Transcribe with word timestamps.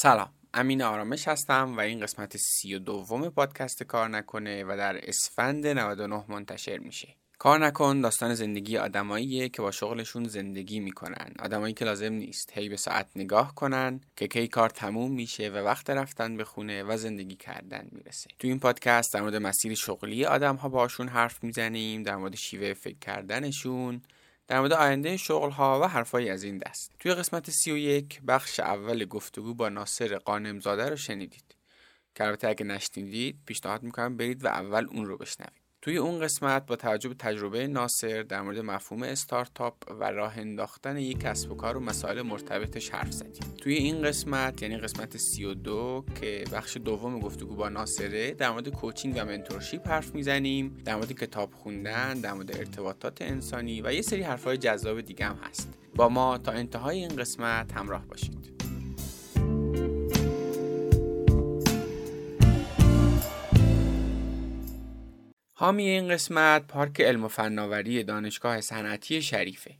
سلام 0.00 0.28
امین 0.54 0.82
آرامش 0.82 1.28
هستم 1.28 1.76
و 1.76 1.80
این 1.80 2.00
قسمت 2.00 2.36
سی 2.36 2.74
و 2.74 2.78
دوم 2.78 3.28
پادکست 3.28 3.82
کار 3.82 4.08
نکنه 4.08 4.64
و 4.64 4.76
در 4.76 5.08
اسفند 5.08 5.66
99 5.66 6.24
منتشر 6.28 6.78
میشه. 6.78 7.14
کار 7.38 7.66
نکن 7.66 8.00
داستان 8.00 8.34
زندگی 8.34 8.76
آدماییه 8.76 9.48
که 9.48 9.62
با 9.62 9.70
شغلشون 9.70 10.24
زندگی 10.24 10.80
می‌کنن. 10.80 11.32
آدمایی 11.38 11.74
که 11.74 11.84
لازم 11.84 12.12
نیست 12.12 12.52
هی 12.54 12.68
به 12.68 12.76
ساعت 12.76 13.06
نگاه 13.16 13.54
کنن 13.54 14.00
که 14.16 14.28
کی 14.28 14.48
کار 14.48 14.70
تموم 14.70 15.12
میشه 15.12 15.48
و 15.48 15.56
وقت 15.56 15.90
رفتن 15.90 16.36
به 16.36 16.44
خونه 16.44 16.82
و 16.82 16.96
زندگی 16.96 17.36
کردن 17.36 17.88
می‌رسه. 17.92 18.30
تو 18.38 18.48
این 18.48 18.58
پادکست 18.58 19.14
در 19.14 19.20
مورد 19.20 19.36
مسیر 19.36 19.74
شغلی 19.74 20.24
آدم 20.24 20.56
ها 20.56 20.68
باشون 20.68 21.08
حرف 21.08 21.44
می‌زنیم 21.44 22.02
در 22.02 22.16
مورد 22.16 22.34
شیوه 22.34 22.72
فکر 22.72 22.98
کردنشون 22.98 24.02
در 24.48 24.58
مورد 24.58 24.72
آینده 24.72 25.16
شغل 25.16 25.50
ها 25.50 25.80
و 25.80 25.84
حرفایی 25.88 26.30
از 26.30 26.42
این 26.42 26.58
دست. 26.58 26.92
توی 26.98 27.14
قسمت 27.14 27.50
31 27.50 28.20
بخش 28.28 28.60
اول 28.60 29.04
گفتگو 29.04 29.54
با 29.54 29.68
ناصر 29.68 30.18
قانمزاده 30.18 30.88
رو 30.88 30.96
شنیدید. 30.96 31.54
که 32.14 32.24
البته 32.24 32.48
اگه 32.48 32.64
نشنیدید 32.64 33.38
پیشنهاد 33.46 33.82
می‌کنم 33.82 34.16
برید 34.16 34.44
و 34.44 34.48
اول 34.48 34.86
اون 34.90 35.06
رو 35.06 35.16
بشنوید. 35.16 35.67
توی 35.88 35.96
اون 35.96 36.20
قسمت 36.20 36.66
با 36.66 36.76
توجه 36.76 37.08
به 37.08 37.14
تجربه 37.14 37.66
ناصر 37.66 38.22
در 38.22 38.42
مورد 38.42 38.58
مفهوم 38.58 39.02
استارتاپ 39.02 39.74
و 40.00 40.04
راه 40.04 40.38
انداختن 40.38 40.96
یک 40.96 41.20
کسب 41.20 41.52
و 41.52 41.54
کار 41.54 41.76
و 41.76 41.80
مسائل 41.80 42.22
مرتبطش 42.22 42.90
حرف 42.90 43.12
زدیم. 43.12 43.54
توی 43.58 43.74
این 43.74 44.02
قسمت 44.02 44.62
یعنی 44.62 44.78
قسمت 44.78 45.16
32 45.16 46.04
که 46.20 46.44
بخش 46.52 46.76
دوم 46.76 47.20
گفتگو 47.20 47.54
با 47.54 47.68
ناصره 47.68 48.30
در 48.30 48.50
مورد 48.50 48.68
کوچینگ 48.68 49.16
و 49.16 49.24
منتورشیپ 49.24 49.88
حرف 49.88 50.14
می‌زنیم 50.14 50.76
در 50.84 50.96
مورد 50.96 51.12
کتاب 51.12 51.54
خوندن 51.54 52.20
در 52.20 52.32
مورد 52.32 52.56
ارتباطات 52.56 53.22
انسانی 53.22 53.82
و 53.82 53.92
یه 53.92 54.02
سری 54.02 54.22
حرفهای 54.22 54.56
جذاب 54.56 55.00
دیگه 55.00 55.26
هم 55.26 55.36
هست. 55.42 55.68
با 55.96 56.08
ما 56.08 56.38
تا 56.38 56.52
انتهای 56.52 56.98
این 56.98 57.16
قسمت 57.16 57.72
همراه 57.72 58.06
باشید. 58.06 58.57
حامی 65.60 65.88
این 65.88 66.08
قسمت 66.08 66.66
پارک 66.66 67.00
علم 67.00 67.24
و 67.24 67.28
فناوری 67.28 68.02
دانشگاه 68.04 68.60
صنعتی 68.60 69.22
شریفه. 69.22 69.74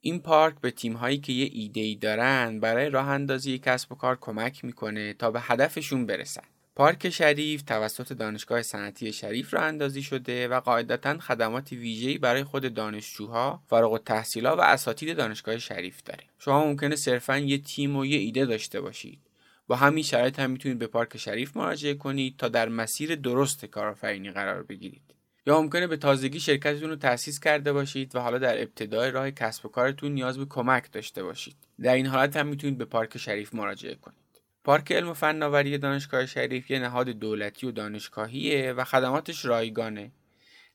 این 0.00 0.20
پارک 0.20 0.54
به 0.60 0.70
تیم 0.70 0.92
هایی 0.92 1.18
که 1.18 1.32
یه 1.32 1.48
ایده 1.52 1.80
ای 1.80 1.94
دارن 1.94 2.60
برای 2.60 2.90
راه 2.90 3.08
اندازی 3.08 3.58
کسب 3.58 3.92
و 3.92 3.94
کار 3.94 4.18
کمک 4.20 4.64
می‌کنه 4.64 5.12
تا 5.12 5.30
به 5.30 5.40
هدفشون 5.40 6.06
برسن. 6.06 6.42
پارک 6.76 7.10
شریف 7.10 7.62
توسط 7.62 8.12
دانشگاه 8.12 8.62
صنعتی 8.62 9.12
شریف 9.12 9.54
راه 9.54 9.64
اندازی 9.64 10.02
شده 10.02 10.48
و 10.48 10.60
قاعدتا 10.60 11.18
خدمات 11.18 11.72
ویژه‌ای 11.72 12.18
برای 12.18 12.44
خود 12.44 12.74
دانشجوها، 12.74 13.62
فارغ 13.66 13.92
التحصیلا 13.92 14.56
و 14.56 14.60
اساتید 14.60 15.16
دانشگاه 15.16 15.58
شریف 15.58 16.02
داره. 16.02 16.24
شما 16.38 16.64
ممکنه 16.64 16.96
صرفا 16.96 17.38
یه 17.38 17.58
تیم 17.58 17.96
و 17.96 18.06
یه 18.06 18.18
ایده 18.18 18.46
داشته 18.46 18.80
باشید. 18.80 19.29
با 19.70 19.76
همین 19.76 20.04
شرایط 20.04 20.38
هم 20.38 20.50
می‌تونید 20.50 20.78
به 20.78 20.86
پارک 20.86 21.16
شریف 21.16 21.56
مراجعه 21.56 21.94
کنید 21.94 22.36
تا 22.36 22.48
در 22.48 22.68
مسیر 22.68 23.14
درست 23.14 23.64
کارآفرینی 23.64 24.30
قرار 24.30 24.62
بگیرید. 24.62 25.14
یا 25.46 25.62
ممکنه 25.62 25.86
به 25.86 25.96
تازگی 25.96 26.40
شرکتتون 26.40 26.90
رو 26.90 26.96
تأسیس 26.96 27.40
کرده 27.40 27.72
باشید 27.72 28.16
و 28.16 28.20
حالا 28.20 28.38
در 28.38 28.62
ابتدای 28.62 29.10
راه 29.10 29.30
کسب 29.30 29.66
و 29.66 29.68
کارتون 29.68 30.12
نیاز 30.12 30.38
به 30.38 30.44
کمک 30.44 30.92
داشته 30.92 31.22
باشید. 31.22 31.56
در 31.82 31.94
این 31.94 32.06
حالت 32.06 32.36
هم 32.36 32.46
می‌تونید 32.46 32.78
به 32.78 32.84
پارک 32.84 33.18
شریف 33.18 33.54
مراجعه 33.54 33.94
کنید. 33.94 34.18
پارک 34.64 34.92
علم 34.92 35.08
و 35.08 35.14
فناوری 35.14 35.78
دانشگاه 35.78 36.26
شریف 36.26 36.70
یه 36.70 36.78
نهاد 36.78 37.08
دولتی 37.08 37.66
و 37.66 37.70
دانشگاهیه 37.70 38.72
و 38.72 38.84
خدماتش 38.84 39.44
رایگانه. 39.44 40.10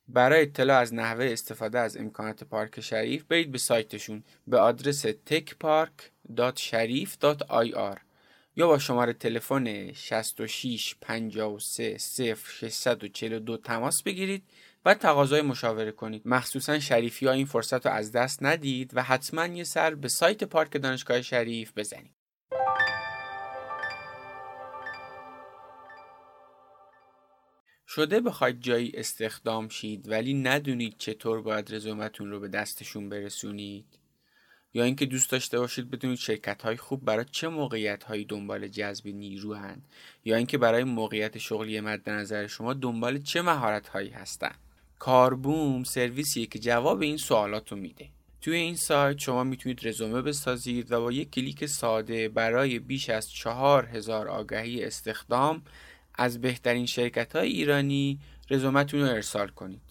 برای 0.07 0.41
اطلاع 0.41 0.79
از 0.79 0.93
نحوه 0.93 1.25
استفاده 1.25 1.79
از 1.79 1.97
امکانات 1.97 2.43
پارک 2.43 2.81
شریف 2.81 3.23
برید 3.23 3.51
به 3.51 3.57
سایتشون. 3.57 4.23
به 4.47 4.59
آدرس 4.59 5.05
techpark.sharif.ir 5.07 8.04
یا 8.55 8.67
با 8.67 8.79
شماره 8.79 9.13
تلفن 9.13 9.93
66 9.93 10.95
53 11.01 11.97
0642 11.97 13.57
تماس 13.57 14.03
بگیرید 14.03 14.43
و 14.85 14.93
تقاضای 14.93 15.41
مشاوره 15.41 15.91
کنید. 15.91 16.21
مخصوصا 16.25 16.79
شریفی 16.79 17.25
ها 17.25 17.31
این 17.31 17.45
فرصت 17.45 17.85
رو 17.85 17.91
از 17.91 18.11
دست 18.11 18.43
ندید 18.43 18.91
و 18.93 19.03
حتما 19.03 19.45
یه 19.45 19.63
سر 19.63 19.95
به 19.95 20.07
سایت 20.07 20.43
پارک 20.43 20.81
دانشگاه 20.81 21.21
شریف 21.21 21.71
بزنید. 21.75 22.11
شده 27.87 28.19
بخواید 28.19 28.61
جایی 28.61 28.91
استخدام 28.93 29.67
شید 29.67 30.09
ولی 30.09 30.33
ندونید 30.33 30.95
چطور 30.97 31.41
باید 31.41 31.75
رزومتون 31.75 32.31
رو 32.31 32.39
به 32.39 32.47
دستشون 32.47 33.09
برسونید؟ 33.09 34.04
یا 34.75 34.83
اینکه 34.83 35.05
دوست 35.05 35.31
داشته 35.31 35.59
باشید 35.59 35.89
بدونید 35.89 36.17
شرکت 36.17 36.61
های 36.61 36.77
خوب 36.77 37.05
برای 37.05 37.25
چه 37.31 37.47
موقعیت 37.47 38.03
هایی 38.03 38.25
دنبال 38.25 38.67
جذب 38.67 39.07
نیرو 39.07 39.53
هن 39.53 39.81
یا 40.25 40.35
اینکه 40.35 40.57
برای 40.57 40.83
موقعیت 40.83 41.37
شغلی 41.37 41.79
مد 41.79 42.09
نظر 42.09 42.47
شما 42.47 42.73
دنبال 42.73 43.17
چه 43.19 43.41
مهارت 43.41 43.87
هایی 43.87 44.09
هستن 44.09 44.55
کاربوم 44.99 45.83
سرویسیه 45.83 46.45
که 46.45 46.59
جواب 46.59 47.01
این 47.01 47.17
سوالات 47.17 47.71
رو 47.71 47.77
میده. 47.77 48.09
توی 48.41 48.55
این 48.55 48.75
سایت 48.75 49.19
شما 49.19 49.43
می‌تونید 49.43 49.87
رزومه 49.87 50.21
بسازید 50.21 50.91
و 50.91 51.01
با 51.01 51.11
یک 51.11 51.31
کلیک 51.31 51.65
ساده 51.65 52.29
برای 52.29 52.79
بیش 52.79 53.09
از 53.09 53.29
چهار 53.29 53.85
هزار 53.85 54.27
آگهی 54.27 54.83
استخدام 54.83 55.61
از 56.15 56.41
بهترین 56.41 56.85
شرکت 56.85 57.35
های 57.35 57.49
ایرانی 57.49 58.19
رزومتون 58.49 58.99
رو 58.99 59.07
ارسال 59.07 59.47
کنید. 59.47 59.84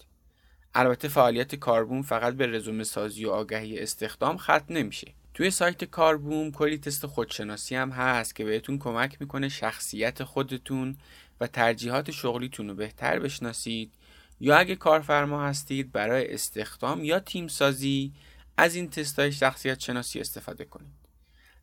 البته 0.77 1.07
فعالیت 1.07 1.55
کاربوم 1.55 2.01
فقط 2.01 2.33
به 2.33 2.47
رزومه 2.47 2.83
سازی 2.83 3.25
و 3.25 3.29
آگهی 3.29 3.79
استخدام 3.79 4.37
ختم 4.37 4.65
نمیشه. 4.69 5.07
توی 5.33 5.51
سایت 5.51 5.83
کاربوم 5.83 6.51
کلی 6.51 6.77
تست 6.77 7.05
خودشناسی 7.05 7.75
هم 7.75 7.89
هست 7.89 8.35
که 8.35 8.45
بهتون 8.45 8.79
کمک 8.79 9.17
می‌کنه 9.19 9.49
شخصیت 9.49 10.23
خودتون 10.23 10.97
و 11.41 11.47
ترجیحات 11.47 12.11
شغلیتون 12.11 12.69
رو 12.69 12.75
بهتر 12.75 13.19
بشناسید 13.19 13.91
یا 14.39 14.57
اگه 14.57 14.75
کارفرما 14.75 15.45
هستید 15.45 15.91
برای 15.91 16.33
استخدام 16.33 17.03
یا 17.03 17.19
تیم 17.19 17.47
سازی 17.47 18.13
از 18.57 18.75
این 18.75 18.89
تست 18.89 19.19
های 19.19 19.31
شخصیت 19.31 19.79
شناسی 19.79 20.19
استفاده 20.19 20.65
کنید. 20.65 21.04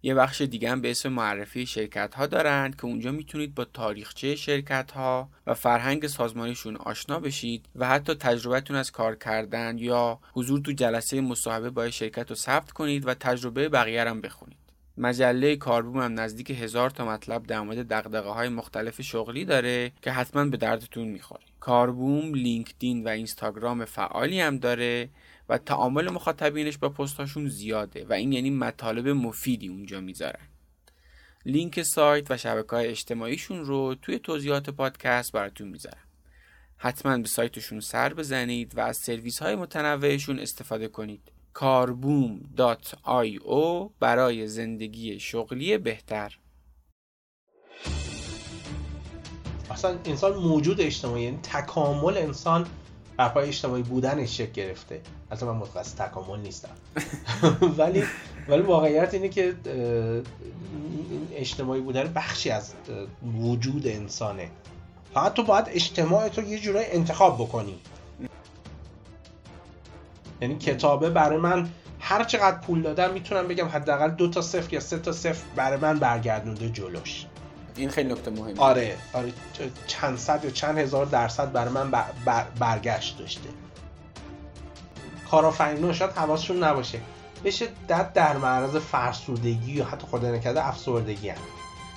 یه 0.05 0.15
بخش 0.15 0.41
دیگه 0.41 0.71
هم 0.71 0.81
به 0.81 0.91
اسم 0.91 1.09
معرفی 1.09 1.67
شرکت 1.67 2.15
ها 2.15 2.27
دارند 2.27 2.77
که 2.77 2.85
اونجا 2.85 3.13
می‌تونید 3.13 3.55
با 3.55 3.65
تاریخچه 3.65 4.37
شرکت 4.37 4.91
ها 4.91 5.31
و 5.47 5.55
فرهنگ 5.55 6.07
سازمانیشون 6.07 6.77
آشنا 6.77 7.21
بشید 7.21 7.67
و 7.77 7.89
حتی 7.89 8.15
تجربهتون 8.15 8.77
از 8.77 8.91
کار 8.91 9.17
کردن 9.17 9.79
یا 9.79 10.19
حضور 10.33 10.61
تو 10.61 10.73
جلسه 10.73 11.21
مصاحبه 11.21 11.71
با 11.71 11.91
شرکت 11.91 12.31
رو 12.31 12.37
ثبت 12.37 12.71
کنید 12.71 13.07
و 13.07 13.15
تجربه 13.15 13.69
بقیه 13.69 14.05
هم 14.05 14.21
بخونید. 14.21 14.57
مجله 14.97 15.57
کاربوم 15.57 16.01
هم 16.01 16.21
نزدیک 16.21 16.51
هزار 16.51 16.91
تا 16.91 17.05
مطلب 17.05 17.47
در 17.47 17.61
مورد 17.61 17.89
دقدقه 17.89 18.29
های 18.29 18.49
مختلف 18.49 19.03
شغلی 19.03 19.45
داره 19.45 19.93
که 20.03 20.11
حتما 20.13 20.45
به 20.45 20.57
دردتون 20.57 21.09
می‌خوره. 21.09 21.43
کاربوم 21.61 22.35
لینکدین 22.35 23.05
و 23.05 23.09
اینستاگرام 23.09 23.85
فعالی 23.85 24.41
هم 24.41 24.59
داره 24.59 25.09
و 25.49 25.59
تعامل 25.59 26.11
مخاطبینش 26.11 26.79
با 26.79 26.89
پستاشون 26.89 27.49
زیاده 27.49 28.07
و 28.09 28.13
این 28.13 28.33
یعنی 28.33 28.51
مطالب 28.51 29.09
مفیدی 29.09 29.69
اونجا 29.69 30.01
می‌ذارن. 30.01 30.49
لینک 31.47 31.83
سایت 31.83 32.31
و 32.31 32.37
شبکه 32.37 32.77
های 32.77 32.87
اجتماعیشون 32.87 33.65
رو 33.65 33.95
توی 33.95 34.19
توضیحات 34.19 34.71
پادکست 34.71 35.33
براتون 35.33 35.69
می‌ذارم. 35.69 36.09
حتما 36.77 37.19
به 37.19 37.29
سایتشون 37.29 37.81
سر 37.81 38.15
بزنید 38.15 38.79
و 38.79 38.81
از 38.81 38.97
سرویس 38.97 39.39
های 39.39 39.55
متنوعشون 39.55 40.39
استفاده 40.39 40.89
کنید. 40.89 41.33
کاربوم.io 41.53 42.91
برای 44.01 44.49
زندگی 44.49 45.21
شغلی 45.21 45.79
بهتر. 45.79 46.39
اصلا 49.71 49.99
انسان 50.05 50.37
موجود 50.37 50.81
اجتماعی 50.81 51.25
یعنی 51.25 51.39
تکامل 51.43 52.17
انسان 52.17 52.67
بر 53.17 53.29
پای 53.29 53.49
اجتماعی 53.49 53.83
بودنش 53.83 54.37
شکل 54.39 54.53
گرفته. 54.53 55.01
البته 55.31 55.47
من 55.47 55.53
متخصص 55.53 55.95
تکامل 55.95 56.41
نیستم. 56.41 56.71
ولی 57.79 58.05
ولی 58.49 58.63
واقعیت 58.63 59.15
اینه 59.15 59.29
که 59.29 59.55
اجتماعی 61.35 61.81
بودن 61.81 62.13
بخشی 62.13 62.51
از 62.51 62.73
وجود 63.41 63.87
انسانه. 63.87 64.49
فقط 65.15 65.35
تو 65.35 65.43
باید 65.43 65.65
اجتماع 65.69 66.29
تو 66.29 66.43
یه 66.43 66.59
جورایی 66.59 66.87
انتخاب 66.91 67.35
بکنی. 67.35 67.79
یعنی 70.41 70.59
کتابه 70.59 71.11
برای 71.11 71.39
من 71.39 71.69
هر 72.01 72.25
چقدر 72.25 72.59
پول 72.59 72.83
دادم 72.83 73.13
می‌تونم 73.13 73.49
بگم 73.49 73.69
حداقل 73.69 74.11
دو 74.11 74.29
تا 74.31 74.43
صفر 74.43 74.75
یا 74.75 74.81
سه 74.81 74.99
تا 74.99 75.13
صفر 75.13 75.43
برای 75.57 75.79
من 75.79 75.99
برگردونده 75.99 76.69
جلوش. 76.69 77.27
این 77.77 77.91
خیلی 77.91 78.13
نکته 78.13 78.31
مهمه. 78.31 78.61
آره 78.61 78.97
آره 79.13 79.33
چند 79.87 80.19
صد 80.19 80.45
یا 80.45 80.51
چند 80.51 80.79
هزار 80.79 81.07
درصد 81.07 81.53
برای 81.53 81.73
من 81.73 81.91
بر 81.91 82.45
برگشت 82.59 83.19
داشته. 83.19 83.49
کارآفرینان 85.31 85.93
شاید 85.93 86.11
حواسشون 86.11 86.65
نباشه. 86.65 86.99
بشه 87.45 87.69
دد 87.89 88.13
در 88.13 88.37
معرض 88.37 88.77
فرسودگی 88.77 89.73
یا 89.73 89.85
حتی 89.85 90.07
خدا 90.11 90.31
نکرده 90.31 90.69
افسردگی 90.69 91.29
هم. 91.29 91.39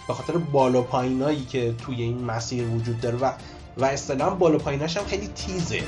به 0.07 0.13
خاطر 0.13 0.37
بالا 0.37 0.81
پایینایی 0.81 1.45
که 1.45 1.73
توی 1.73 2.01
این 2.01 2.23
مسیر 2.23 2.67
وجود 2.67 3.01
داره 3.01 3.17
و 3.17 3.31
و 3.77 3.85
اصطلاحا 3.85 4.35
بالا 4.35 4.57
پاییناش 4.57 4.97
هم 4.97 5.05
خیلی 5.05 5.27
تیزه. 5.27 5.83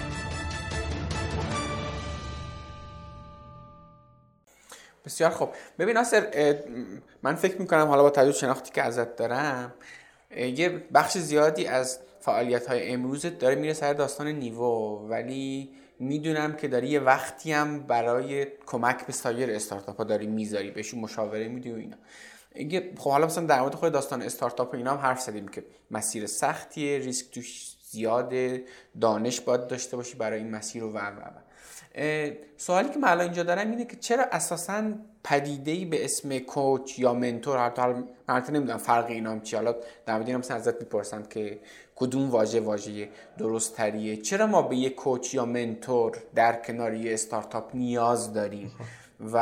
بسیار 5.08 5.30
خوب. 5.30 5.50
ببین 5.80 5.98
ناصر 5.98 6.56
من 7.24 7.36
فکر 7.36 7.62
می‌کنم 7.62 7.88
حالا 7.88 8.04
با 8.04 8.10
توجه 8.10 8.32
شناختی 8.32 8.72
که 8.72 8.82
ازت 8.82 9.16
دارم 9.16 9.74
یه 10.38 10.70
بخش 10.70 11.18
زیادی 11.18 11.66
از 11.66 12.00
فعالیت 12.20 12.68
های 12.68 12.92
امروزت 12.94 13.40
داره 13.40 13.56
میره 13.56 13.74
سر 13.74 13.94
داستان 13.94 14.28
نیوو 14.28 15.08
ولی 15.10 15.70
می‌دونم 16.00 16.54
که 16.54 16.68
داری 16.68 16.88
یه 16.88 17.00
وقتی 17.00 17.52
هم 17.52 17.80
برای 17.80 18.48
کمک 18.66 19.06
به 19.06 19.14
سایر 19.14 19.52
استارتاپ 19.52 19.98
ها 19.98 20.04
داری 20.04 20.28
می‌ذاری 20.28 20.72
بهشون 20.72 21.00
مشاوره 21.00 21.48
میدی 21.48 21.72
و 21.72 21.76
اینا. 21.76 21.98
خب 22.98 23.10
حالا 23.10 23.26
مثلا 23.26 23.46
در 23.46 23.62
مورد 23.62 23.76
خود 23.76 23.94
داستان 23.94 24.22
استارتاپ 24.22 24.74
اینا 24.74 24.92
هم 24.92 24.98
حرف 24.98 25.22
زدیم 25.22 25.48
که 25.48 25.64
مسیر 25.92 26.28
سختیه 26.28 26.98
ریسک 26.98 27.32
توش 27.32 27.76
زیاده 27.90 28.64
دانش 29.02 29.42
باید 29.42 29.68
داشته 29.68 29.98
باشی 29.98 30.18
برای 30.18 30.40
این 30.40 30.52
مسیر 30.52 30.82
رو 30.82 30.92
و 30.92 30.98
و. 30.98 31.47
سوالی 32.58 32.90
که 32.90 33.00
من 33.00 33.22
اینجا 33.22 33.44
دارم 33.44 33.70
اینه 33.72 33.86
که 33.86 33.96
چرا 33.96 34.24
اساسا 34.32 34.84
پدیده 35.24 35.72
ای 35.72 35.86
به 35.86 36.06
اسم 36.06 36.40
کوچ 36.40 37.00
یا 37.00 37.14
منتور 37.14 37.66
حتی 37.66 37.82
حالا 37.82 38.04
نمی‌دونم 38.50 38.78
فرق 38.78 39.06
اینام 39.06 39.42
چی 39.42 39.56
حالا 39.56 39.76
در 40.06 40.18
مورد 40.18 40.32
مثلا 40.32 40.58
ازت 40.58 40.82
می‌پرسم 40.82 41.24
که 41.24 41.60
کدوم 41.96 42.30
واژه 42.30 42.60
واژه 42.60 43.10
درست 43.38 43.76
تریه 43.76 44.18
چرا 44.18 44.48
ما 44.48 44.62
به 44.62 44.76
یه 44.76 44.90
کوچ 44.90 45.34
یا 45.34 45.46
منتور 45.46 46.18
در 46.36 46.62
کنار 46.62 46.94
یه 46.94 47.14
استارتاپ 47.14 47.76
نیاز 47.76 48.34
داریم؟ 48.34 48.72
و 49.34 49.38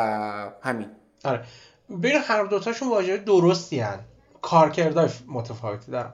همین. 0.62 0.88
آره. 1.24 1.44
ببین 1.90 2.16
هر 2.24 2.44
دوتاشون 2.44 2.90
واژه 2.90 3.18
درستی 3.18 3.80
هن. 3.80 4.00
کارکردهای 4.42 5.10
متفاوتی 5.28 5.92
دارن. 5.92 6.14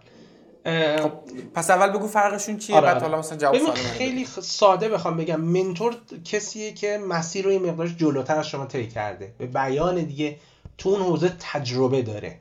پس 1.54 1.70
اول 1.70 1.90
بگو 1.90 2.08
فرقشون 2.08 2.58
چیه 2.58 2.76
آره 2.76 2.86
بعد 2.86 2.96
آره. 2.96 3.06
حالا 3.06 3.20
مثلا 3.20 3.38
جواب 3.38 3.58
سوال 3.58 3.76
خیلی 3.76 4.26
ساده 4.26 4.90
بخوام 4.90 5.18
بگم. 5.18 5.42
منتور 5.42 5.96
کسیه 6.26 6.74
که 6.74 6.98
مسیر 6.98 7.46
رو 7.46 7.52
یه 7.52 7.60
مقدار 7.60 7.88
جلوتر 7.88 8.40
از 8.40 8.48
شما 8.48 8.66
طی 8.66 8.88
کرده. 8.88 9.34
به 9.38 9.46
بیان 9.46 9.96
دیگه 9.96 10.38
تو 10.78 10.90
اون 10.90 11.02
حوزه 11.02 11.36
تجربه 11.40 12.02
داره. 12.02 12.40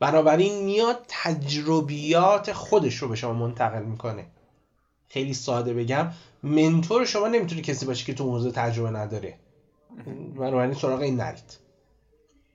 بنابراین 0.00 0.64
میاد 0.64 1.04
تجربیات 1.08 2.52
خودش 2.52 2.96
رو 2.96 3.08
به 3.08 3.16
شما 3.16 3.32
منتقل 3.32 3.82
می‌کنه. 3.82 4.26
خیلی 5.08 5.34
ساده 5.34 5.74
بگم. 5.74 6.10
منتور 6.42 7.04
شما 7.04 7.28
نمی‌تونه 7.28 7.62
کسی 7.62 7.86
باشه 7.86 8.04
که 8.04 8.14
تو 8.14 8.24
حوزه 8.24 8.50
تجربه 8.50 8.90
نداره. 8.90 9.34
بنابراین 10.36 10.74
سراغ 10.74 11.00
این 11.00 11.16
نرید. 11.16 11.58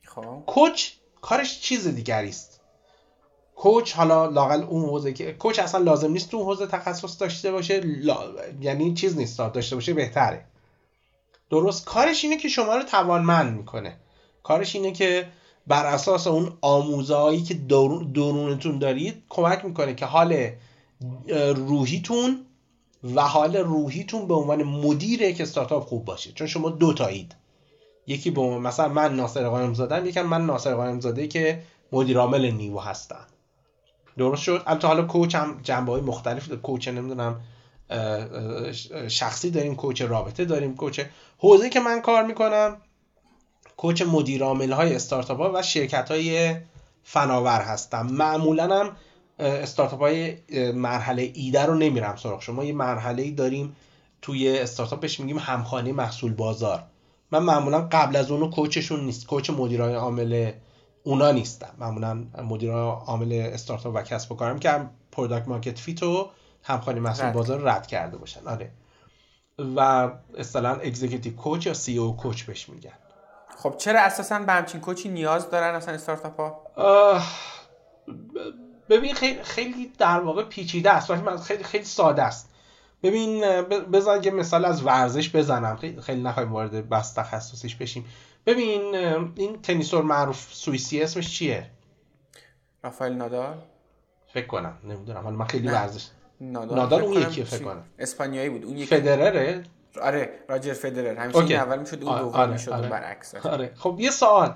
خب. 0.06 0.44
کوچ 0.48 0.90
کارش 1.22 1.62
چیز 1.62 1.88
دیگری 1.88 2.30
است. 2.30 2.51
کوچ 3.62 3.94
حالا 3.94 4.26
لاقل 4.26 4.64
اون 4.64 4.86
حوزه 4.86 5.14
که 5.14 5.34
کوچ 5.34 5.60
اصلا 5.60 5.82
لازم 5.82 6.12
نیست 6.12 6.32
تو 6.32 6.44
حوزه 6.44 6.68
تخصص 6.68 7.22
داشته 7.22 7.52
باشه. 7.52 7.82
یعنی 8.62 8.94
چیز 8.94 9.18
نیست 9.18 9.38
داشته 9.38 9.76
باشه 9.76 9.94
بهتره. 9.94 10.46
درست 11.50 11.86
کارش 11.86 12.24
اینه 12.24 12.38
که 12.38 12.48
شما 12.48 12.76
رو 12.76 12.84
توانمند 12.84 13.58
می‌کنه. 13.58 13.98
کارش 14.44 14.76
اینه 14.76 14.92
که 14.92 15.28
بر 15.68 15.86
اساس 15.86 16.28
اون 16.28 16.54
آموزهایی 16.62 17.42
که 17.42 17.54
درونتون 18.14 18.80
دارید 18.80 19.24
کمک 19.30 19.66
می‌کنه 19.66 19.96
که 19.96 20.06
حال 20.06 20.50
روحیتون 21.56 22.46
و 23.16 23.22
حال 23.22 23.58
روحیتون 23.58 24.28
به 24.28 24.34
عنوان 24.34 24.64
مدیر 24.64 25.22
یک 25.22 25.42
استارتاپ 25.42 25.86
خوب 25.86 26.06
باشه. 26.06 26.32
چون 26.32 26.48
شما 26.48 26.70
دو 26.70 26.94
تایید. 26.94 27.36
یکی 28.08 28.32
به 28.32 28.42
مثلا 28.42 28.88
من 28.88 29.16
ناصر 29.16 29.50
قائم 29.50 29.74
زادم 29.74 30.06
یکم 30.06 30.26
من 30.26 30.46
ناصر 30.46 30.76
قائم 30.76 31.00
زاده 31.00 31.28
که 31.28 31.64
مدیر 31.92 32.18
عامل 32.18 32.52
نیو 32.52 32.80
هستم. 32.80 33.28
درست 34.18 34.44
شد. 34.44 34.64
البته 34.66 34.88
حالا 34.88 35.02
کوچ 35.02 35.36
هم 35.36 35.60
جنبه 35.64 35.92
های 35.92 36.02
مختلف 36.02 36.50
کوچ 36.50 36.88
نمی‌دونم 36.88 37.42
شخصی 39.08 39.52
داریم 39.52 39.76
کوچ 39.76 40.02
رابطه 40.02 40.46
داریم 40.46 40.76
کوچ 40.76 41.02
حوزه 41.38 41.70
که 41.70 41.80
من 41.80 42.02
کار 42.02 42.24
می‌کنم 42.24 42.78
coach 43.78 44.02
مدیر 44.02 44.44
عامل 44.44 44.72
های 44.72 44.96
استارتاپ 44.96 45.38
ها 45.38 45.52
و 45.56 45.62
شرکت 45.62 46.12
های 46.12 46.56
فناور 47.04 47.62
هستم. 47.62 48.08
معمولا 48.08 48.80
هم 48.80 48.96
استارتاپ 49.40 50.00
های 50.00 50.38
مرحله 50.72 51.32
ایده 51.36 51.66
رو 51.66 51.76
نمیرم 51.76 52.16
سراغشون. 52.16 52.64
یه 52.64 52.74
مرحله 52.74 53.24
ای 53.24 53.32
داریم 53.32 53.76
توی 54.22 54.60
استارتاپ 54.60 55.00
بهش 55.00 55.20
میگیم 55.20 55.38
همخوانی 55.38 55.92
محصول 55.92 56.34
بازار. 56.34 56.84
من 57.32 57.44
معمولا 57.44 57.88
قبل 57.92 58.16
از 58.16 58.32
اونو 58.32 58.50
coach 58.50 58.81
شون 58.81 59.06
نیستم. 59.06 59.28
coach 59.28 59.50
مدیرای 59.50 59.94
عامل 59.94 60.52
اونا 61.04 61.32
نیستم 61.32 61.74
معمولا 61.78 62.24
مدیر 62.44 62.72
عامل 62.72 63.50
استارتاپ 63.54 63.96
و 63.96 64.02
کسب 64.02 64.32
و 64.32 64.36
کارم 64.36 64.60
که 64.60 64.90
product 65.12 65.48
market 65.48 65.80
fit 65.80 66.04
و 66.04 66.30
همخوانی 66.64 67.00
محصول 67.00 67.32
بازار 67.32 67.62
رد 67.62 67.88
کرده 67.88 68.18
باشن. 68.18 68.48
آره. 68.48 68.72
و 69.76 70.10
اصطلاحا 70.38 70.76
executive 70.76 71.36
coach 71.36 71.66
یا 71.68 71.74
CEO 71.74 71.98
coach 71.98 72.44
بهش 72.44 72.70
میگن. 72.70 72.92
خب 73.58 73.78
چرا 73.78 74.00
اساسا 74.00 74.40
به 74.40 74.54
همچین 74.54 74.82
coach 74.82 75.05
ی 75.05 75.10
نیاز 75.10 75.50
دارن 75.50 75.76
اصلا 75.76 75.94
استارتاپ 75.94 76.40
ها 76.40 77.22
ببین 78.90 79.14
خیلی 79.14 79.44
خیلی 79.44 79.92
در 79.98 80.20
واقع 80.20 80.44
پیچیده 80.44 80.92
است. 80.92 81.10
ولی 81.10 81.38
خیلی 81.38 81.64
خیلی 81.64 81.86
ساده 81.86 82.24
است. 82.24 82.50
ببین 83.04 83.42
بذار 83.92 84.26
یه 84.26 84.32
مثال 84.32 84.66
از 84.66 84.84
ورزش 84.86 85.36
بزنم. 85.36 85.76
خیلی 85.76 86.02
خیلی 86.02 86.22
نخواهیم 86.22 86.54
وارد 86.54 86.90
بحث 86.90 87.14
تخصصیش 87.14 87.76
بشیم. 87.76 88.06
ببین 88.46 88.96
این 89.36 89.62
تنیسور 89.62 90.04
معروف 90.04 90.54
سوئیسی 90.54 91.02
اسمش 91.02 91.38
چیه؟ 91.38 91.70
رافائل 92.84 93.14
نادال. 93.14 93.58
فکر 94.34 94.48
کنم 94.48 94.78
نمی‌دونم. 94.84 95.22
حالا 95.24 95.36
من 95.36 95.46
خیلی 95.46 95.68
ورزش 95.68 96.08
نادال, 96.42 96.78
نادال 96.78 97.02
اون 97.02 97.22
یکیه 97.22 97.44
فکر 97.44 97.64
کنم. 97.64 97.84
اسپانیایی 98.00 98.50
بود. 98.50 98.66
اون 98.66 98.78
یکی 98.78 98.86
فدرره؟ 98.86 99.64
آره 100.02 100.40
راجر 100.50 100.74
فدرر. 100.74 101.18
همیشه 101.18 101.56
اول 101.56 101.80
می‌شد 101.80 102.04
اون 102.04 102.20
دوم 102.20 102.34
آره. 102.34 102.52
می‌شد 102.52 102.72
آره. 102.72 102.90
برعکس. 102.90 103.36
آره. 103.46 103.74
خب 103.76 103.96
یه 104.00 104.12
سوال. 104.12 104.56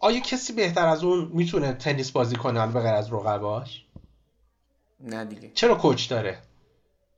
آیا 0.00 0.20
کسی 0.24 0.52
بهتر 0.52 0.86
از 0.86 1.04
اون 1.04 1.30
می‌تونه 1.34 1.72
تنیس 1.72 2.10
بازی 2.10 2.36
کنه 2.36 2.66
به 2.66 2.80
غیر 2.80 2.92
از 2.94 3.12
رقباش؟ 3.12 3.84
نه 5.00 5.24
دیگه. 5.24 5.50
چرا 5.54 5.74
کوچ 5.74 6.10
داره؟ 6.10 6.38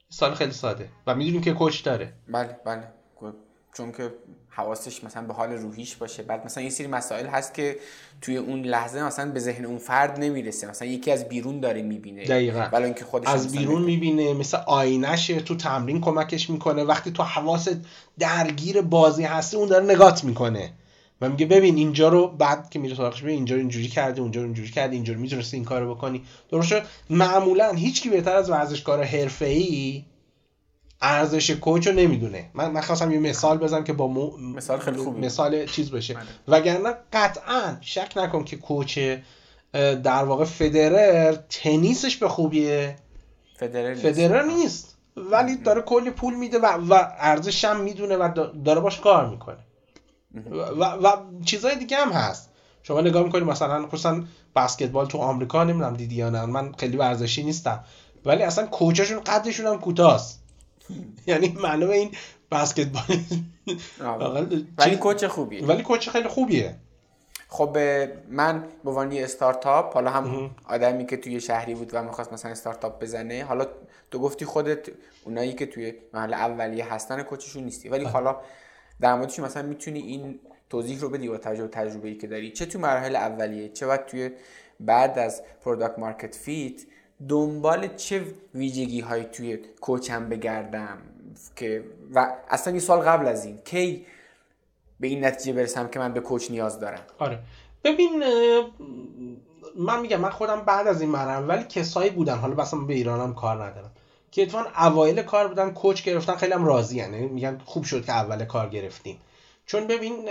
سال 0.09 0.35
خیلی 0.35 0.53
ساده. 0.53 0.89
و 1.07 1.15
می‌دونیم 1.15 1.41
که 1.41 1.53
کوچ 1.53 1.85
داره. 1.85 2.13
بله 2.29 2.57
بله. 2.65 2.93
چون 3.73 3.93
که 3.93 4.13
حواسش 4.49 5.05
مثلا 5.05 5.27
به 5.27 5.35
حال 5.35 5.53
روحیش 5.53 5.97
باشه. 5.97 6.23
بعد 6.23 6.45
مثلا 6.45 6.65
یه 6.65 6.71
سری 6.71 6.87
مسائل 6.87 7.27
هست 7.27 7.55
که 7.55 7.77
توی 8.21 8.37
اون 8.37 8.63
لحظه 8.63 9.03
مثلا 9.03 9.31
به 9.31 9.41
ذهن 9.41 9.65
اون 9.65 9.79
فرد 9.79 10.19
نمی‌رسه. 10.21 10.71
مثلا 10.71 10.89
یکی 10.89 11.11
از 11.11 11.29
بیرون 11.29 11.61
داره 11.61 11.83
می‌بینه. 11.83 12.25
دقیقا. 12.25 12.69
ولی 12.73 12.85
اینکه 12.85 13.05
خودش 13.05 13.29
از 13.29 13.53
بیرون 13.53 13.83
می‌بینه 13.83 14.35
مثل 14.35 14.59
آینشه 14.67 15.41
تو 15.41 15.57
تمرین 15.57 16.01
کمکش 16.01 16.51
می‌کنه. 16.51 16.85
وقتی 16.85 17.11
تو 17.11 17.23
حواست 17.23 17.77
درگیر 18.19 18.81
بازی 18.81 19.23
هستی 19.23 19.57
اون 19.57 19.69
داره 19.69 19.85
نگات 19.85 20.25
می‌کنه. 20.25 20.73
و 21.21 21.29
میگه 21.29 21.47
ببین 21.47 21.77
اینجا 21.77 22.09
رو 22.09 22.29
بعد 22.29 22.71
که 22.71 22.79
میره 22.79 22.97
سراغش 22.97 23.23
ببین 23.23 23.35
اینجا 23.35 23.57
اینجوری 23.57 23.89
کردی 23.89 24.21
اونجا 24.21 24.43
اینجوری 24.43 24.71
کردی 24.71 24.97
اینجوری 24.97 25.21
می‌تونستی 25.21 25.57
این 25.57 25.65
کارو 25.65 25.95
بکنی. 25.95 26.23
درست 26.51 26.75
معمولا 27.11 27.73
هیچ 27.73 28.03
کی 28.03 28.09
بهتر 28.09 28.37
از 28.37 28.51
ورزشکار 28.51 29.03
حرفه‌ای 29.03 30.05
ارزش 31.03 31.51
کوچ 31.51 31.87
رو 31.87 31.93
نمی‌دونه. 31.93 32.51
من 32.55 32.71
من 32.71 32.81
خواستم 32.81 33.13
یه 33.13 33.19
مثال 33.19 33.59
بزنم 33.59 33.85
که 33.85 33.93
با 33.93 34.07
مو... 34.07 34.37
مثال 34.37 34.79
خیلی 34.79 34.97
خوبی. 34.97 35.27
مثال 35.27 35.67
چیز 35.67 35.91
بشه. 35.91 36.15
بله. 36.15 36.25
وگرنه 36.49 36.95
قطعا 37.13 37.77
شک 37.81 38.13
نکن 38.17 38.45
که 38.45 38.57
کوچ 38.57 38.99
در 39.73 40.25
واقع 40.25 40.45
فدرر 40.45 41.35
تنیسش 41.49 42.17
به 42.17 42.29
خوبیه. 42.29 42.97
فدرر, 43.57 43.95
فدرر 43.95 44.43
نیست. 44.43 44.97
ولی 45.17 45.57
داره 45.57 45.81
کلی 45.81 46.11
پول 46.11 46.35
میده 46.35 46.59
و, 46.59 46.67
و 46.67 46.95
ارزش 47.19 47.65
هم 47.65 47.81
می‌دونه 47.81 48.17
و 48.17 48.49
داره 48.65 48.81
باش 48.81 49.01
کار 49.01 49.31
می‌کنه. 49.31 49.59
و, 50.51 50.85
و 50.85 51.17
چیزای 51.45 51.77
دیگه 51.77 51.97
هم 51.97 52.13
هست. 52.13 52.51
شما 52.83 53.01
نگاه 53.01 53.23
می‌کنید 53.25 53.45
مثلا 53.45 53.87
خصوصا 53.87 54.23
بسکتبال 54.57 55.07
تو 55.07 55.19
آمریکا 55.19 55.65
نمی‌دونم 55.65 55.97
دیدی 55.97 56.15
یا 56.15 56.31
نه 56.31 56.47
من 56.47 56.73
خیلی 56.73 56.97
ورزشی 56.97 57.43
نیستم. 57.43 57.85
ولی 58.25 58.43
اصلا 58.43 58.67
کوچشون 58.67 59.21
قدشون 59.21 59.67
هم 59.67 59.79
کوتاست. 59.79 60.40
یعنی 61.27 61.57
معلومه 61.63 61.95
این 61.95 62.11
بسکتبال. 62.51 63.05
ولی 64.79 64.97
coach 64.97 65.25
خوبیه. 65.25 65.67
ولی 65.67 65.83
coach 65.83 66.09
خیلی 66.09 66.29
خوبیه. 66.29 66.77
خب 67.49 67.79
من 68.29 68.65
به 68.85 68.91
عنوان 68.91 69.13
استارتاپ 69.13 69.95
حالا 69.95 70.11
هم 70.11 70.51
آدمی 70.69 71.07
که 71.07 71.17
توی 71.17 71.41
شهری 71.41 71.75
بود 71.75 71.91
و 71.93 72.03
می‌خواست 72.03 72.33
مثلا 72.33 72.51
استارتاپ 72.51 73.03
بزنه 73.03 73.45
حالا 73.45 73.67
تو 74.11 74.19
گفتی 74.19 74.45
خودت 74.45 74.89
اونایی 75.25 75.53
که 75.53 75.67
توی 75.67 75.95
مراحل 76.15 76.35
اولیه 76.35 76.93
هستن 76.93 77.23
coach 77.23 77.46
شون 77.46 77.65
نیستی. 77.65 77.89
ولی 77.89 78.05
حالا 78.05 78.37
در 79.01 79.15
موردش 79.15 79.39
مثلا 79.39 79.63
می‌تونی 79.63 80.01
این 80.01 80.41
توضیح 80.71 81.01
رو 81.01 81.09
بدی 81.09 81.29
با 81.29 81.39
تجربه 81.39 81.69
تجربه 81.69 82.09
ای 82.09 82.17
که 82.17 82.27
داری. 82.27 82.51
چه 82.51 82.67
توی 82.67 82.81
مراحل 82.81 83.17
اولیه 83.17 83.69
چه 83.69 83.87
بعد 83.87 84.07
توی 84.07 84.31
بعد 84.81 85.19
از 85.19 85.43
product 85.65 85.99
market 85.99 86.35
fit 86.35 86.83
دنبال 87.29 87.97
چه 87.97 88.25
ویژگی 88.55 89.01
هایی 89.01 89.25
توی 89.25 89.57
coach 89.81 90.21
م 90.21 90.29
بگردم 90.29 90.99
که 91.57 91.85
و 92.15 92.37
اصلا 92.49 92.75
یه 92.75 92.81
سال 92.81 93.01
قبل 93.01 93.27
از 93.29 93.45
این 93.45 93.59
کی 93.65 94.07
به 95.01 95.09
این 95.09 95.25
نتیجه 95.25 95.53
برسم 95.53 95.89
که 95.89 95.99
من 95.99 96.13
به 96.13 96.21
کوچ 96.21 96.51
نیاز 96.51 96.81
دارم؟ 96.81 97.03
آره. 97.19 97.39
ببین 97.85 98.23
من 99.77 100.01
میگم 100.01 100.21
من 100.21 100.31
خودم 100.31 100.61
بعد 100.61 100.87
از 100.87 101.01
این 101.01 101.11
مرحله 101.11 101.47
ولی 101.47 101.65
کسایی 101.65 102.11
بودن 102.11 102.37
حالا 102.37 102.55
بس 102.55 102.75
به 102.75 102.95
ایرانم 102.95 103.35
کار 103.35 103.65
ندارم 103.65 103.91
که 104.31 104.43
اتفاقا 104.43 104.71
اوایل 104.87 105.23
کار 105.23 105.49
بودن 105.49 105.71
کوچ 105.71 106.05
گرفتن 106.05 106.35
خیلی 106.35 106.53
هم 106.53 106.65
راضی 106.65 106.97
یعنی 106.97 107.27
میگن 107.27 107.61
خوب 107.65 107.85
شد 107.85 108.05
که 108.05 108.13
اول 108.13 108.45
کار 108.45 108.69
گرفتیم. 108.69 109.19
چون 109.67 109.87
ببین 109.87 110.29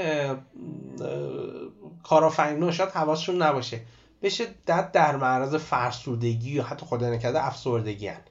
کارآفرینا 2.04 2.72
شاید 2.72 2.90
حواسشون 2.90 3.42
نباشه. 3.42 3.80
به 4.22 4.30
شدت 4.30 4.92
در 4.92 5.16
معرض 5.16 5.56
فرسودگی 5.56 6.52
یا 6.52 6.64
حتی 6.64 6.86
خدا 6.86 7.10
نکرده 7.10 7.48
افسردگی 7.48 8.08
هن. 8.08 8.22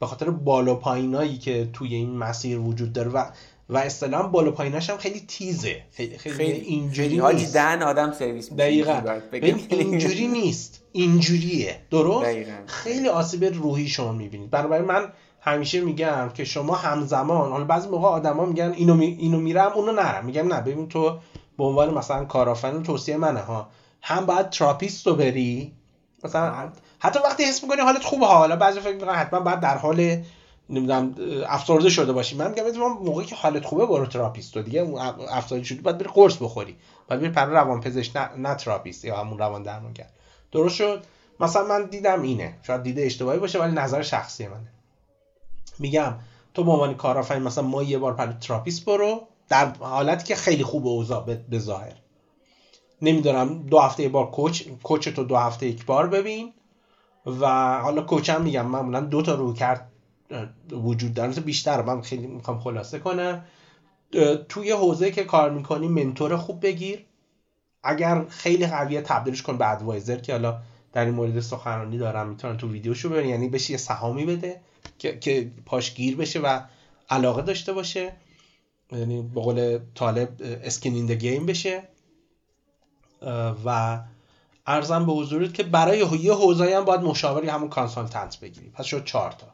به 0.00 0.06
خاطر 0.06 0.30
بالا 0.30 0.74
پایینایی 0.74 1.38
که 1.38 1.68
توی 1.72 1.94
این 1.94 2.16
مسیر 2.16 2.58
وجود 2.58 2.92
داره 2.92 3.10
و 3.10 3.24
و 3.68 3.78
اصطلاحا 3.78 4.26
بالا 4.28 4.50
پاییناش 4.50 4.90
هم 4.90 4.96
خیلی 4.96 5.20
تیزه. 5.20 5.82
خیلی 5.92 6.18
خیلی, 6.18 6.34
خیلی 6.34 6.60
اینجوری 6.60 7.20
نیست. 7.20 7.54
دهن 7.54 7.82
آدم 7.82 8.12
سرویس 8.12 8.52
دقیقاً. 8.52 9.20
اینجوری 9.32 10.28
نیست. 10.28 10.82
اینجوریه. 10.92 11.80
درست؟ 11.90 12.30
خیلی 12.66 13.08
آسیب 13.08 13.44
روحی 13.44 13.88
شما 13.88 14.12
می‌بینید. 14.12 14.50
بنابراین 14.50 14.84
من 14.84 15.12
همیشه 15.40 15.80
میگم 15.80 16.30
که 16.34 16.44
شما 16.44 16.74
همزمان 16.74 17.50
حالا 17.50 17.64
بعضی 17.64 17.88
موقع 17.88 18.08
آدما 18.08 18.44
میگن 18.46 18.72
اینو 18.76 18.94
می... 18.94 19.06
اینو 19.06 19.38
میرم 19.40 19.72
اونو 19.74 19.92
نرم. 19.92 20.24
میگم 20.26 20.54
نه 20.54 20.60
ببین 20.60 20.88
تو 20.88 21.18
به 21.58 21.64
عنوان 21.64 21.94
مثلا 21.94 22.24
کارآفرین 22.24 22.82
توصیه 22.82 23.16
منه 23.16 23.40
ها. 23.40 23.68
هم 24.08 24.26
باید 24.26 24.50
therapist 24.50 25.06
رو 25.06 25.14
بری. 25.14 25.72
مثلا 26.24 26.72
حتی 26.98 27.18
وقتی 27.18 27.44
حس 27.44 27.62
می‌کنی 27.62 27.80
حالت 27.80 28.02
خوبه 28.02 28.26
حالا 28.26 28.56
بعضی 28.56 28.80
فکر 28.80 28.94
می‌کنن 28.94 29.14
حتما 29.14 29.40
باید 29.40 29.60
در 29.60 29.78
حال 29.78 29.96
نمی‌دونم 30.70 31.14
افسرده 31.48 31.90
شده 31.90 32.12
باشی 32.12 32.36
من 32.36 32.50
میگم 32.50 32.88
موقعی 32.88 33.26
که 33.26 33.34
حالت 33.34 33.64
خوبه 33.64 33.86
برو 33.86 34.06
therapist 34.06 34.56
و 34.56 34.62
دیگه. 34.62 34.82
افسرده 35.30 35.64
شدی 35.64 35.80
باید 35.80 35.98
بری 35.98 36.08
قرص 36.14 36.36
بخوری. 36.36 36.76
باید 37.08 37.20
بری 37.20 37.30
پیش 37.30 37.44
روان 37.44 37.80
پزشک 37.80 38.16
نه, 38.16 38.36
نه 38.36 38.54
therapist 38.54 39.04
یا 39.04 39.16
همون 39.16 39.38
روان 39.38 39.62
درمانگر 39.62 40.06
درست 40.52 40.74
شد؟ 40.74 41.04
مثلا 41.40 41.64
من 41.64 41.84
دیدم 41.84 42.22
اینه. 42.22 42.58
شاید 42.62 42.82
دیده 42.82 43.02
اشتباهی 43.02 43.38
باشه 43.38 43.58
ولی 43.58 43.72
نظر 43.72 44.02
شخصی 44.02 44.46
منه. 44.46 44.72
میگم 45.78 46.14
تو 46.54 46.64
به 46.64 46.70
عنوان 46.70 46.94
کارآفرین 46.94 47.42
مثلا 47.42 47.64
ما 47.64 47.82
یه 47.82 47.98
بار 47.98 48.12
پیش 48.12 48.32
therapist 48.32 48.84
برو 48.84 49.26
در 49.48 49.72
حالتی 49.80 50.24
که 50.24 50.34
خیلی 50.34 50.64
خوب 50.64 50.86
اوضاع 50.86 51.24
به 51.48 51.58
ظاهر. 51.58 51.92
نمی‌دونم 53.02 53.62
دو 53.62 53.78
هفته 53.78 54.02
یه 54.02 54.08
بار 54.08 54.30
کوچ 54.30 54.62
کوچ 54.82 55.08
تو 55.08 55.24
دو 55.24 55.36
هفته 55.36 55.66
یک 55.66 55.86
بار 55.86 56.06
ببین. 56.06 56.52
و 57.40 57.46
حالا 57.80 58.02
کوچم 58.02 58.42
میگم 58.42 58.66
معمولا 58.66 59.00
دو 59.00 59.22
تا 59.22 59.34
رو 59.34 59.52
کرد 59.52 59.92
وجود 60.70 61.14
داره. 61.14 61.32
بیشتر 61.32 61.82
من 61.82 62.00
خیلی 62.00 62.26
می‌خوام 62.26 62.60
خلاصه 62.60 62.98
کنم. 62.98 63.44
توی 64.48 64.70
حوزه 64.70 65.10
که 65.10 65.24
کار 65.24 65.50
می‌کنی 65.50 65.88
منتور 65.88 66.36
خوب 66.36 66.66
بگیر. 66.66 67.04
اگر 67.82 68.24
خیلی 68.28 68.66
قویه 68.66 69.00
تبدیلش 69.00 69.42
کن 69.42 69.58
به 69.58 69.70
ادوایزر 69.72 70.16
که 70.16 70.32
حالا 70.32 70.60
در 70.92 71.04
این 71.04 71.14
مورد 71.14 71.40
سخنرانی 71.40 71.98
دارم 71.98 72.28
می‌تونن 72.28 72.56
تو 72.56 72.72
ویدیوشو 72.72 73.08
ببین 73.08 73.28
یعنی 73.30 73.48
بشه 73.48 73.70
یه 73.70 73.76
سهامی 73.76 74.26
بده 74.26 74.60
که, 74.98 75.18
که 75.18 75.50
پاش 75.66 75.94
گیر 75.94 76.16
بشه 76.16 76.40
و 76.40 76.60
علاقه 77.10 77.42
داشته 77.42 77.72
باشه. 77.72 78.12
یعنی 78.92 79.22
به 79.22 79.40
قول 79.40 79.78
طالب 79.94 80.28
skin 80.40 80.84
in 80.84 81.06
the 81.06 81.23
game 81.23 81.46
بشه. 81.46 81.82
و 83.64 83.98
عرضم 84.66 85.06
به 85.06 85.12
حضورت 85.12 85.54
که 85.54 85.62
برای 85.62 85.98
یه 85.98 86.32
حوزه 86.32 86.76
هم 86.76 86.84
باید 86.84 87.00
مشاوری 87.00 87.48
همون 87.48 87.68
consultant 87.68 88.40
بگیری 88.40 88.70
پس 88.70 88.84
شد 88.84 89.04
چهار 89.04 89.30
تا. 89.30 89.46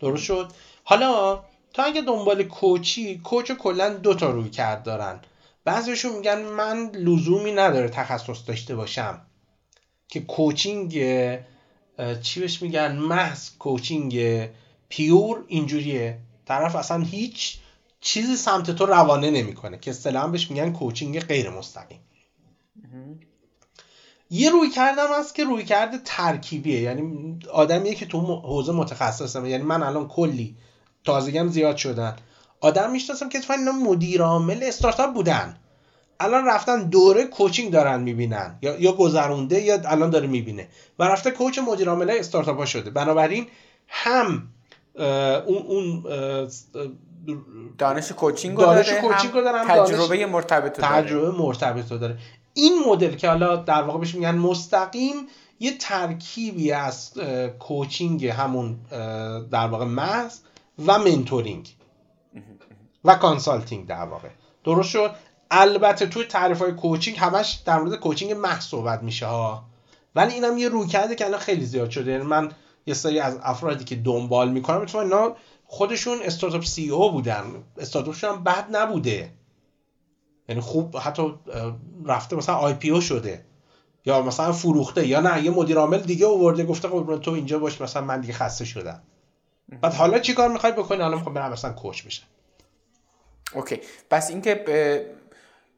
درست 0.00 0.22
شد؟ 0.22 0.52
حالا 0.84 1.40
تا 1.74 1.82
اگه 1.82 2.02
دنبال 2.02 2.42
coach 2.42 3.18
ی 3.18 3.24
coach 3.24 3.52
کلا 3.52 3.88
دو 3.88 4.14
تا 4.14 4.30
رویکرد 4.30 4.82
دارن. 4.82 5.20
بعضیشون 5.64 6.16
میگن 6.16 6.42
من 6.42 6.90
لزومی 6.94 7.52
نداره 7.52 7.88
تخصص 7.88 8.48
داشته 8.48 8.76
باشم. 8.76 9.20
که 10.08 10.20
coaching 10.20 10.92
چی 12.22 12.40
بهش 12.40 12.62
میگن؟ 12.62 12.96
محض 12.96 13.50
coaching 13.58 14.48
پیور 14.88 15.44
اینجوریه. 15.48 16.18
طرف 16.46 16.76
اصلا 16.76 17.02
هیچ 17.02 17.58
چیزی 18.00 18.36
سمت 18.36 18.70
تو 18.70 18.86
روانه 18.86 19.30
نمی‌کنه. 19.30 19.78
که 19.78 19.90
اصطلاحا 19.90 20.28
بهش 20.28 20.50
میگن 20.50 20.72
کوچینگ 20.72 21.20
غیر 21.20 21.50
مستقیم. 21.50 22.00
یه 24.30 24.50
روی 24.50 24.70
کردم 24.70 25.06
هست 25.18 25.34
که 25.34 25.44
روی 25.44 25.64
کرده 25.64 25.98
ترکیبیه. 26.04 26.80
یعنی 26.80 27.38
آدمیه 27.52 27.94
که 27.94 28.06
تو 28.06 28.20
حوزه 28.20 28.72
متخصصه 28.72 29.48
یعنی 29.48 29.64
من 29.64 29.82
الان 29.82 30.08
کلی 30.08 30.56
تازگی 31.04 31.48
زیاد 31.48 31.76
شدن. 31.76 32.16
آدم 32.60 32.90
می‌شناسم 32.90 33.28
که 33.28 33.40
اینا 33.50 33.72
مدیر 33.72 34.22
عامل 34.22 34.60
استارتاپ 34.62 35.14
بودن. 35.14 35.56
الان 36.20 36.46
رفتن 36.46 36.82
دوره 36.82 37.24
کوچینگ 37.24 37.72
دارن 37.72 38.00
می‌بینن. 38.00 38.58
یا 38.62 38.80
یا 38.80 38.92
گذرونده 38.92 39.60
یا 39.60 39.78
الان 39.84 40.10
داره 40.10 40.26
می‌بینه. 40.26 40.68
و 40.98 41.04
رفته 41.04 41.30
coach 41.30 41.58
مدیر 41.58 41.88
عامل 41.88 42.10
استارتاپ 42.10 42.58
ها 42.58 42.64
شده. 42.64 42.90
بنابراین 42.90 43.46
هم 43.88 44.48
اون 45.46 45.62
اون 45.66 46.02
دانش 47.78 48.12
coaching 48.12 48.56
رو 48.56 48.64
داره, 48.64 49.00
coaching 49.00 49.32
داره 49.32 49.64
تجربه 49.66 50.26
مرتبط 50.26 50.80
داره. 50.80 51.02
تجربه 51.02 51.30
مرتبط 51.30 51.88
داره. 51.88 52.18
این 52.54 52.82
مدل 52.86 53.14
که 53.14 53.28
حالا 53.28 53.56
در 53.56 53.82
واقع 53.82 53.98
بهش 53.98 54.14
میگن 54.14 54.34
مستقیم 54.34 55.14
یه 55.60 55.78
ترکیبی 55.78 56.72
از 56.72 57.12
coaching 57.58 58.26
همون 58.26 58.78
در 59.50 59.66
واقع 59.66 59.84
محض 59.84 60.38
و 60.86 60.98
mentoring 60.98 61.76
و 63.04 63.14
consulting 63.14 63.86
در 63.86 64.04
واقع. 64.04 64.28
درست 64.64 64.88
شد؟ 64.88 65.10
البته 65.50 66.06
توی 66.06 66.24
تعریف 66.24 66.58
های 66.58 66.72
coaching 66.72 67.18
همش 67.18 67.62
در 67.64 67.78
مورد 67.78 68.00
coaching 68.00 68.32
محض 68.32 68.64
صحبت 68.64 69.02
میشه 69.02 69.26
ها. 69.26 69.64
ولی 70.14 70.34
اینم 70.34 70.58
یه 70.58 70.68
رویکرده 70.68 71.14
که 71.14 71.24
الان 71.26 71.40
خیلی 71.40 71.64
زیاد 71.64 71.90
شده. 71.90 72.10
یعنی 72.10 72.24
من 72.24 72.52
یه 72.86 72.94
سری 72.94 73.20
از 73.20 73.38
افرادی 73.42 73.84
که 73.84 73.96
دنبال 73.96 74.50
می‌کنم 74.50 74.80
می‌تونم 74.80 75.04
اینا 75.04 75.36
خودشون 75.66 76.18
استارتاپ 76.22 76.64
CEO 76.64 77.12
بودن. 77.12 77.44
استارتاپشون 77.78 78.30
هم 78.30 78.44
بد 78.44 78.76
نبوده. 78.76 79.32
یعنی 80.50 80.60
خوب 80.60 80.96
حتی 80.96 81.34
رفته 82.06 82.36
مثلا 82.36 82.54
IPO 82.54 83.00
شده. 83.00 83.44
یا 84.04 84.22
مثلا 84.22 84.52
فروخته 84.52 85.06
یا 85.06 85.20
نه 85.20 85.44
یه 85.44 85.50
مدیر 85.50 85.78
عامل 85.78 85.98
دیگه 85.98 86.26
آورده 86.26 86.64
گفته 86.64 86.88
قربان 86.88 87.20
تو 87.20 87.30
اینجا 87.30 87.58
باش 87.58 87.80
مثلا 87.80 88.02
من 88.02 88.20
دیگه 88.20 88.32
خسته 88.32 88.64
شدم. 88.64 89.00
بعد 89.80 89.94
حالا 89.94 90.18
چیکار 90.18 90.48
می‌خوای 90.48 90.72
بکنی؟ 90.72 91.02
حالا 91.02 91.16
می‌خوام 91.16 91.34
برم 91.34 91.52
مثلا 91.52 91.72
coach 91.72 92.06
بشم. 92.06 92.26
اوکی. 93.54 93.80
پس 94.10 94.30
اینکه 94.30 94.64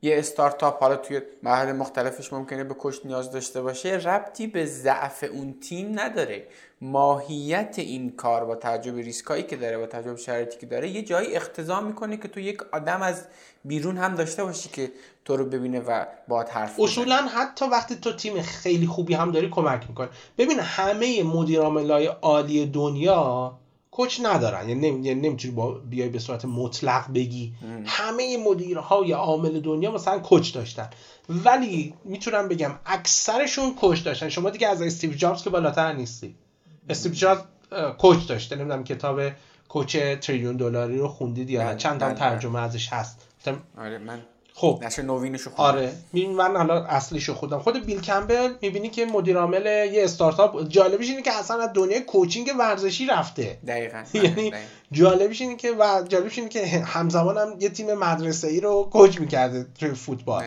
یه 0.05 0.19
استارتاپ 0.19 0.81
حالا 0.81 0.97
توی 0.97 1.21
مراحل 1.43 1.73
مختلفش 1.73 2.33
ممکنه 2.33 2.65
به 2.65 2.75
کش 2.79 3.07
نیاز 3.07 3.31
داشته 3.31 3.63
باشه 3.63 3.89
ربطی 3.89 4.47
به 4.47 4.67
ضعف 4.67 5.25
اون 5.33 5.55
تیم 5.61 6.01
نداره. 6.01 6.47
ماهیت 6.81 7.75
این 7.79 8.11
کار 8.17 8.45
با 8.45 8.57
تجربه 8.57 9.03
ریسکایی 9.03 9.43
که 9.43 9.57
داره 9.57 9.79
با 9.79 9.87
تجربه 9.87 10.17
شرایطی 10.17 10.59
که 10.59 10.67
داره 10.67 10.89
یه 10.89 11.03
جایی 11.03 11.37
اختضا 11.37 11.81
می‌کنه 11.81 12.17
که 12.17 12.29
تو 12.29 12.41
یک 12.41 12.63
آدم 12.73 13.03
از 13.03 13.25
بیرون 13.65 13.97
هم 13.97 14.15
داشته 14.15 14.45
باشی 14.45 14.69
که 14.69 14.93
تو 15.25 15.37
رو 15.37 15.45
ببینه 15.45 15.81
و 15.81 16.05
با 16.29 16.43
حرف 16.43 16.81
اصولا 16.81 17.17
حتی 17.17 17.65
وقتی 17.65 17.95
تو 17.95 18.13
تیم 18.13 18.43
خیلی 18.43 18.87
خوبی 18.87 19.15
هم 19.15 19.33
داری 19.33 19.49
کمک 19.49 19.89
می‌کنه 19.89 20.09
ببین 20.39 20.61
همه 20.61 21.23
مدیر 21.23 21.61
عالی 22.23 22.67
دنیا 22.67 23.59
کوچ 23.93 24.21
ندارن. 24.23 24.69
یعنی, 24.69 24.87
یعنی 24.87 25.15
نمی‌تونی 25.15 25.55
با 25.55 25.71
بیای 25.71 26.09
به 26.09 26.19
صورت 26.19 26.45
مطلق 26.45 27.13
بگی. 27.15 27.53
همه 27.85 28.37
مدیرهای 28.37 29.13
عامل 29.13 29.61
دنیا 29.61 29.91
مثلا 29.91 30.19
کوچ 30.19 30.55
داشتن. 30.55 30.91
ولی 31.29 31.95
می‌تونم 32.05 32.49
بگم 32.49 32.75
اکثرشون 32.87 33.75
کوچ 33.75 34.05
داشتن. 34.05 34.29
شما 34.29 34.51
دیگه 34.51 34.69
از 34.69 34.83
استیو 34.83 35.13
جابز 35.13 35.43
که 35.43 35.51
بالاتر 35.51 35.93
نیستی. 35.93 36.35
استیو 36.89 37.13
جابز 37.13 37.43
کوچ 37.99 38.27
داشته. 38.29 38.57
نمی‌دونم 38.57 38.85
کتاب 38.85 39.21
کوچ 39.69 39.97
تریلیون 39.97 40.57
دلاری 40.57 40.99
رو 40.99 41.09
خوندید 41.09 41.51
یا 41.51 41.65
بله، 41.65 41.77
چند 41.77 42.01
تا 42.01 42.07
بله، 42.07 42.15
ترجمه 42.15 42.53
بله. 42.53 42.63
ازش 42.63 42.89
هست. 42.89 43.29
آره 43.79 43.99
من 43.99 44.23
خب. 44.55 44.81
نشر 44.83 45.03
نوینشو 45.03 45.51
خودم 45.51 45.69
آره. 45.69 45.93
من 46.13 46.57
حالا 46.57 46.85
اصلیشو 46.85 47.35
خودم. 47.35 47.59
خود 47.59 47.87
بیل 47.87 48.01
کمبل 48.01 48.53
می‌بینی 48.63 48.89
که 48.89 49.07
مدیر 49.07 49.39
عامل 49.39 49.67
یه 49.93 50.05
استارتاپ 50.05 50.69
جالبیش 50.69 51.11
اینه 51.11 51.23
که 51.23 51.33
اصلا 51.33 51.63
از 51.63 51.71
دنیای 51.75 52.01
کوچینگ 52.01 52.53
ورزشی 52.59 53.07
رفته. 53.07 53.59
دقیقاً. 53.67 54.05
یعنی 54.15 54.53
جالبیش 54.93 55.41
اینه 55.41 55.57
که 55.57 55.73
و 55.73 56.03
جالبیش 56.09 56.39
اینه 56.39 56.51
که 56.51 56.67
همزمان 56.67 57.39
هم 57.39 57.57
یه 57.61 57.69
تیم 57.69 57.95
مدرسه 57.95 58.49
ای 58.49 58.61
رو 58.61 58.89
coach 58.93 59.21
می‌کرده 59.21 59.67
توی 59.79 59.89
فوتبال. 59.89 60.45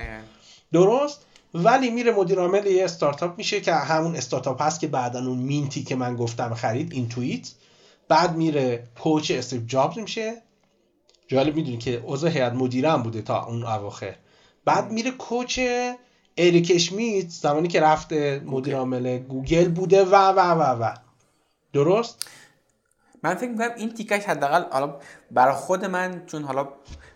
درست؟ 0.73 1.25
ولی 1.53 1.89
میره 1.89 2.11
مدیر 2.11 2.39
عامل 2.39 2.65
یه 2.65 2.83
استارتاپ 2.83 3.37
میشه 3.37 3.61
که 3.61 3.73
همون 3.73 4.15
استارتاپ 4.15 4.61
هست 4.61 4.79
که 4.79 4.87
بعدا 4.87 5.19
اون 5.19 5.37
Mint 5.37 5.74
ی 5.74 5.83
که 5.83 5.95
من 5.95 6.15
گفتم 6.15 6.53
خرید 6.53 6.93
Intuit 6.93 7.51
بعد 8.07 8.35
میره 8.35 8.87
coach 9.03 9.31
استیو 9.31 9.65
جابز 9.65 9.97
میشه. 9.97 10.41
جالب 11.27 11.55
می‌دونی 11.55 11.77
که 11.77 12.03
عضو 12.05 12.27
هیئت 12.27 12.53
مدیره 12.53 12.91
هم 12.91 13.03
بوده 13.03 13.21
تا 13.21 13.45
اون 13.45 13.63
اواخر. 13.63 14.15
بعد 14.65 14.91
میره 14.91 15.11
coach 15.11 15.59
اریک 16.37 16.71
اشمیت 16.75 17.29
زمانی 17.29 17.67
که 17.67 17.81
رفته 17.81 18.41
مدیر 18.45 18.75
عامل 18.75 19.17
گوگل 19.17 19.67
بوده 19.67 20.05
و 20.05 20.15
و 20.15 20.39
و 20.39 20.83
و. 20.83 20.95
درست؟ 21.73 22.27
من 23.23 23.35
فکر 23.35 23.49
می‌کنم 23.49 23.71
این 23.77 23.93
تیکش 23.93 24.23
حداقل 24.23 24.63
حالا 24.71 24.95
برای 25.31 25.53
خود 25.53 25.85
من 25.85 26.25
چون 26.25 26.43
حالا 26.43 26.67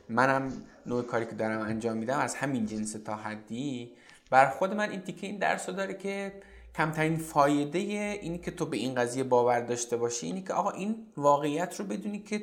منم 0.10 0.52
نوع 0.86 1.04
کاری 1.04 1.26
که 1.26 1.36
دارم 1.36 1.62
انجام 1.62 1.98
میدم 1.98 2.20
از 2.20 2.36
همین 2.36 2.66
جنس 2.66 2.92
تا 2.92 3.16
حدی 3.16 3.92
بر 4.30 4.50
خود 4.50 4.74
من 4.74 4.90
این 4.90 5.02
تیکه 5.02 5.28
این 5.28 5.38
درس 5.38 5.70
رو 5.70 5.76
داره 5.76 5.94
که 5.94 6.34
کمترین 6.76 7.18
فایده 7.18 7.80
اینی 7.80 8.38
که 8.38 8.52
تو 8.52 8.66
به 8.66 8.78
این 8.78 8.96
قضیه 8.96 9.24
باور 9.24 9.60
داشته 9.60 9.98
باشی 9.98 10.26
اینی 10.26 10.42
که 10.42 10.54
آقا 10.54 10.70
این 10.70 10.96
واقعیت 11.18 11.80
رو 11.80 11.86
بدونی 11.86 12.20
که 12.20 12.42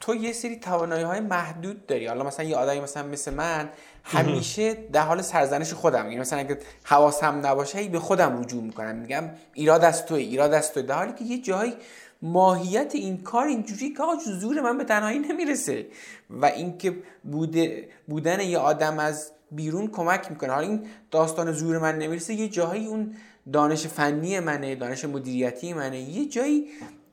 تو 0.00 0.14
یه 0.14 0.32
سری 0.32 0.56
توانایی 0.56 1.04
های 1.04 1.20
محدود 1.20 1.86
داری. 1.86 2.06
حالا 2.06 2.24
مثلا 2.24 2.46
یه 2.46 2.56
آدمی 2.56 2.80
مثلا 2.80 3.02
مثل 3.02 3.34
من 3.34 3.68
همیشه 4.04 4.74
در 4.74 5.02
حال 5.02 5.22
سرزنش 5.22 5.72
خودم. 5.72 6.04
یعنی 6.04 6.18
مثلا 6.18 6.38
اگه 6.38 6.58
حواسم 6.84 7.46
نباشه 7.46 7.78
هی 7.78 7.88
به 7.88 7.98
خودم 7.98 8.40
رجوع 8.40 8.62
می‌کنم. 8.62 8.96
میگم 8.96 9.24
ایراد 9.54 9.84
از 9.84 10.06
توی 10.06 10.22
ایراد 10.22 10.52
از 10.52 10.72
توی. 10.72 10.82
در 10.82 10.94
حالی 10.94 11.12
که 11.12 11.24
یه 11.24 11.38
جایی 11.38 11.74
ماهیت 12.22 12.94
این 12.94 13.22
کار 13.22 13.46
اینجوری 13.46 13.90
که 13.90 14.02
آج 14.02 14.20
زور 14.20 14.60
من 14.60 14.78
به 14.78 14.84
تنهایی 14.84 15.18
نمی‌رسه. 15.18 15.86
و 16.30 16.46
اینکه 16.46 16.96
بوده 17.24 17.88
بودن 18.08 18.40
یه 18.40 18.58
آدم 18.58 18.98
از 18.98 19.30
بیرون 19.50 19.88
کمک 19.88 20.30
می‌کنه. 20.30 20.52
حالا 20.52 20.66
این 20.66 20.86
داستان 21.10 21.52
زور 21.52 21.78
من 21.78 21.98
نمی‌رسه 21.98 22.34
یه 22.34 22.48
جایی 22.48 22.86
اون 22.86 23.16
دانش 23.52 23.86
فنی 23.86 24.40
منه 24.40 24.74
دانش 24.74 25.04
مدیریتی 25.04 25.72
منه. 25.72 26.00
یه 26.00 26.28
جایی 26.28 26.66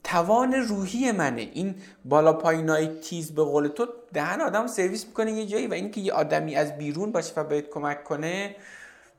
توان 0.03 0.53
روحی 0.53 1.11
منه. 1.11 1.41
این 1.41 1.75
بالا 2.05 2.33
پایینای 2.33 2.99
تیز 2.99 3.35
به 3.35 3.43
قول 3.43 3.67
تو 3.67 3.87
دهن 4.13 4.41
آدم 4.41 4.67
سرویس 4.67 5.05
می‌کنه 5.05 5.31
یه 5.31 5.45
جایی 5.45 5.67
و 5.67 5.73
اینکه 5.73 6.01
یه 6.01 6.13
آدمی 6.13 6.55
از 6.55 6.77
بیرون 6.77 7.11
باشه 7.11 7.33
و 7.37 7.43
بهت 7.43 7.69
کمک 7.69 8.03
کنه 8.03 8.55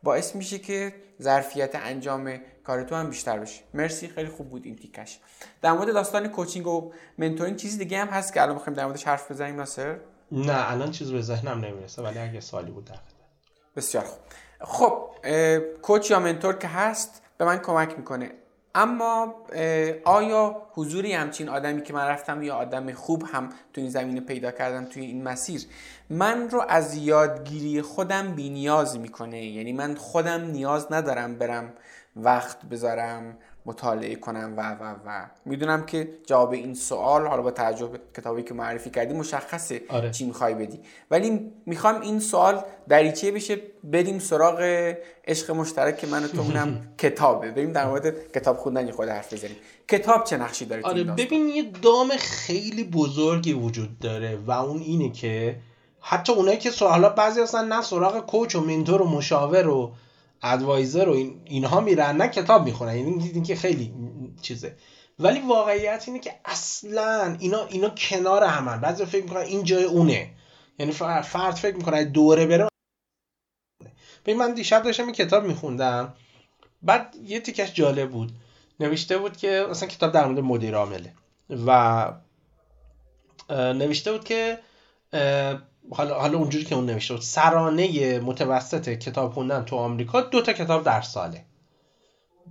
باعث 0.03 0.35
میشه 0.35 0.59
که 0.59 0.95
ظرفیت 1.23 1.71
انجام 1.75 2.39
کار 2.65 2.83
تو 2.83 2.95
هم 2.95 3.11
بیشتر 3.11 3.39
بشه. 3.39 3.63
مرسی 3.75 4.09
خیلی 4.09 4.29
خوب 4.29 4.51
بود 4.51 4.65
این 4.65 4.77
تیکش. 4.77 5.19
در 5.63 5.73
مورد 5.73 5.93
داستان 5.93 6.29
کوچینگ 6.29 6.67
و 6.67 6.93
منتورینگ 7.19 7.57
چیزی 7.57 7.79
دیگه 7.79 7.99
هم 7.99 8.09
هست 8.09 8.35
که 8.35 8.43
الان 8.43 8.55
می‌خوایم 8.55 8.77
در 8.77 8.85
موردش 8.85 9.05
حرف 9.05 9.31
بزنیم 9.31 9.57
ناصر؟ 9.57 9.97
نه 10.33 10.71
الان 10.73 10.91
چیز 10.91 11.13
به 11.13 11.23
ذهنم 11.23 11.65
نمی‌رسه 11.65 12.03
ولی 12.03 12.19
اگه 12.19 12.41
سوالی 12.41 12.71
بود 12.71 12.85
در 12.85 12.95
بسیار 13.77 14.05
خوب. 14.05 14.19
خب 14.61 15.11
کوچ 15.83 16.11
یا 16.11 16.21
منتور 16.21 16.55
که 16.55 16.69
هست 16.69 17.23
به 17.39 17.45
من 17.45 17.59
کمک 17.59 17.99
می‌کنه. 17.99 18.31
اما 18.75 19.35
آیا 20.05 20.63
حضوری 20.73 21.13
همچین 21.13 21.49
آدمی 21.49 21.83
که 21.83 21.93
من 21.93 22.07
رفتم 22.07 22.43
یا 22.43 22.55
آدم 22.55 22.93
خوب 22.93 23.25
هم 23.33 23.49
تو 23.73 23.81
این 23.81 23.91
زمینه 23.91 24.21
پیدا 24.21 24.51
کردم 24.51 24.85
توی 24.85 25.03
این 25.03 25.23
مسیر 25.23 25.63
من 26.11 26.51
رو 26.51 26.65
از 26.69 26.97
یادگیری 26.97 27.83
خودم 27.83 28.35
بی 28.35 28.51
نیاز 28.51 28.99
می‌کنه؟ 28.99 29.45
یعنی 29.45 29.73
من 29.73 29.95
خودم 29.95 30.41
نیاز 30.41 30.93
ندارم 30.93 31.39
برم 31.39 31.73
وقت 32.17 32.65
بذارم 32.65 33.39
مطالعه 33.69 34.15
کنم 34.15 34.55
و 34.57 34.71
و 34.71 34.95
و. 35.07 35.27
می‌دونم 35.45 35.87
که 35.87 36.09
جواب 36.27 36.53
این 36.53 36.75
سوال 36.75 37.27
حالا 37.27 37.43
با 37.43 37.51
توجه 37.51 37.91
کتابی 38.17 38.43
که 38.43 38.55
معرفی 38.55 38.91
کردی 38.91 39.15
مشخصه 39.15 39.83
آره. 39.89 40.11
چی 40.11 40.27
می‌خوای 40.27 40.55
بدی. 40.55 40.81
ولی 41.11 41.53
می‌خوام 41.67 42.01
این 42.01 42.21
سوال 42.21 42.65
دریچه 42.89 43.31
بشه 43.31 43.57
بریم 43.85 44.19
سراغ 44.19 44.61
عشق 45.27 45.51
مشترک 45.51 45.99
که 45.99 46.07
من 46.07 46.25
و 46.25 46.29
تو 46.29 46.41
اونم 46.41 46.81
کتابه. 47.03 47.51
بریم 47.51 47.73
در 47.73 47.87
مورد 47.87 48.33
کتاب 48.33 48.57
خوندن 48.57 48.91
خود 48.91 49.09
حرف 49.09 49.33
بزنیم. 49.33 49.57
کتاب 49.89 50.25
چه 50.25 50.37
نقشی 50.37 50.65
داره 50.65 50.83
آره 50.83 51.05
ببین 51.05 51.49
یه 51.49 51.63
دام 51.83 52.09
خیلی 52.19 52.85
بزرگی 52.85 53.53
وجود 53.53 53.99
داره 53.99 54.37
و 54.47 54.51
اون 54.51 54.79
اینه 54.79 55.13
که 55.13 55.57
حتی 56.01 56.33
اونایی 56.33 56.59
که 56.59 56.71
حالا 56.81 57.09
بعضی 57.09 57.41
اصلا 57.41 57.63
نه 57.63 57.83
سراغ 57.83 58.27
کوچ 58.27 58.57
و 58.57 58.61
منتور 58.61 59.03
و 59.03 59.09
مشاور 59.09 59.69
و 59.69 59.93
ادوایزر 60.43 61.09
و 61.09 61.13
این 61.13 61.41
اینها 61.45 61.81
میرن 61.81 62.17
نه 62.17 62.29
کتاب 62.29 62.65
می‌خونن 62.65 62.97
یعنی 62.97 63.19
دیدین 63.19 63.43
که 63.43 63.57
خیلی 63.57 63.95
چیزه. 64.43 64.77
ولی 65.19 65.41
واقعیت 65.41 66.05
اینه 66.07 66.21
که 66.21 66.35
اصلا 66.45 67.37
اینا 67.41 67.65
اینا 67.65 67.89
کنار 67.89 68.45
همن. 68.45 68.81
بعضی 68.81 69.05
فکر 69.05 69.23
می‌کنن 69.23 69.41
این 69.41 69.65
جای 69.65 69.85
اونه. 69.85 70.31
یعنی 70.79 70.93
فرد 71.23 71.55
فکر 71.55 71.77
می‌کنه 71.77 72.05
دوره 72.05 72.47
بره 72.47 72.69
ببین 74.27 74.39
من 74.39 74.55
دیشب 74.55 74.83
داشتم 74.83 75.05
این 75.05 75.13
کتاب 75.13 75.45
میخوندم. 75.45 76.15
بعد 76.83 77.17
یه 77.25 77.41
تیکش 77.41 77.75
جالب 77.75 78.11
بود. 78.11 78.33
نوشته 78.81 79.19
بود 79.19 79.37
که 79.37 79.67
مثلا 79.71 79.89
کتاب 79.89 80.13
در 80.13 80.27
مورد 80.27 80.41
مدیر 80.41 80.75
عامله. 80.75 81.13
و 81.67 82.13
نوشته 83.51 84.13
بود 84.13 84.25
که 84.25 84.59
حالا 85.91 86.15
حالا 86.21 86.39
اونجوری 86.39 86.65
که 86.65 86.75
اون 86.75 86.87
نوشته 86.87 87.15
بود. 87.15 87.23
سرانه 87.23 88.19
متوسط 88.19 88.89
کتاب 88.89 89.33
خوندن 89.33 89.65
تو 89.65 89.77
آمریکا 89.77 90.21
دو 90.21 90.43
تا 90.43 90.53
کتاب 90.53 90.85
در 90.85 91.01
ساله. 91.01 91.45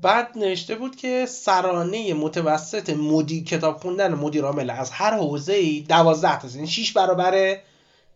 بعد 0.02 0.38
نوشته 0.38 0.76
بود 0.76 0.96
که 0.96 1.26
سرانه 1.26 2.14
متوسط 2.14 2.90
مدی 2.90 3.44
کتاب 3.44 3.78
خوندن 3.78 4.14
مدیر 4.14 4.44
عامل 4.44 4.70
از 4.70 4.92
هر 4.92 5.18
حوزه 5.18 5.54
ای 5.54 5.82
12 5.82 6.40
تا 6.40 6.48
یعنی 6.48 6.68
6 6.68 6.94
برابر 6.94 7.58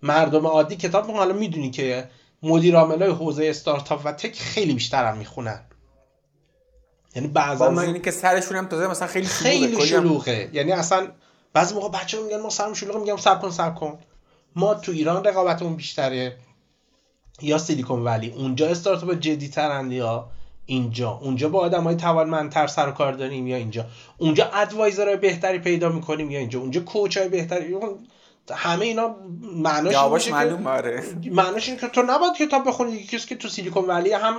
مردم 0.02 0.48
عادی 0.48 0.76
کتاب 0.76 1.06
می‌خونن. 1.06 1.19
حالا 1.19 1.34
می‌دونی 1.34 1.72
که 1.72 2.10
مدیر 2.43 2.76
عامل 2.76 3.02
های 3.02 3.12
حوزه 3.12 3.46
استارتاپ 3.46 4.02
و 4.06 4.12
تک 4.12 4.39
خیلی 4.39 4.74
بیشتر 4.74 5.06
هم 5.06 5.17
می‌خونن. 5.17 5.65
یعنی 7.15 7.28
بعضا 7.28 7.69
من 7.69 7.84
اینی 7.84 8.00
که 8.00 8.12
سرشون 8.12 8.58
هم 8.58 8.67
تازه 8.67 8.88
مثلا 8.88 9.08
خیلی 9.08 9.28
شلوغه. 9.28 9.50
خیلی 9.50 9.88
شلوغه. 9.88 10.50
یعنی 10.54 10.72
اصلا 10.72 11.08
بعضی 11.54 11.76
موقع 11.76 11.89
بچه‌ها 12.00 12.24
میگن 12.24 12.41
ما 12.41 12.50
سرم 12.50 12.74
شلوغه 12.74 13.00
میگم 13.00 13.17
صبر 13.17 13.41
کن 13.41 13.50
صبر 13.50 13.76
کن. 13.76 14.00
ما 14.56 14.74
تو 14.74 14.92
ایران 14.92 15.24
رقابتمون 15.24 15.76
بیشتره 15.76 16.38
یا 17.42 17.58
سیلیکون 17.58 18.04
ولی؟ 18.04 18.30
اونجا 18.32 18.68
استارتاپ 18.68 19.14
جدی 19.14 19.48
ترند 19.48 19.92
یا 19.92 20.30
اینجا؟ 20.66 21.12
اونجا 21.22 21.50
با 21.50 21.60
آدم 21.60 21.84
های 21.84 21.96
توانمندتر 21.96 22.68
سر 22.68 22.90
و 22.90 22.92
کار 22.92 23.14
داریم 23.14 23.48
یا 23.48 23.56
اینجا؟ 23.56 23.86
اونجا 24.18 24.46
ادوایزر 24.54 25.16
بهتری 25.16 25.60
پیدا 25.60 25.90
می‌کنیم 25.90 26.32
یا 26.32 26.40
اینجا؟ 26.40 26.62
اجا 26.62 26.82
کوچ 26.82 27.18
های 27.18 27.30
بهتری 27.30 27.76
همه 28.52 28.86
اینا 28.86 29.16
معناش 29.56 29.96
آره. 30.66 31.04
معناش 31.26 31.70
اینه 31.70 31.82
که 31.82 31.88
تو 31.88 32.02
نباید 32.02 32.34
کتاب 32.34 32.68
بخونی 32.68 33.04
کسی 33.04 33.28
که 33.28 33.36
تو 33.36 33.48
سیلیکون 33.48 33.86
ولی 33.86 34.14
هم 34.14 34.36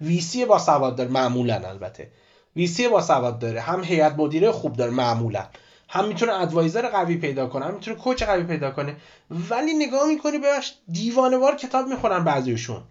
ویسی 0.00 0.44
با 0.44 0.58
سواد 0.58 0.96
داره 0.96 1.10
معمولا 1.10 1.68
البته. 1.68 2.10
ویسی 2.56 2.88
با 2.88 3.02
سواد 3.02 3.38
داره 3.38 3.60
هم 3.60 3.84
هیئت 3.84 4.14
مدیره 4.18 4.52
خوب 4.52 4.76
داره 4.76 4.90
معمولا. 4.90 5.46
هم 5.92 6.08
می‌تونه 6.08 6.40
ادوایزر 6.40 6.88
قوی 6.88 7.16
پیدا 7.16 7.46
کنه 7.46 7.64
هم 7.64 7.74
می‌تونه 7.74 7.96
کوچ 7.96 8.22
قوی 8.22 8.42
پیدا 8.42 8.70
کنه. 8.70 8.96
ولی 9.30 9.74
نگاه 9.74 10.08
می‌کنی 10.08 10.38
بهش 10.38 10.74
دیوانه 10.88 11.56
کتاب 11.56 11.86
می‌خونن 11.86 12.24
بعضیشون. 12.24 12.82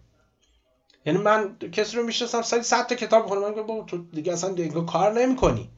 یعنی 1.06 1.20
من 1.20 1.58
کسی 1.72 1.98
رو 1.98 2.04
می‌شناسم 2.04 2.42
سالی 2.42 2.64
100 2.64 2.88
تا 2.88 2.96
کتاب 2.96 3.24
می‌خونم 3.24 3.42
من 3.42 3.62
با 3.62 3.84
تو 3.88 3.98
دیگه 3.98 4.34
اصلا 4.34 4.54
دیگه 4.54 4.82
کار 4.82 5.12
نمی‌کنی. 5.12 5.70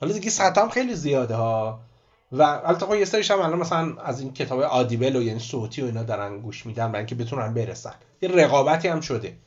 حالا 0.00 0.12
دیگه 0.12 0.30
سطح 0.30 0.60
هم 0.60 0.68
خیلی 0.68 0.94
زیاده 0.94 1.34
ها. 1.34 1.80
و 2.32 2.42
البته 2.42 2.86
خب 2.86 2.94
یه 2.94 3.04
سریش 3.04 3.30
هم 3.30 3.40
الان 3.40 3.58
مثلا 3.58 3.94
از 3.96 4.20
این 4.20 4.32
کتاب 4.32 4.60
آدیبل 4.60 5.16
و 5.16 5.22
یعنی 5.22 5.38
صوتی 5.38 5.82
و 5.82 5.84
اینا 5.84 6.02
دارن 6.02 6.40
گوش 6.40 6.66
میدن 6.66 6.86
برای 6.86 6.98
اینکه 6.98 7.14
بتونن 7.14 7.54
برسن. 7.54 7.94
یه 8.22 8.28
رقابتی 8.28 8.88
هم 8.88 9.00
شده. 9.00 9.38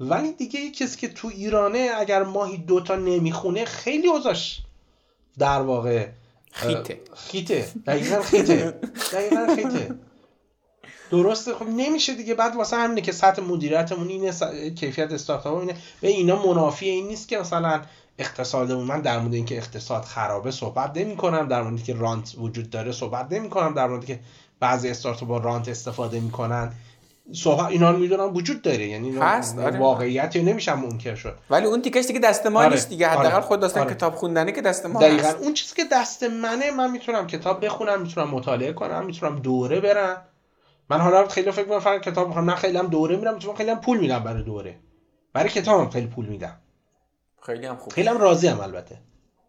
ولی 0.00 0.32
دیگه 0.32 0.60
یه 0.60 0.70
کسی 0.70 0.98
که 0.98 1.08
تو 1.08 1.28
ایرانه 1.28 1.90
اگر 1.96 2.22
ماهی 2.22 2.58
دوتا 2.58 2.96
نمی‌خونه 2.96 3.64
خیلی 3.64 4.08
اوضاش 4.08 4.62
در 5.38 5.60
واقع 5.60 6.08
خیته. 6.52 7.00
خیته. 7.14 7.68
دقیقا 7.86 8.22
خیته. 8.22 8.80
دقیقا 9.12 9.54
خیته. 9.54 9.94
درسته. 11.10 11.54
خب 11.54 11.66
نمیشه 11.68 12.14
دیگه. 12.14 12.34
بعد 12.34 12.56
واسه 12.56 12.76
همینه 12.76 13.00
که 13.00 13.12
سطح 13.12 13.42
مدیریتمون 13.42 14.08
اینه 14.08 14.32
کیفیت 14.70 15.12
استارتاپ 15.12 15.58
اینه. 15.58 15.76
به 16.00 16.08
اینا 16.08 16.46
منافی 16.46 16.88
این 16.88 17.06
نیست 17.06 17.28
که 17.28 17.38
مثلا 17.38 17.82
اقتصادمون 18.18 18.84
من 18.84 19.00
در 19.00 19.18
مورد 19.18 19.34
اینکه 19.34 19.56
اقتصاد 19.56 20.04
خرابه 20.04 20.50
صحبت 20.50 20.96
نمی 20.96 21.16
کنم 21.16 21.48
در 21.48 21.62
مورد 21.62 21.84
که 21.84 21.94
رانت 21.94 22.34
وجود 22.38 22.70
داره 22.70 22.92
صحبت 22.92 23.32
نمی 23.32 23.50
کنم 23.50 23.74
در 23.74 23.86
مورد 23.86 24.04
که 24.04 24.20
بعضی 24.60 24.88
استارتاپ 24.88 25.28
با 25.28 25.38
رانت 25.38 25.68
استفاده 25.68 26.20
می‌کنن. 26.20 26.72
صحبت 27.32 27.66
اینا 27.66 27.90
رو 27.90 27.98
می‌دونم 27.98 28.34
وجود 28.34 28.62
داره. 28.62 28.86
یعنی 28.86 29.18
هست 29.18 29.58
آره. 29.58 29.78
واقعیت 29.78 30.36
نمیشم 30.36 30.80
منکر 30.80 31.14
شد. 31.14 31.38
ولی 31.50 31.66
اون 31.66 31.82
تیکش 31.82 32.06
دیگه 32.06 32.18
دست 32.20 32.46
ما 32.46 32.60
آره. 32.60 32.68
نیست 32.68 32.88
دیگه. 32.88 33.08
حداقل 33.08 33.32
آره. 33.32 33.40
خود 33.40 33.60
داستان 33.60 33.82
آره. 33.82 33.94
کتاب 33.94 34.14
خوندنه 34.14 34.52
که 34.52 34.62
دست 34.62 34.86
ما 34.86 35.00
دقیقاً. 35.00 35.28
اون 35.28 35.54
چیزی 35.54 35.74
که 35.76 35.84
دست 35.92 36.22
منه 36.22 36.70
من 36.70 36.90
می‌تونم 36.90 37.26
کتاب 37.26 37.64
بخونم 37.64 38.02
می‌تونم 38.02 38.28
مطالعه 38.28 38.72
کنم 38.72 39.06
می‌تونم 39.06 39.38
دوره 39.38 39.80
برم. 39.80 40.22
من 40.90 41.00
حالا 41.00 41.28
خیلی 41.28 41.50
فکر 41.50 41.68
می‌کنم 41.68 41.98
کتاب 41.98 42.26
می‌خوام. 42.26 42.50
نه 42.50 42.56
خیلی 42.56 42.78
هم 42.78 42.86
دوره 42.86 43.16
میرم 43.16 43.34
می‌تونم 43.34 43.56
خیلی 43.56 43.70
هم 43.70 43.80
پول 43.80 43.98
میدم 43.98 44.18
برای 44.18 44.42
دوره. 44.42 44.78
برای 45.32 45.48
کتابم 45.48 45.90
خیلی 45.90 46.06
پول 46.06 46.26
میدم. 46.26 46.60
خیلی 47.42 47.66
هم 47.66 47.76
خوب. 47.76 47.92
خیلی 47.92 48.08
هم 48.08 48.18
راضی 48.18 48.48
هم 48.48 48.60
البته 48.60 48.98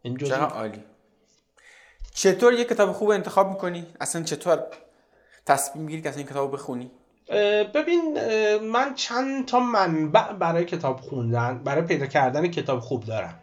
این 0.01 0.31
عالی. 0.33 0.83
چطور 2.13 2.53
یه 2.53 2.63
کتاب 2.63 2.91
خوب 2.91 3.09
انتخاب 3.09 3.49
می‌کنی؟ 3.49 3.87
اصلا 4.01 4.23
چطور 4.23 4.63
تصمیم 5.45 5.85
می‌گیری 5.85 6.01
که 6.01 6.09
اصلا 6.09 6.17
این 6.17 6.27
کتاب 6.27 6.53
بخونی؟ 6.53 6.91
ببین 7.73 8.17
من 8.59 8.93
چند 8.95 9.45
تا 9.45 9.59
منبع 9.59 10.33
برای 10.33 10.65
کتاب 10.65 10.99
خوندن 10.99 11.61
برای 11.63 11.81
پیدا 11.81 12.05
کردن 12.05 12.47
کتاب 12.47 12.79
خوب 12.79 13.03
دارم. 13.05 13.39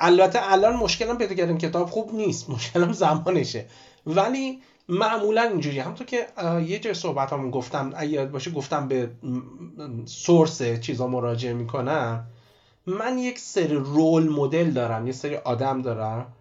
البته 0.00 0.52
الان 0.52 0.76
مشکلم 0.76 1.18
پیدا 1.18 1.34
کردن 1.34 1.58
کتاب 1.58 1.90
خوب 1.90 2.14
نیست 2.14 2.50
مشکلم 2.54 2.92
زمانشه. 2.92 3.66
ولی 4.06 4.60
معمولا 4.88 5.42
اینجوری 5.42 5.78
همونطور 5.78 6.06
که 6.06 6.26
یه 6.66 6.78
جای 6.78 6.94
صحبت 6.94 7.32
همون 7.32 7.50
گفتم 7.50 7.92
یاد 8.02 8.30
باشه 8.30 8.50
گفتم 8.50 8.88
به 8.88 9.10
سورس 10.06 10.62
چیزا 10.62 11.06
مراجعه 11.06 11.52
می‌کنم. 11.52 12.26
من 12.86 13.18
یک 13.18 13.38
سری 13.38 13.74
رول 13.74 14.28
مدل 14.28 14.70
دارم 14.70 15.06
یه 15.06 15.12
سری 15.12 15.36
آدم 15.36 15.82
دارم. 15.82 16.32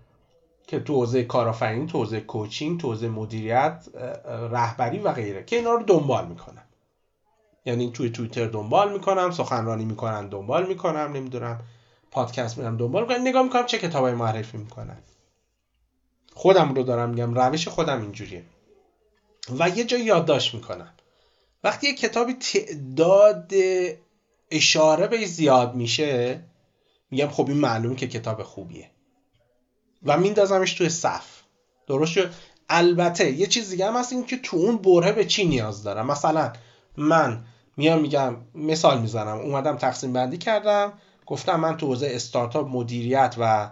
که 0.67 0.79
تو 0.79 0.93
حوزه 0.93 1.23
کارآفرینی 1.23 1.87
تو 1.87 1.97
حوزه 1.97 2.21
کوچینگ 2.21 2.79
تو 2.79 2.87
حوزه 2.87 3.07
مدیریت 3.07 3.85
رهبری 4.51 4.99
و 4.99 5.11
غیره 5.11 5.43
که 5.43 5.55
اینا 5.55 5.73
رو 5.73 5.83
دنبال 5.83 6.27
می‌کنم. 6.27 6.63
یعنی 7.65 7.91
توی 7.91 8.09
توییتر 8.09 8.45
دنبال 8.45 8.93
می‌کنم 8.93 9.31
سخنرانی 9.31 9.85
می‌کنن 9.85 10.27
دنبال 10.27 10.67
می‌کنم 10.67 11.11
نمی‌دونم 11.13 11.59
پادکست 12.11 12.57
میرم 12.57 12.77
دنبال 12.77 13.01
می‌کنم 13.01 13.27
نگاه 13.27 13.43
می‌کنم 13.43 13.65
چه 13.65 13.77
کتابای 13.77 14.13
معرفی 14.13 14.57
می‌کنن. 14.57 14.97
خودم 16.33 16.73
رو 16.73 16.83
دارم 16.83 17.09
میگم 17.09 17.33
روش 17.33 17.67
خودم 17.67 18.01
اینجوریه. 18.01 18.43
و 19.59 19.69
یه 19.69 19.83
جا 19.83 19.97
یادداشت 19.97 20.53
می‌کنم. 20.53 20.93
وقتی 21.63 21.87
یه 21.87 21.93
کتابی 21.93 22.33
تعداد 22.33 23.51
اشاره 24.51 25.07
به 25.07 25.25
زیاد 25.25 25.75
میشه 25.75 26.43
میگم 27.11 27.27
خب 27.27 27.49
این 27.49 27.57
معلومه 27.57 27.95
که 27.95 28.07
کتاب 28.07 28.43
خوبیه. 28.43 28.89
و 30.05 30.17
میندازمش 30.17 30.73
توی 30.73 30.89
صف. 30.89 31.41
درست 31.87 32.11
شد؟ 32.11 32.31
البته 32.69 33.31
یه 33.31 33.47
چیز 33.47 33.69
دیگه 33.69 33.87
هم 33.87 33.97
هست 33.97 34.13
این 34.13 34.25
که 34.25 34.37
تو 34.37 34.57
اون 34.57 34.77
بره 34.77 35.11
به 35.11 35.25
چی 35.25 35.45
نیاز 35.45 35.83
دارم؟ 35.83 36.07
مثلا 36.07 36.53
من 36.97 37.45
میام 37.77 38.01
میگم 38.01 38.35
مثال 38.55 39.01
می‌زنم. 39.01 39.37
اومدم 39.37 39.77
تقسیم 39.77 40.13
بندی 40.13 40.37
کردم. 40.37 40.93
گفتم 41.25 41.59
من 41.59 41.77
تو 41.77 41.87
حوزه 41.87 42.07
استارتاپ 42.11 42.67
مدیریت 42.67 43.35
و 43.39 43.71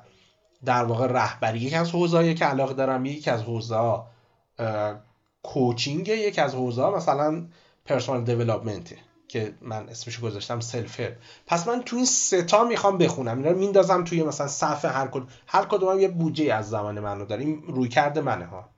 در 0.65 0.83
واقع 0.83 1.07
رهبری 1.07 1.59
یکی 1.59 1.75
از 1.75 1.91
حوزه‌ای 1.91 2.35
که 2.35 2.45
علاقه 2.45 2.73
دارم 2.73 3.05
یکی 3.05 3.29
از 3.29 3.41
حوزه 3.41 3.99
coaching 5.43 6.07
یکی 6.07 6.41
از 6.41 6.55
حوزه 6.55 6.89
مثلا 6.89 7.45
personal 7.85 8.23
development 8.23 8.93
که 9.31 9.53
من 9.61 9.89
اسمش 9.89 10.19
گذاشتم 10.19 10.59
self 10.59 11.01
پس 11.47 11.67
من 11.67 11.81
تو 11.81 11.95
این 11.95 12.05
ستا 12.05 12.63
می‌خوام 12.63 12.97
بخونم. 12.97 13.37
اینا 13.37 13.51
رو 13.51 13.57
میندازم 13.57 14.03
توی 14.03 14.23
مثلا 14.23 14.47
صفحه 14.47 14.91
هر 14.91 15.07
کدوم. 15.07 15.27
هر 15.47 15.65
کدوم 15.65 15.99
یه 15.99 16.07
بودجه 16.07 16.53
از 16.53 16.69
زمان 16.69 16.99
منو 16.99 17.25
داره. 17.25 17.41
این 17.41 17.63
رویکرده 17.67 18.21
منه 18.21 18.45
ها. 18.45 18.69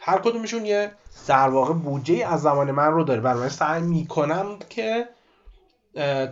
هر 0.00 0.18
کدومشون 0.18 0.66
یه 0.66 0.92
در 1.26 1.48
واقع 1.48 1.74
بودجه 1.74 2.26
از 2.26 2.42
زمان 2.42 2.70
من 2.70 2.92
رو 2.92 3.04
داره. 3.04 3.20
برای 3.20 3.48
سعی 3.48 3.82
می‌کنم 3.82 4.58
که 4.70 5.08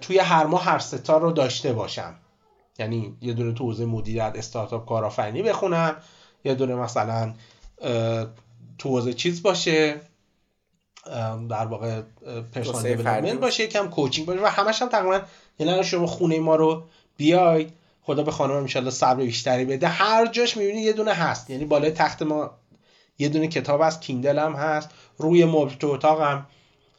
توی 0.01 0.19
هر 0.19 0.47
ماه 0.47 0.65
هر 0.65 0.79
ستا 0.79 1.19
رو 1.19 1.33
داشته 1.33 1.73
باشم. 1.73 2.15
یعنی 2.79 3.17
یه 3.21 3.33
دونه 3.33 3.53
تو 3.53 3.65
حوزه 3.65 3.85
مدیریت 3.85 4.33
استارتاپ 4.35 4.89
کارآفرینی 4.89 5.43
بخونم. 5.43 5.97
یه 6.45 6.55
دونه 6.55 6.75
مثلا 6.75 7.35
تو 8.79 8.89
حوزه 8.89 9.13
چیز 9.13 9.43
باشه. 9.43 10.01
در 11.51 11.67
واقع 11.67 12.03
پرسونال 12.55 12.83
دیولپمنت 12.83 13.41
باشه 13.41 13.65
یکم 13.65 13.89
کوچینگ 13.89 14.27
باشه. 14.27 14.43
و 14.43 14.47
همش 14.47 14.83
هم 14.83 14.89
تقریبا 14.89 15.21
یعنی 15.59 15.85
شما 15.85 16.07
خونه 16.07 16.41
ما 16.41 16.57
رو 16.57 16.83
بیاید. 17.17 17.73
خدا 18.03 18.23
به 18.23 18.31
خانم 18.31 18.55
ان 18.77 18.91
صبر 18.91 19.15
بیشتری 19.15 19.65
بده. 19.65 19.89
هر 19.89 20.27
جاش 20.27 20.57
می‌بینید 20.57 20.85
یه 20.85 20.93
دونه 20.93 21.13
هست. 21.13 21.51
یعنی 21.51 21.65
بالای 21.65 21.91
تخت 21.91 22.23
ما 22.23 22.51
یه 23.19 23.29
دونه 23.29 23.49
کتاب 23.49 23.81
از 23.81 24.01
کیندل 24.01 24.39
هم 24.39 24.53
هست. 24.53 24.89
روی 25.19 25.45
مبل 25.45 25.75
تو 25.75 25.87
اتاقم 25.87 26.47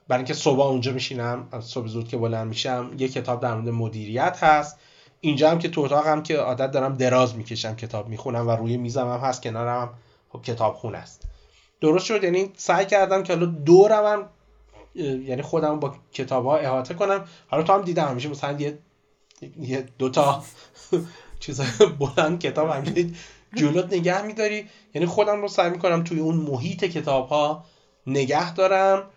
برای 0.07 0.19
اینکه 0.19 0.33
صبح 0.33 0.61
اونجا 0.61 0.91
میشینم 0.91 1.47
صبح 1.61 1.87
زود 1.87 2.07
که 2.07 2.17
بلند 2.17 2.47
میشم 2.47 2.91
یه 2.97 3.07
کتاب 3.07 3.41
در 3.41 3.53
مورد 3.53 3.69
مدیریت 3.69 4.43
هست. 4.43 4.77
اینجا 5.21 5.51
هم 5.51 5.59
که 5.59 5.69
تو 5.69 5.81
اتاقم 5.81 6.23
که 6.23 6.37
عادت 6.37 6.71
دارم 6.71 6.95
دراز 6.95 7.35
می‌کشم 7.35 7.75
کتاب 7.75 8.07
می‌خونم 8.07 8.47
و 8.47 8.51
روی 8.51 8.77
میزم 8.77 9.07
هم 9.07 9.19
هست 9.19 9.41
کنارم 9.41 9.93
خب 10.29 10.41
کتاب 10.41 10.75
خون 10.75 10.95
است. 10.95 11.21
درست 11.81 12.05
شد. 12.05 12.23
یعنی 12.23 12.51
سعی 12.57 12.85
کردم 12.85 13.23
که 13.23 13.33
حالا 13.33 13.45
دورم 13.45 14.29
یعنی 14.95 15.41
خودم 15.41 15.79
با 15.79 15.95
کتاب 16.11 16.45
ها 16.45 16.57
احاطه 16.57 16.93
کنم. 16.93 17.25
حالا 17.47 17.63
تو 17.63 17.73
هم 17.73 17.81
دیدم 17.81 18.07
همیشه 18.07 18.29
مثلا 18.29 18.59
یه 18.59 18.77
یه 19.59 19.85
دوتا 19.97 20.43
چیز 21.39 21.61
بلند 21.99 22.39
کتاب 22.39 22.69
همیشه 22.69 23.09
جلوت 23.55 23.93
نگه 23.93 24.21
میداری. 24.21 24.69
یعنی 24.93 25.07
خودم 25.07 25.41
رو 25.41 25.47
سعی 25.47 25.69
می‌کنم 25.69 26.03
توی 26.03 26.19
اون 26.19 26.35
محیط 26.35 26.85
کتاب 26.85 27.27
ها 27.27 27.65
نگه 28.07 28.53
دارم. 28.53 29.09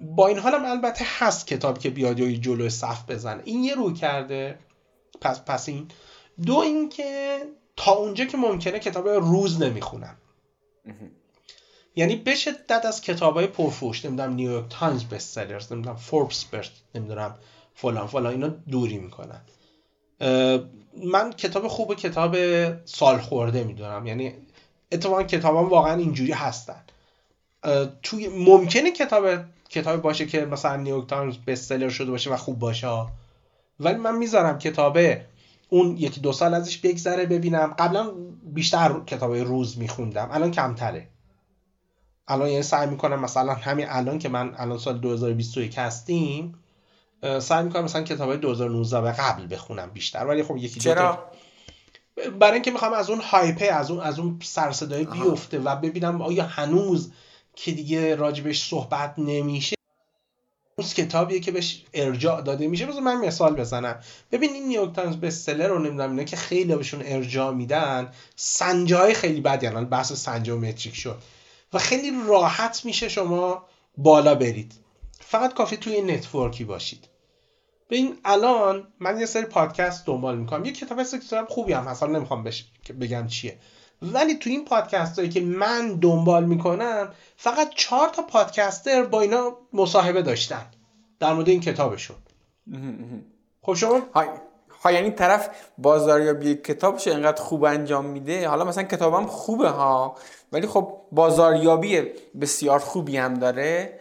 با 0.00 0.26
این 0.28 0.38
حالم 0.38 0.64
البته 0.64 1.04
هست 1.18 1.46
کتابی 1.46 1.80
که 1.80 1.90
بیاد 1.90 2.18
یا 2.18 2.36
جلو 2.36 2.68
صف 2.68 3.10
بزنه. 3.10 3.42
این 3.44 3.64
یه 3.64 3.74
رویکرده. 3.74 4.58
پس 5.20 5.44
پس 5.44 5.68
این. 5.68 5.88
دو 6.46 6.56
اینکه 6.56 7.38
تا 7.76 7.92
اونجا 7.92 8.24
که 8.24 8.36
ممکنه 8.36 8.78
کتاب 8.78 9.08
روز 9.08 9.62
نمی‌خونم. 9.62 10.16
یعنی 11.96 12.16
به 12.16 12.34
شدت 12.34 12.86
از 12.86 13.00
کتاب 13.00 13.34
های 13.34 13.46
پرفروش 13.46 14.04
نمی‌دونم 14.04 14.34
نیویورک 14.34 14.64
تایمز 14.70 15.04
best 15.04 15.34
sellers 15.34 15.72
نمی‌دونم 15.72 15.96
فوربس 15.96 16.44
برد 16.44 16.70
نمی‌دونم 16.94 17.34
فلان 17.74 18.06
فلان 18.06 18.32
اینا 18.32 18.48
دوری 18.48 18.98
می‌کنم. 18.98 19.40
من 21.04 21.32
کتاب 21.32 21.68
خوب 21.68 21.94
کتاب 21.94 22.36
سال 22.84 23.18
خورده 23.18 23.64
می‌دونم. 23.64 24.06
یعنی 24.06 24.34
اتفاقا 24.92 25.22
کتابام 25.22 25.68
واقعا 25.68 25.94
اینجوری 25.94 26.32
هستن. 26.32 26.82
توی 28.02 28.28
ممکنه 28.28 28.90
کتاب 28.90 29.24
کتاب 29.68 30.02
باشه 30.02 30.26
که 30.26 30.44
مثلا 30.44 30.76
نیویورک 30.76 31.08
تایمز 31.08 31.36
بستسلر 31.38 31.88
شده 31.88 32.10
باشه 32.10 32.30
و 32.30 32.36
خوب 32.36 32.58
باشه 32.58 33.06
ولی 33.80 33.96
من 33.96 34.16
می‌ذارم 34.16 34.58
کتابه 34.58 35.26
اون 35.68 35.96
یکی 35.96 36.20
دو 36.20 36.32
سال 36.32 36.54
ازش 36.54 36.78
بگذره 36.78 37.26
ببینم. 37.26 37.74
قبلا 37.78 38.10
بیشتر 38.42 39.00
کتاب 39.06 39.32
روز 39.34 39.78
میخوندم. 39.78 40.28
الان 40.32 40.50
کمتره. 40.50 41.08
الان 42.28 42.48
یعنی 42.48 42.62
سعی 42.62 42.86
می‌کنم 42.86 43.20
مثلا 43.20 43.54
همین 43.54 43.86
الان 43.88 44.18
که 44.18 44.28
من 44.28 44.54
الان 44.58 44.78
سال 44.78 44.98
2021 44.98 45.78
هستیم 45.78 46.54
سعی 47.40 47.64
می‌کنم 47.64 47.84
مثلا 47.84 48.02
کتاب 48.02 48.28
های 48.28 48.38
2019 48.38 48.96
و 48.96 49.12
قبل 49.18 49.54
بخونم 49.54 49.90
بیشتر 49.90 50.26
ولی 50.26 50.42
خب 50.42 50.56
یکی 50.56 50.80
چرا؟ 50.80 51.30
برای 52.40 52.52
اینکه 52.52 52.70
می‌خوام 52.70 52.92
از 52.92 53.10
اون 53.10 53.20
hype 53.20 53.57
ه 53.57 53.66
از 53.66 53.90
اون 53.90 54.00
از 54.00 54.18
اون 54.18 54.38
سر 54.42 54.67
و 54.67 54.79
صدا 54.79 55.04
بیفته 55.04 55.58
و 55.58 55.76
ببینم 55.76 56.22
آیا 56.22 56.44
هنوز 56.44 57.12
که 57.56 57.72
دیگه 57.72 58.14
راجبش 58.14 58.68
صحبت 58.68 59.14
نمیشه 59.18 59.76
اون 60.76 60.88
کتابیه 60.88 61.40
که 61.40 61.52
بهش 61.52 61.84
ارجاع 61.94 62.40
داده 62.42 62.68
میشه. 62.68 62.86
بذار 62.86 63.02
من 63.02 63.16
مثال 63.16 63.54
بزنم. 63.54 64.00
ببین 64.32 64.52
این 64.52 64.68
نیویورک 64.68 64.94
تایمز 64.94 65.16
best 65.16 65.37
seller 65.37 65.68
رو 65.68 65.78
نمی‌دونم 65.78 66.10
اینا 66.10 66.24
که 66.24 66.36
خیلی 66.36 66.76
بهشون 66.76 67.02
ارجاع 67.04 67.52
میدن 67.52 68.12
سنجه‌های 68.36 69.14
خیلی 69.14 69.40
بدی 69.40 69.66
الان 69.66 69.84
بحث 69.84 70.12
سنجه 70.12 70.42
و 70.42 70.50
metric 70.50 70.96
شد. 70.96 71.18
و 71.74 71.78
خیلی 71.78 72.12
راحت 72.26 72.84
میشه 72.84 73.08
شما 73.08 73.64
بالا 73.96 74.34
برید. 74.34 74.72
فقط 75.20 75.54
کافی 75.54 75.76
توی 75.76 76.00
network 76.00 76.56
ی 76.56 76.64
باشید. 76.64 77.08
ببین 77.88 78.16
الان 78.24 78.88
من 79.00 79.20
یه 79.20 79.26
سری 79.26 79.44
پادکست 79.44 80.06
دنبال 80.06 80.38
می‌کنم. 80.38 80.64
یه 80.64 80.72
کتاب 80.72 81.02
کتاب 81.02 81.48
خوبی 81.48 81.72
هم 81.72 81.86
اصلا 81.86 82.08
نمی‌خوام. 82.08 82.44
بگم 83.00 83.26
چیه. 83.26 83.58
ولی 84.02 84.34
تو 84.34 84.50
این 84.50 84.64
پادکست 84.64 85.18
هایی 85.18 85.30
که 85.30 85.40
من 85.40 85.94
دنبال 85.94 86.44
می‌کنم 86.44 87.12
فقط 87.36 87.70
چهار 87.74 88.08
تا 88.08 88.22
podcaster 88.22 89.02
با 89.02 89.20
اینا 89.20 89.56
مصاحبه 89.72 90.22
داشتن. 90.22 90.66
در 91.20 91.32
مورد 91.32 91.48
این 91.48 91.60
کتابشون. 91.60 92.16
خب 93.62 93.74
شما 93.74 94.00
ها 94.84 94.92
یعنی 94.92 95.10
طرف 95.10 95.48
بازاریابی 95.78 96.54
کتابش 96.54 97.08
انقدر 97.08 97.42
خوب 97.42 97.64
انجام 97.64 98.04
میده؟ 98.04 98.48
حالا 98.48 98.64
مثلا 98.64 98.84
کتابم 98.84 99.26
خوبه 99.26 99.68
ها. 99.68 100.16
ولی 100.54 100.66
خب 100.66 100.96
بازاریابی 101.12 102.02
بسیار 102.40 102.78
خوبی 102.78 103.16
هم 103.16 103.34
داره 103.34 103.98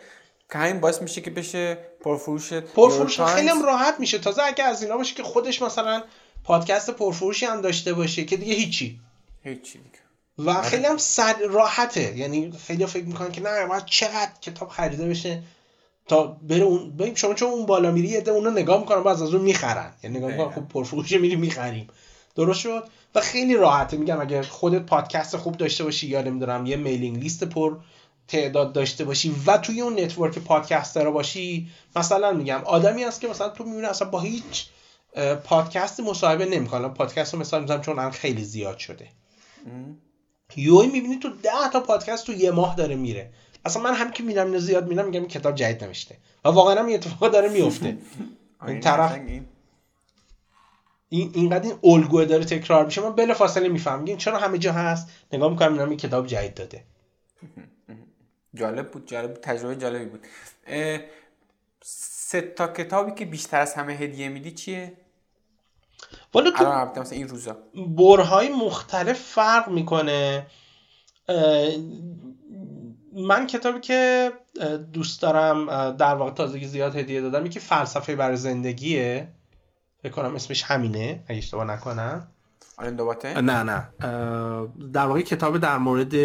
که 0.52 0.58
همین 0.58 0.80
باعث 0.80 1.02
میشه 1.02 1.22
که 1.22 1.32
بشه 1.32 1.78
پرفروش 2.02 2.54
پرفروش 2.54 3.22
خیلی 3.22 3.48
هم 3.48 3.66
راحت 3.66 4.00
میشه. 4.00 4.20
تازه 4.20 4.44
اگه 4.44 4.64
از 4.64 4.84
اینا 4.84 4.98
باشه 4.98 5.16
که 5.16 5.24
خودش 5.24 5.62
مثلا 5.62 6.04
پادکست 6.44 6.90
پرفروشی 6.90 7.46
هم 7.46 7.62
داشته 7.62 7.94
باشه 7.94 8.26
که 8.26 8.38
دیگه 8.38 8.54
هیچی. 8.54 9.00
هیچی 9.44 9.80
و 10.38 10.50
آره. 10.50 10.62
خیلی 10.62 10.86
هم 10.86 10.98
سر 10.98 11.36
راحته. 11.50 12.18
یعنی 12.18 12.54
خیلی 12.68 12.86
فکر 12.86 13.06
می‌کنن 13.06 13.32
که 13.32 13.42
نه 13.42 13.66
باید 13.66 13.86
چقدر 13.86 14.32
کتاب 14.42 14.70
خریده 14.70 15.10
بشه 15.10 15.44
تا 16.08 16.38
بره 16.42 16.64
اون 16.64 16.98
بریم 16.98 17.16
شما 17.16 17.34
چون 17.34 17.50
اون 17.50 17.66
بالا 17.66 17.92
میری 17.92 18.08
یه 18.08 18.30
اونو 18.30 18.50
نگاه 18.50 18.80
می‌کنن 18.80 19.04
باز 19.04 19.22
از 19.22 19.34
اون 19.34 19.44
می‌خرن. 19.44 19.94
یعنی 20.04 20.18
نگاه 20.18 20.32
می‌کنن 20.32 20.50
خب 20.50 20.68
پرفروش 20.68 21.12
میری 21.12 21.36
می‌خریم. 21.36 21.88
درست 22.36 22.60
شد؟ 22.60 22.88
و 23.16 23.22
خیلی 23.22 23.56
راحته. 23.56 23.98
میگم 23.98 24.22
اگر 24.22 24.42
خودت 24.42 24.82
پادکست 24.82 25.38
خوب 25.38 25.58
داشته 25.58 25.84
باشی 25.84 26.08
یا 26.08 26.22
نمی‌دونم 26.22 26.66
یه 26.66 26.76
mailing 26.76 27.18
list 27.18 27.44
پر 27.44 27.78
تعداد 28.28 28.74
داشته 28.74 29.06
باشی 29.06 29.36
و 29.48 29.58
توی 29.58 29.82
اون 29.82 30.00
network 30.00 30.40
podcaster 30.40 31.10
باشی 31.10 31.70
مثلا 31.96 32.32
میگم 32.32 32.62
آدمی 32.66 33.04
هست 33.04 33.22
که 33.22 33.28
مثلا 33.28 33.50
تو 33.50 33.64
می‌بینی 33.64 33.86
اصلا 33.86 34.10
با 34.10 34.20
هیچ 34.20 34.66
پادکست 35.44 36.00
مصاحبه 36.00 36.46
نمی‌کنه. 36.46 36.88
پادکست 36.88 37.34
رو 37.34 37.40
مثلا 37.40 37.60
می‌زنم 37.60 37.82
چون 37.82 38.00
الان 38.00 38.12
خیلی 38.12 38.44
زیاد 38.44 38.78
شده. 38.78 39.08
یهو 40.56 40.88
می‌بینی 40.88 41.20
تو 41.20 41.30
ده 41.30 41.70
تا 41.74 41.80
پادکست 41.80 42.26
تو 42.26 42.34
یه 42.34 42.52
ماه 42.52 42.76
داره 42.76 42.96
میره. 42.96 43.30
اصلا 43.66 43.84
من 43.84 43.94
هم 43.94 44.12
که 44.12 44.24
میرم 44.24 44.58
زیاد 44.58 44.88
میرم 44.88 45.06
میگم 45.06 45.26
کتاب 45.26 45.56
جدید 45.56 45.84
نوشته. 45.84 46.18
و 46.46 46.50
واقعا 46.50 46.80
هم 46.80 46.86
این 46.86 46.96
اتفاق 46.96 47.32
داره 47.32 47.50
میفته 47.50 47.98
این 48.68 48.80
طرف 48.80 49.12
این 49.12 49.46
اینقدر 51.18 51.70
این 51.70 51.80
الگوه 51.84 52.26
داره 52.26 52.46
تکرار 52.46 52.86
میشه 52.86 53.02
من 53.02 53.16
بلا 53.16 53.34
فاصله 53.34 53.70
میفهم 53.70 54.18
چرا 54.18 54.40
همه 54.40 54.58
جا 54.58 54.72
هست؟ 54.74 55.10
نگاه 55.34 55.52
می‌کنم 55.52 55.74
اینم 55.74 55.90
این 55.90 55.98
کتاب 55.98 56.28
جدید 56.28 56.54
داده. 56.54 56.84
جالب 58.56 58.92
بود 58.92 59.08
جالب 59.08 59.34
تجربه 59.34 59.76
جالبی 59.76 60.06
بود. 60.06 60.28
سه 61.82 62.42
تا 62.42 62.68
کتابی 62.68 63.12
که 63.12 63.26
بیشتر 63.26 63.60
از 63.60 63.74
همه 63.74 63.94
هدیه 63.94 64.30
میدی 64.30 64.52
چیه؟ 64.52 64.94
والا 66.34 66.52
تو 66.52 67.02
مثلا 67.02 67.18
این 67.18 67.28
روزا. 67.28 67.58
برهای 67.98 68.50
مختلف 68.50 69.20
فرق 69.20 69.70
می‌کنه. 69.70 70.48
من 73.14 73.48
کتابی 73.48 73.80
که 73.80 74.32
دوست 74.94 75.22
دارم 75.22 75.92
در 75.92 76.16
واقع 76.16 76.32
تازگی 76.32 76.68
زیاد 76.68 76.96
هدیه 76.96 77.22
دادم 77.22 77.46
یکی 77.46 77.60
فلسفه 77.60 78.16
برای 78.16 78.38
زندگیه. 78.38 79.28
فکر 80.04 80.12
کنم 80.12 80.36
اسمش 80.36 80.64
همینه 80.64 81.24
اگه 81.28 81.38
اشتباه 81.38 81.66
نکنم. 81.66 82.28
نه 83.42 83.64
نه. 83.64 83.88
در 84.94 85.06
واقع 85.06 85.22
کتاب 85.22 85.58
در 85.58 85.78
مورد 85.78 86.16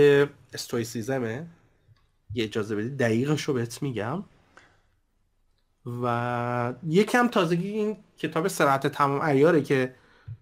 استویسیزمه. 0.54 1.46
یه 2.34 2.44
اجازه 2.44 2.76
بدید 2.76 2.96
دقیقش 2.96 3.42
رو 3.42 3.54
بهت 3.54 3.82
میگم. 3.82 4.24
و 6.02 6.74
یکم 6.86 7.28
تازگی 7.28 7.68
این 7.68 7.96
کتاب 8.18 8.48
سرعت 8.48 8.86
تمام 8.86 9.20
ایاره 9.20 9.62
که 9.62 9.94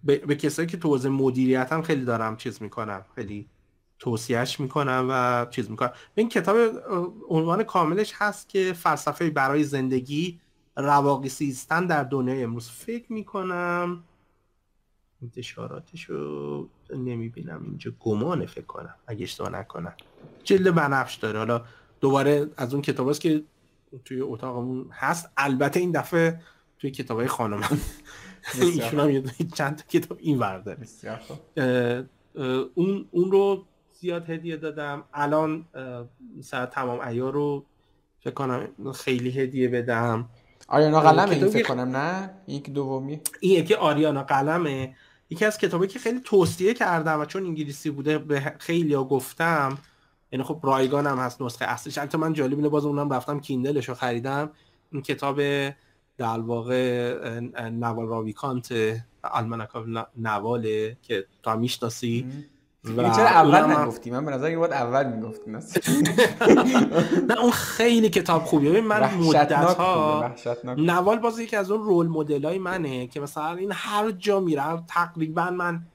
به, 0.03 0.17
به 0.17 0.35
کسایی 0.35 0.67
که 0.67 0.77
تو 0.77 0.89
حوزه 0.89 1.09
مدیریت 1.09 1.73
هم 1.73 1.81
خیلی 1.81 2.05
دارم 2.05 2.37
چیز 2.37 2.61
می‌کنم 2.61 3.05
خیلی 3.15 3.49
توصیهش 3.99 4.59
می‌کنم 4.59 5.07
و 5.09 5.45
چیز 5.49 5.69
می‌کنم. 5.69 5.91
این 6.15 6.29
کتاب 6.29 6.57
عنوان 7.29 7.63
کاملش 7.63 8.13
هست 8.15 8.49
که 8.49 8.73
فلسفه 8.73 9.29
برای 9.29 9.63
زندگی 9.63 10.39
رواقی 10.77 11.29
سیستن 11.29 11.85
در 11.85 12.03
دنیای 12.03 12.43
امروز. 12.43 12.69
فکر 12.69 13.13
می‌کنم 13.13 14.03
انتشاراتش 15.21 16.03
رو 16.03 16.69
نمی‌بینم. 16.95 17.63
اینجا 17.63 17.91
گمانه 17.99 18.45
فکر 18.45 18.65
کنم. 18.65 18.95
اگه 19.07 19.23
اشتباه 19.23 19.49
نکنم. 19.49 19.93
جلد 20.43 20.75
بنفش 20.75 21.15
داره. 21.15 21.39
حالا 21.39 21.65
دوباره 22.01 22.49
از 22.57 22.73
اون 22.73 22.81
کتاب 22.81 23.09
هست 23.09 23.21
که 23.21 23.43
توی 24.05 24.21
اتاقمون 24.21 24.89
هست. 24.91 25.31
البته 25.37 25.79
این 25.79 25.91
دفعه 25.91 26.41
توی 26.79 26.91
کتاب 26.91 27.17
های 27.17 27.27
خانم 27.27 27.61
ایشون 28.61 28.99
هم 28.99 29.23
چند 29.53 29.75
تا 29.75 29.83
کتاب 29.89 30.17
این 30.21 30.39
ورده 30.39 30.77
اون 32.73 33.05
اون 33.11 33.31
رو 33.31 33.65
زیاد 33.91 34.29
هدیه 34.29 34.57
دادم. 34.57 35.03
الان 35.13 35.65
سر 36.41 36.65
تمام 36.65 36.99
ایار 36.99 37.33
رو 37.33 37.65
فکر 38.19 38.33
کنم 38.33 38.91
خیلی 38.91 39.31
هدیه 39.31 39.67
بدم. 39.69 40.29
آریانا 40.67 41.01
قلمه 41.01 41.31
این 41.31 41.47
فکر 41.47 41.67
کنم 41.67 41.97
نه؟ 41.97 42.29
یک 42.47 42.69
دومی 42.69 43.21
این 43.39 43.59
یکی 43.59 43.73
آریانا 43.73 44.23
قلمه. 44.23 44.95
یکی 45.29 45.45
از 45.45 45.57
کتابی 45.57 45.87
که 45.87 45.99
خیلی 45.99 46.19
توصیه 46.19 46.73
کردم 46.73 47.19
و 47.19 47.25
چون 47.25 47.45
انگلیسی 47.45 47.89
بوده 47.89 48.17
به 48.17 48.55
خیلی 48.59 48.93
ها 48.93 49.03
گفتم 49.03 49.77
یعنی 50.31 50.43
خب 50.43 50.59
رایگان 50.63 51.07
هم 51.07 51.17
هست 51.17 51.41
نسخه 51.41 51.65
اصلیش. 51.65 51.97
البته 51.97 52.17
من 52.17 52.33
جالب 52.33 52.57
اینه 52.57 52.69
باز 52.69 52.85
اونم 52.85 53.13
رفتم 53.13 53.39
کیندلش 53.39 53.89
رو 53.89 53.95
خریدم. 53.95 54.49
این 54.91 55.01
کتاب 55.01 55.41
در 56.17 56.39
واقع 56.39 57.39
نوال 57.69 58.07
راویکانت 58.07 58.73
آلماناکا 59.23 59.85
نواله 60.17 60.97
که 61.01 61.25
تو 61.43 61.57
می‌شناسی. 61.57 62.25
و 62.83 63.15
چرا 63.15 63.27
اول 63.27 63.71
نگفتی؟ 63.71 64.11
من 64.11 64.25
به 64.25 64.31
نظر 64.31 64.51
یه 64.51 64.59
اول 64.59 65.13
می‌گفتی 65.13 65.51
نه 67.29 67.39
اون 67.41 67.51
خیلی 67.51 68.09
کتاب 68.09 68.43
خوبیه. 68.43 68.81
من 68.81 69.15
مدت 69.15 69.51
ها 69.51 70.35
نوال 70.77 71.19
باز 71.19 71.39
یکی 71.39 71.55
از 71.55 71.71
اون 71.71 71.83
رول 71.83 72.07
مدل 72.07 72.45
های 72.45 72.57
منه 72.57 73.07
که 73.07 73.19
مثلا 73.19 73.55
این 73.55 73.71
هر 73.73 74.11
جا 74.11 74.39
میرم 74.39 74.85
تقریبا 74.87 75.49
من 75.49 75.85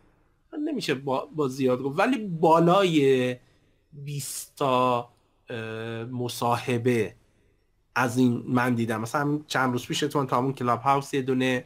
نمیشه 0.64 0.94
با, 0.94 1.28
با 1.36 1.48
زیاد 1.48 1.82
گفت 1.82 1.98
ولی 1.98 2.18
بالای 2.28 3.36
20 3.92 4.56
تا 4.56 5.08
مصاحبه 6.12 7.14
از 7.94 8.18
این 8.18 8.44
من 8.46 8.74
دیدم. 8.74 9.00
مثلا 9.00 9.40
چند 9.46 9.72
روز 9.72 9.86
پیش 9.86 10.00
تو 10.00 10.36
همون 10.36 10.52
کلاب 10.52 10.80
هاوس 10.80 11.14
یه 11.14 11.22
دونه 11.22 11.64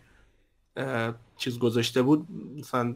چیز 1.36 1.58
گذاشته 1.58 2.02
بود 2.02 2.26
مثلا 2.58 2.94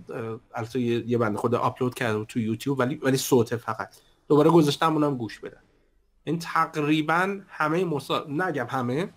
البته 0.55 0.81
یه 0.81 1.19
بنده 1.19 1.39
خود 1.39 1.55
آپلود 1.55 1.95
کرده 1.95 2.19
بود 2.19 2.27
تو 2.27 2.41
یوتیوب 2.41 2.79
ولی 2.79 2.95
ولی 2.95 3.17
صوته 3.17 3.57
فقط. 3.57 3.95
دوباره 4.29 4.51
گذاشتم 4.51 4.93
اونم 4.93 5.17
گوش 5.17 5.39
بدم 5.39 5.63
این 6.25 6.39
تقریبا 6.39 7.41
همه 7.49 7.85
مصاحبه 7.85 8.33
نگم 8.33 8.67
همه 8.71 9.09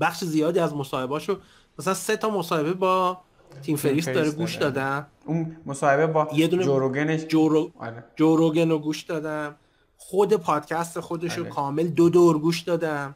بخش 0.00 0.24
زیادی 0.24 0.58
از 0.58 0.74
مصاحبهاشو 0.74 1.38
مثلا 1.78 1.94
سه 1.94 2.16
تا 2.16 2.30
مصاحبه 2.30 2.72
با 2.72 3.20
تیم 3.62 3.76
فریس 3.76 4.08
داره 4.08 4.30
گوش 4.30 4.56
دادم. 4.56 5.06
اون 5.24 5.56
مصاحبه 5.66 6.06
با 6.06 6.28
یه 6.34 6.46
دونه 6.46 6.64
جو 6.64 6.79
روگنش 6.79 7.24
جو 7.24 7.38
رو... 7.38 7.72
آره. 7.78 8.04
جو 8.16 8.34
روگن 8.34 8.70
رو 8.70 8.78
گوش 8.78 9.02
دادم. 9.02 9.56
خود 9.96 10.34
پادکست 10.34 11.00
خودش 11.00 11.34
رو 11.34 11.42
آره. 11.42 11.52
کامل 11.52 11.88
دو 11.88 12.08
دور 12.08 12.38
گوش 12.38 12.60
دادم. 12.60 13.14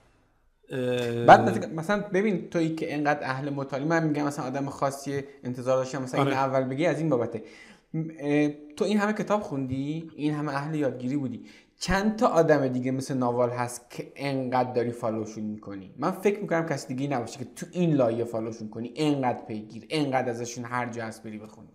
بعد 1.26 1.74
مثلا 1.74 2.04
ببین 2.12 2.48
تویی 2.50 2.74
که 2.74 2.94
اینقدر 2.94 3.24
اهل 3.24 3.50
مطالعه 3.50 3.86
من 3.88 4.04
میگم 4.04 4.24
مثلا 4.24 4.44
آدم 4.44 4.68
خاصی 4.68 5.22
انتظار 5.44 5.76
داشتم 5.76 6.02
مثلا 6.02 6.20
آره. 6.20 6.30
این 6.30 6.38
اول 6.38 6.64
بگی 6.64 6.86
از 6.86 6.98
این 6.98 7.08
بابته. 7.08 7.42
تو 8.76 8.84
این 8.84 8.98
همه 8.98 9.12
کتاب 9.12 9.42
خوندی؟ 9.42 10.10
این 10.16 10.34
همه 10.34 10.54
اهل 10.54 10.74
یادگیری 10.74 11.16
بودی؟ 11.16 11.44
چند 11.78 12.16
تا 12.16 12.26
آدم 12.26 12.68
دیگه 12.68 12.90
مثل 12.90 13.14
ناوال 13.14 13.50
هست 13.50 13.90
که 13.90 14.12
انقدر 14.16 14.72
داری 14.72 14.92
فالوشون 14.92 15.44
می‌کنی؟ 15.44 15.94
من 15.98 16.10
فکر 16.10 16.40
می‌کنم 16.40 16.66
کسی 16.66 16.94
دیگه 16.94 17.16
نباشه 17.16 17.38
که 17.38 17.44
تو 17.44 17.66
این 17.72 17.94
لایه 17.94 18.24
فالوشون 18.24 18.68
کنی 18.68 18.92
انقدر 18.96 19.44
پیگیر 19.44 19.86
انقدر 19.90 20.30
ازشون 20.30 20.64
هر 20.64 20.88
جا 20.88 21.04
هست 21.04 21.22
بری 21.22 21.38
بخونی. 21.38 21.68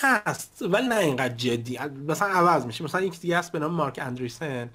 هست 0.00 0.62
ولی 0.62 0.88
نه 0.88 0.98
اینقدر 0.98 1.34
جدی. 1.34 1.78
مثلا 2.08 2.28
عوض 2.28 2.66
میشه. 2.66 2.84
مثلا 2.84 3.00
یک 3.00 3.20
دیگه 3.20 3.38
هست 3.38 3.52
به 3.52 3.58
نام 3.58 3.70
مارک 3.70 3.98
اندریسن. 4.02 4.70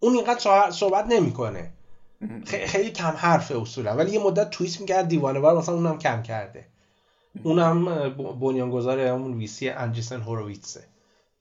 اون 0.00 0.14
اینقدر 0.14 0.70
صحبت 0.70 1.06
نمی‌کنه. 1.06 1.70
خیلی 2.46 2.90
کم 2.90 3.14
حرفه 3.16 3.60
اصولا. 3.60 3.96
ولی 3.96 4.10
یه 4.10 4.24
مدت 4.24 4.50
توییت 4.50 4.80
می‌کرد 4.80 5.08
دیوانه 5.08 5.40
بار 5.40 5.58
مثلا 5.58 5.74
اونم 5.74 5.98
کم 5.98 6.22
کرده. 6.22 6.66
اونم 7.42 8.08
بنیانگذار 8.40 9.00
اون 9.00 9.34
ویسی 9.34 9.68
انجیسن 9.68 10.20
هوروویتسه 10.20 10.84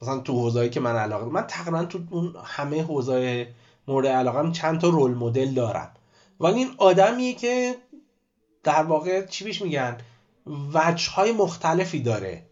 مثلا 0.02 0.17
تو 0.17 0.34
حوزه‌ای 0.34 0.70
که 0.70 0.80
من 0.80 0.96
علاقه 0.96 1.26
من 1.26 1.48
تقریبا 1.48 1.86
تو 1.86 2.00
اون 2.10 2.36
همه 2.43 2.84
حوزه 2.84 3.48
مورد 3.88 4.08
علاقه 4.08 4.52
چند 4.52 4.80
تا 4.80 4.89
رول 4.89 5.12
مدل 5.12 5.54
دارم. 5.54 5.91
ولی 6.39 6.58
این 6.58 6.70
آدمیه 6.78 7.34
که 7.34 7.76
در 8.63 8.84
واقع 8.84 9.26
چی 9.26 9.43
بیش 9.43 9.62
میگن؟ 9.62 9.98
وجه 10.74 11.12
های 11.12 11.32
مختلفی 11.32 12.00
داره. 12.00 12.43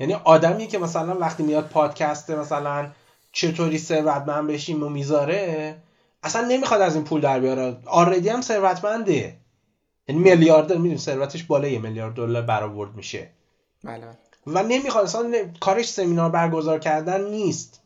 یعنی 0.00 0.14
آدمی 0.14 0.66
که 0.66 0.78
مثلا 0.78 1.18
وقتی 1.18 1.42
میاد 1.42 1.68
پادکست 1.68 2.30
مثلا 2.30 2.90
چطوری 3.34 3.78
ثروتمند 3.78 4.46
بشیم 4.46 4.82
و 4.82 4.88
می‌ذاره 4.88 5.76
اصلا 6.22 6.48
نمی‌خواد 6.48 6.80
از 6.80 6.94
این 6.94 7.04
پول 7.04 7.20
در 7.20 7.40
بیاره. 7.40 7.76
آردی 7.86 8.28
هم 8.28 8.40
ثروتمنده. 8.40 9.36
یعنی 10.08 10.22
میلیاردر 10.22 10.76
می‌دونی 10.76 10.98
ثروتش 10.98 11.42
بالای 11.42 11.72
یه 11.72 11.78
میلیارد 11.78 12.14
دلار 12.14 12.42
برآورد 12.42 12.94
میشه. 12.94 13.30
بله 13.84 14.06
و 14.46 14.62
نمی‌خواد 14.62 15.04
اصلا 15.04 15.32
کارش 15.60 15.88
سمینار 15.88 16.30
برگزار 16.30 16.78
کردن 16.78 17.24
نیست. 17.24 17.80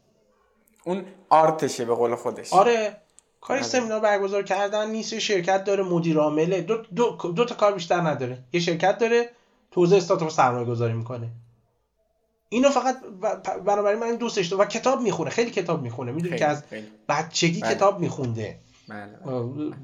اون 0.85 1.05
آرتشه 1.29 1.85
به 1.85 1.95
قول 1.95 2.15
خودش. 2.15 2.53
آره. 2.53 2.97
کارش 3.41 3.61
بله. 3.61 3.69
سمینار 3.69 4.01
برگزار 4.01 4.43
کردن 4.43 4.91
نیست 4.91 5.13
یه 5.13 5.19
شرکت 5.19 5.65
داره 5.65 5.85
مدیر 5.85 6.19
عامله. 6.19 6.61
دو, 6.61 6.77
دو, 6.77 7.11
دو 7.37 7.45
تا 7.45 7.55
کار 7.55 7.73
بیشتر 7.73 8.01
نداره. 8.01 8.39
یه 8.53 8.61
شرکت 8.61 8.99
داره 8.99 9.31
توزیع 9.71 9.99
استارتاپ 9.99 10.29
سرمایه 10.31 10.65
گذاری 10.65 10.93
می‌کنه. 10.93 11.29
اینو 12.49 12.71
فقط 12.71 12.97
بنابراین 13.67 14.01
من 14.01 14.17
دوستش 14.17 14.47
دارم. 14.47 14.63
و 14.63 14.65
کتاب 14.65 15.01
می‌خونه. 15.01 15.31
خیلی 15.31 15.51
کتاب 15.51 15.83
می‌خونه. 15.83 16.13
می‌دونی 16.13 16.39
که 16.39 16.47
از 16.47 16.63
بچگی 17.09 17.61
بله. 17.61 17.75
کتاب 17.75 18.01
میخونده. 18.01 18.59
بله. 18.89 19.33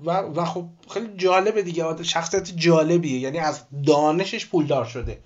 و, 0.05 0.11
و 0.11 0.45
خب 0.45 0.65
خیلی 0.91 1.09
جالبه 1.17 1.63
دیگه. 1.63 2.03
شخصیت 2.03 2.57
جالبیه. 2.57 3.19
یعنی 3.19 3.39
از 3.39 3.61
دانشش 3.87 4.47
پولدار 4.47 4.85
شده. 4.85 5.19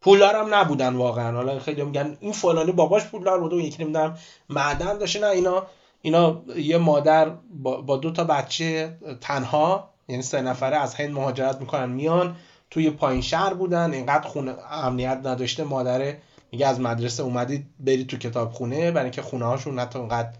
پولدار 0.00 0.36
هم 0.36 0.54
نبودن 0.54 0.94
واقعا. 0.94 1.36
حالا 1.36 1.58
خیلی 1.58 1.82
میگن 1.82 2.16
این 2.20 2.32
فلانی 2.32 2.72
باباش 2.72 3.06
پولدار 3.06 3.40
بوده 3.40 3.56
و 3.56 3.60
یکی 3.60 3.82
نمی‌دونم 3.84 4.18
معدن 4.48 4.98
داشته. 4.98 5.20
نه 5.20 5.26
اینا 5.26 5.66
اینا 6.02 6.42
یه 6.56 6.78
مادر 6.78 7.30
با, 7.62 7.96
دو 7.96 8.10
تا 8.10 8.24
بچه 8.24 8.98
تنها. 9.20 9.90
یعنی 10.08 10.22
سه 10.22 10.40
نفره 10.40 10.76
از 10.76 10.94
هند 10.94 11.10
مهاجرت 11.10 11.60
می‌کنن 11.60 11.90
میان 11.90 12.36
توی 12.70 12.90
پایین 12.90 13.22
شهر 13.22 13.54
بودن. 13.54 13.92
اینقدر 13.92 14.28
خونه 14.28 14.54
امنیت 14.70 15.20
نداشته 15.24 15.64
مادره 15.64 16.22
میگه 16.52 16.66
از 16.66 16.80
مدرسه 16.80 17.22
اومدید 17.22 17.66
برید 17.80 18.06
تو 18.06 18.16
کتاب 18.16 18.52
خونه 18.52 18.90
برای 18.90 19.04
اینکه 19.04 19.22
خونه 19.22 19.44
هاشون 19.44 19.78
حتی 19.78 19.98
اونقدر 19.98 20.32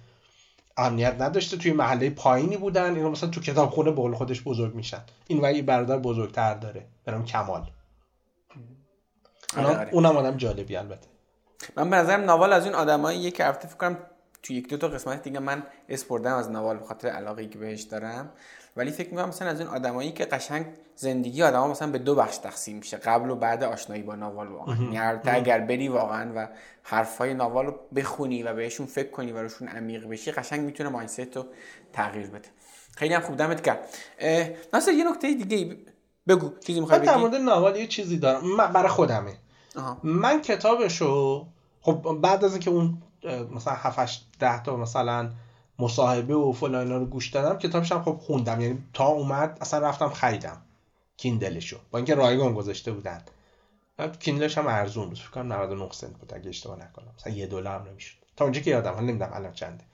امنیت 0.76 1.20
نداشته 1.20 1.56
توی 1.56 1.72
محله 1.72 2.10
پایینی 2.10 2.56
بودن 2.56 2.94
اینا 2.94 3.08
مثلا 3.08 3.30
تو 3.30 3.40
کتاب 3.40 3.70
خونه 3.70 3.90
بول 3.90 4.14
خودش 4.14 4.42
بزرگ 4.42 4.74
میشن. 4.74 5.00
این 5.26 5.40
ولی 5.40 5.62
برادر 5.62 5.98
بزرگتر 5.98 6.54
داره 6.54 6.86
برام 7.04 7.24
کمال. 7.24 7.70
آره، 9.56 9.66
آره. 9.66 9.88
اونم 9.92 10.16
آدم 10.16 10.36
جالبی 10.36 10.76
البته. 10.76 11.08
من 11.76 11.90
به 11.90 11.96
نظرم 11.96 12.24
ناوال 12.24 12.52
از 12.52 12.66
اون 12.66 12.74
آدمایی 12.74 13.30
که 13.30 13.44
هفته 13.44 13.68
فکر 13.68 13.76
کنم 13.76 13.98
تو 14.42 14.52
یک 14.52 14.68
دو 14.68 14.76
تا 14.76 14.88
قسمت 14.88 15.22
دیگه 15.22 15.38
من 15.38 15.62
اسپردم 15.88 16.34
از 16.34 16.50
نوال 16.50 16.76
به 16.76 16.84
خاطر 16.84 17.08
علاقه 17.08 17.46
که 17.46 17.58
بهش 17.58 17.82
دارم. 17.82 18.30
ولی 18.76 18.90
فکر 18.90 19.10
می‌کنم 19.10 19.28
مثلا 19.28 19.48
از 19.48 19.60
اون 19.60 19.70
آدمایی 19.70 20.12
که 20.12 20.24
قشنگ 20.24 20.66
زندگی 20.96 21.42
آدما 21.42 21.68
مثلا 21.68 21.90
به 21.90 21.98
دو 21.98 22.14
بخش 22.14 22.36
تقسیم 22.36 22.76
میشه 22.76 22.96
قبل 22.96 23.30
و 23.30 23.36
بعد 23.36 23.64
آشنایی 23.64 24.02
با 24.02 24.14
ناوال 24.14 24.48
واقعا 24.48 24.76
یعنی 24.92 25.20
اگر 25.24 25.60
بری 25.60 25.88
واقعا 25.88 26.32
و 26.36 26.48
حرفای 26.82 27.34
ناوال 27.34 27.66
رو 27.66 27.74
بخونی 27.96 28.42
و 28.42 28.54
بهشون 28.54 28.86
فکر 28.86 29.10
کنی 29.10 29.32
و 29.32 29.38
روشون 29.38 29.68
عمیق 29.68 30.08
بشی 30.08 30.32
قشنگ 30.32 30.60
می‌تونه 30.60 30.88
مایندست 30.88 31.36
رو 31.36 31.44
تغییر 31.92 32.26
بده. 32.26 32.48
خیلی 32.96 33.14
هم 33.14 33.20
خوب 33.20 33.36
دمت 33.36 33.60
کرد 33.60 33.88
ناصر 34.72 34.92
یه 34.92 35.10
نکته 35.10 35.34
دیگه 35.34 35.76
بگو 36.28 36.52
چیزی 36.66 36.80
می‌خوای 36.80 36.98
بگی 36.98 37.08
در 37.08 37.16
مورد 37.16 37.34
ناوال 37.34 37.76
یه 37.76 37.86
چیزی 37.86 38.18
دارم. 38.18 38.56
برای 38.56 38.88
خودمه. 38.88 39.32
من 40.02 40.40
کتابشو 40.40 41.46
خب 41.80 42.18
بعد 42.22 42.44
از 42.44 42.52
اینکه 42.52 42.70
اون 42.70 43.02
مثلا 43.54 43.74
7 43.74 44.26
ده 44.40 44.62
تا 44.62 44.76
مثلا 44.76 45.30
مصاحبه 45.82 46.34
و 46.34 46.52
فلان 46.52 46.90
رو 46.90 47.06
گوش 47.06 47.28
دادم 47.28 47.58
کتابش 47.58 47.92
هم 47.92 48.02
خب 48.02 48.18
خوندم. 48.22 48.60
یعنی 48.60 48.78
تا 48.92 49.06
اومد 49.06 49.58
اصلا 49.60 49.88
رفتم 49.88 50.08
خریدم 50.08 50.62
کیندلشو. 51.16 51.78
با 51.90 51.98
اینکه 51.98 52.14
رایگان 52.14 52.54
گذاشته 52.54 52.92
بودن. 52.92 53.22
کیندلش 54.20 54.58
هم 54.58 54.66
ارزون 54.66 55.08
بود. 55.08 55.18
فکر 55.18 55.30
کنم 55.30 55.52
99 55.52 55.88
سنت 55.92 56.18
بود. 56.18 56.34
اگه 56.34 56.48
اشتباه 56.48 56.76
نکنم. 56.76 57.12
مثلا 57.18 57.32
یه 57.32 57.46
دلار 57.46 57.80
هم 57.80 57.88
نمی‌شد. 57.88 58.16
تا 58.36 58.44
اونجا 58.44 58.60
که 58.60 58.70
یادم 58.70 58.94
من 58.94 59.06
نمی‌دونم 59.06 59.30
الان 59.34 59.52
چنده. 59.52 59.84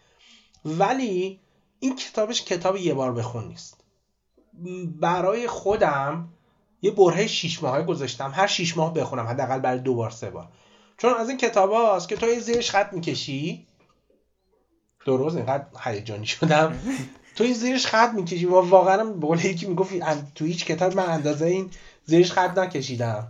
ولی 0.65 1.41
این 1.81 1.97
کتابش 1.97 2.43
کتاب 2.43 2.77
یه 2.77 2.95
بار 2.95 3.13
بخون 3.13 3.49
نیست. 3.49 3.85
برای 5.01 5.47
خودم 5.47 6.29
یه 6.83 6.91
برهه 6.91 7.27
شیش 7.27 7.63
ماهه 7.63 7.83
گذاشتم. 7.83 8.33
هر 8.35 8.47
شیش 8.47 8.77
ماه 8.77 8.95
بخونم. 8.95 9.27
حداقل 9.27 9.59
برای 9.59 9.79
دو 9.79 9.95
بار 9.95 10.11
سه 10.11 10.31
بار. 10.31 10.49
چون 10.99 11.15
از 11.15 11.29
این 11.29 11.39
کتاب 11.39 11.73
هاست 11.73 12.09
که 12.09 12.17
تو 12.17 12.41
زیرش 12.41 12.71
خط 12.71 12.93
می‌کشی. 12.93 13.68
درست 15.07 15.37
اینقدر 15.37 15.65
هیجانی 15.85 16.27
شدم. 16.27 16.79
تو 17.37 17.45
این 17.45 17.53
زیرش 17.53 17.87
خط 17.87 18.15
می‌کشی. 18.15 18.47
و 18.47 18.61
واقعا 18.61 19.13
قول 19.13 19.45
یکی 19.45 19.67
می‌گفت 19.67 19.95
تو 20.35 20.45
هیچ 20.45 20.65
کتاب 20.65 20.97
من 20.97 21.07
اندازه 21.07 21.47
این 21.47 21.71
زیرش 22.05 22.33
خط 22.33 22.59
نکشیدم. 22.59 23.29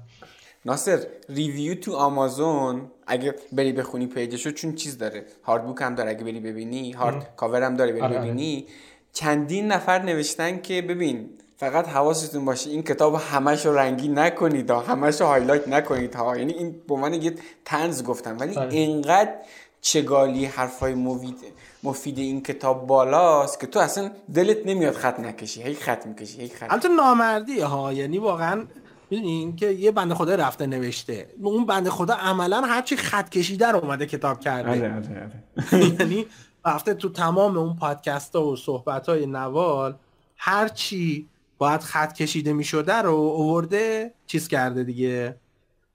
ناصر 0.64 1.06
review 1.28 1.74
تو 1.74 1.94
آمازون 1.96 2.90
اگه 3.06 3.34
بری 3.52 3.72
بخونی 3.72 4.06
page 4.06 4.31
شو 4.31 4.50
چون 4.50 4.74
چیز 4.74 4.98
داره؟ 4.98 5.26
hard 5.42 5.66
book 5.66 5.82
هم 5.82 5.94
داره 5.94 6.10
اگه 6.10 6.24
بری 6.24 6.40
ببینی. 6.40 6.92
hard 6.92 7.36
cover 7.36 7.62
هم 7.62 7.74
داره 7.74 7.92
بری 7.92 8.00
آره، 8.00 8.16
آره. 8.16 8.26
ببینی. 8.26 8.66
چندین 9.12 9.66
نفر 9.66 10.02
نوشتن 10.02 10.60
که 10.60 10.82
ببین 10.82 11.30
فقط 11.56 11.88
حواستون 11.88 12.44
باشه 12.44 12.70
این 12.70 12.82
کتاب 12.82 13.14
همش 13.14 13.66
رو 13.66 13.78
رنگی 13.78 14.08
نکنید 14.08 14.70
همش 14.70 15.20
رو 15.20 15.26
هایلایت 15.26 15.68
نکنید 15.68 16.14
ها. 16.14 16.36
یعنی 16.36 16.52
این 16.52 16.74
به 16.88 16.96
من 16.96 17.22
یه 17.22 17.34
تنز 17.64 18.04
گفتم. 18.04 18.36
ولی 18.40 18.56
آره. 18.56 18.74
اینقدر 18.74 19.34
چگالی 19.80 20.44
حرفای 20.44 20.94
مفید 20.94 21.36
مفید 21.82 22.18
این 22.18 22.42
کتاب 22.42 22.86
بالاست 22.86 23.60
که 23.60 23.66
تو 23.66 23.78
اصلا 23.78 24.10
دلت 24.34 24.66
نمیاد 24.66 24.94
خط 24.94 25.20
نکشی 25.20 25.62
هی 25.62 25.74
خط 25.74 26.06
می‌کشی 26.06 26.40
هی 26.40 26.48
خط. 26.48 26.72
البته 26.72 26.88
نامردی 26.88 27.60
ها 27.60 27.92
یعنی 27.92 28.18
واقعا 28.18 28.64
می‌دونین 29.10 29.56
که 29.56 29.66
یه 29.66 29.90
بنده 29.90 30.14
خدا 30.14 30.34
رفته 30.34 30.66
نوشته. 30.66 31.28
اون 31.42 31.66
بنده 31.66 31.90
خدا 31.90 32.14
عملا 32.14 32.60
هرچی 32.60 32.96
خط 32.96 33.28
کشیده 33.28 33.66
رو 33.66 33.78
اومده 33.78 34.06
کتاب 34.06 34.40
کرده. 34.40 34.70
آره 34.70 34.94
آره 34.96 35.30
آره. 35.72 35.86
یعنی 36.00 36.26
رفته 36.66 36.94
تو 36.94 37.08
تمام 37.08 37.58
اون 37.58 37.76
پادکست 37.76 38.36
ها 38.36 38.46
و 38.46 38.56
صحبت 38.56 39.08
های 39.08 39.26
نوال 39.26 39.96
هرچی 40.36 41.28
باید 41.58 41.80
خط 41.80 42.12
کشیده 42.12 42.52
می‌شده 42.52 42.94
رو 42.94 43.12
اوورده 43.12 44.14
چیز 44.26 44.48
کرده 44.48 44.84
دیگه. 44.84 45.36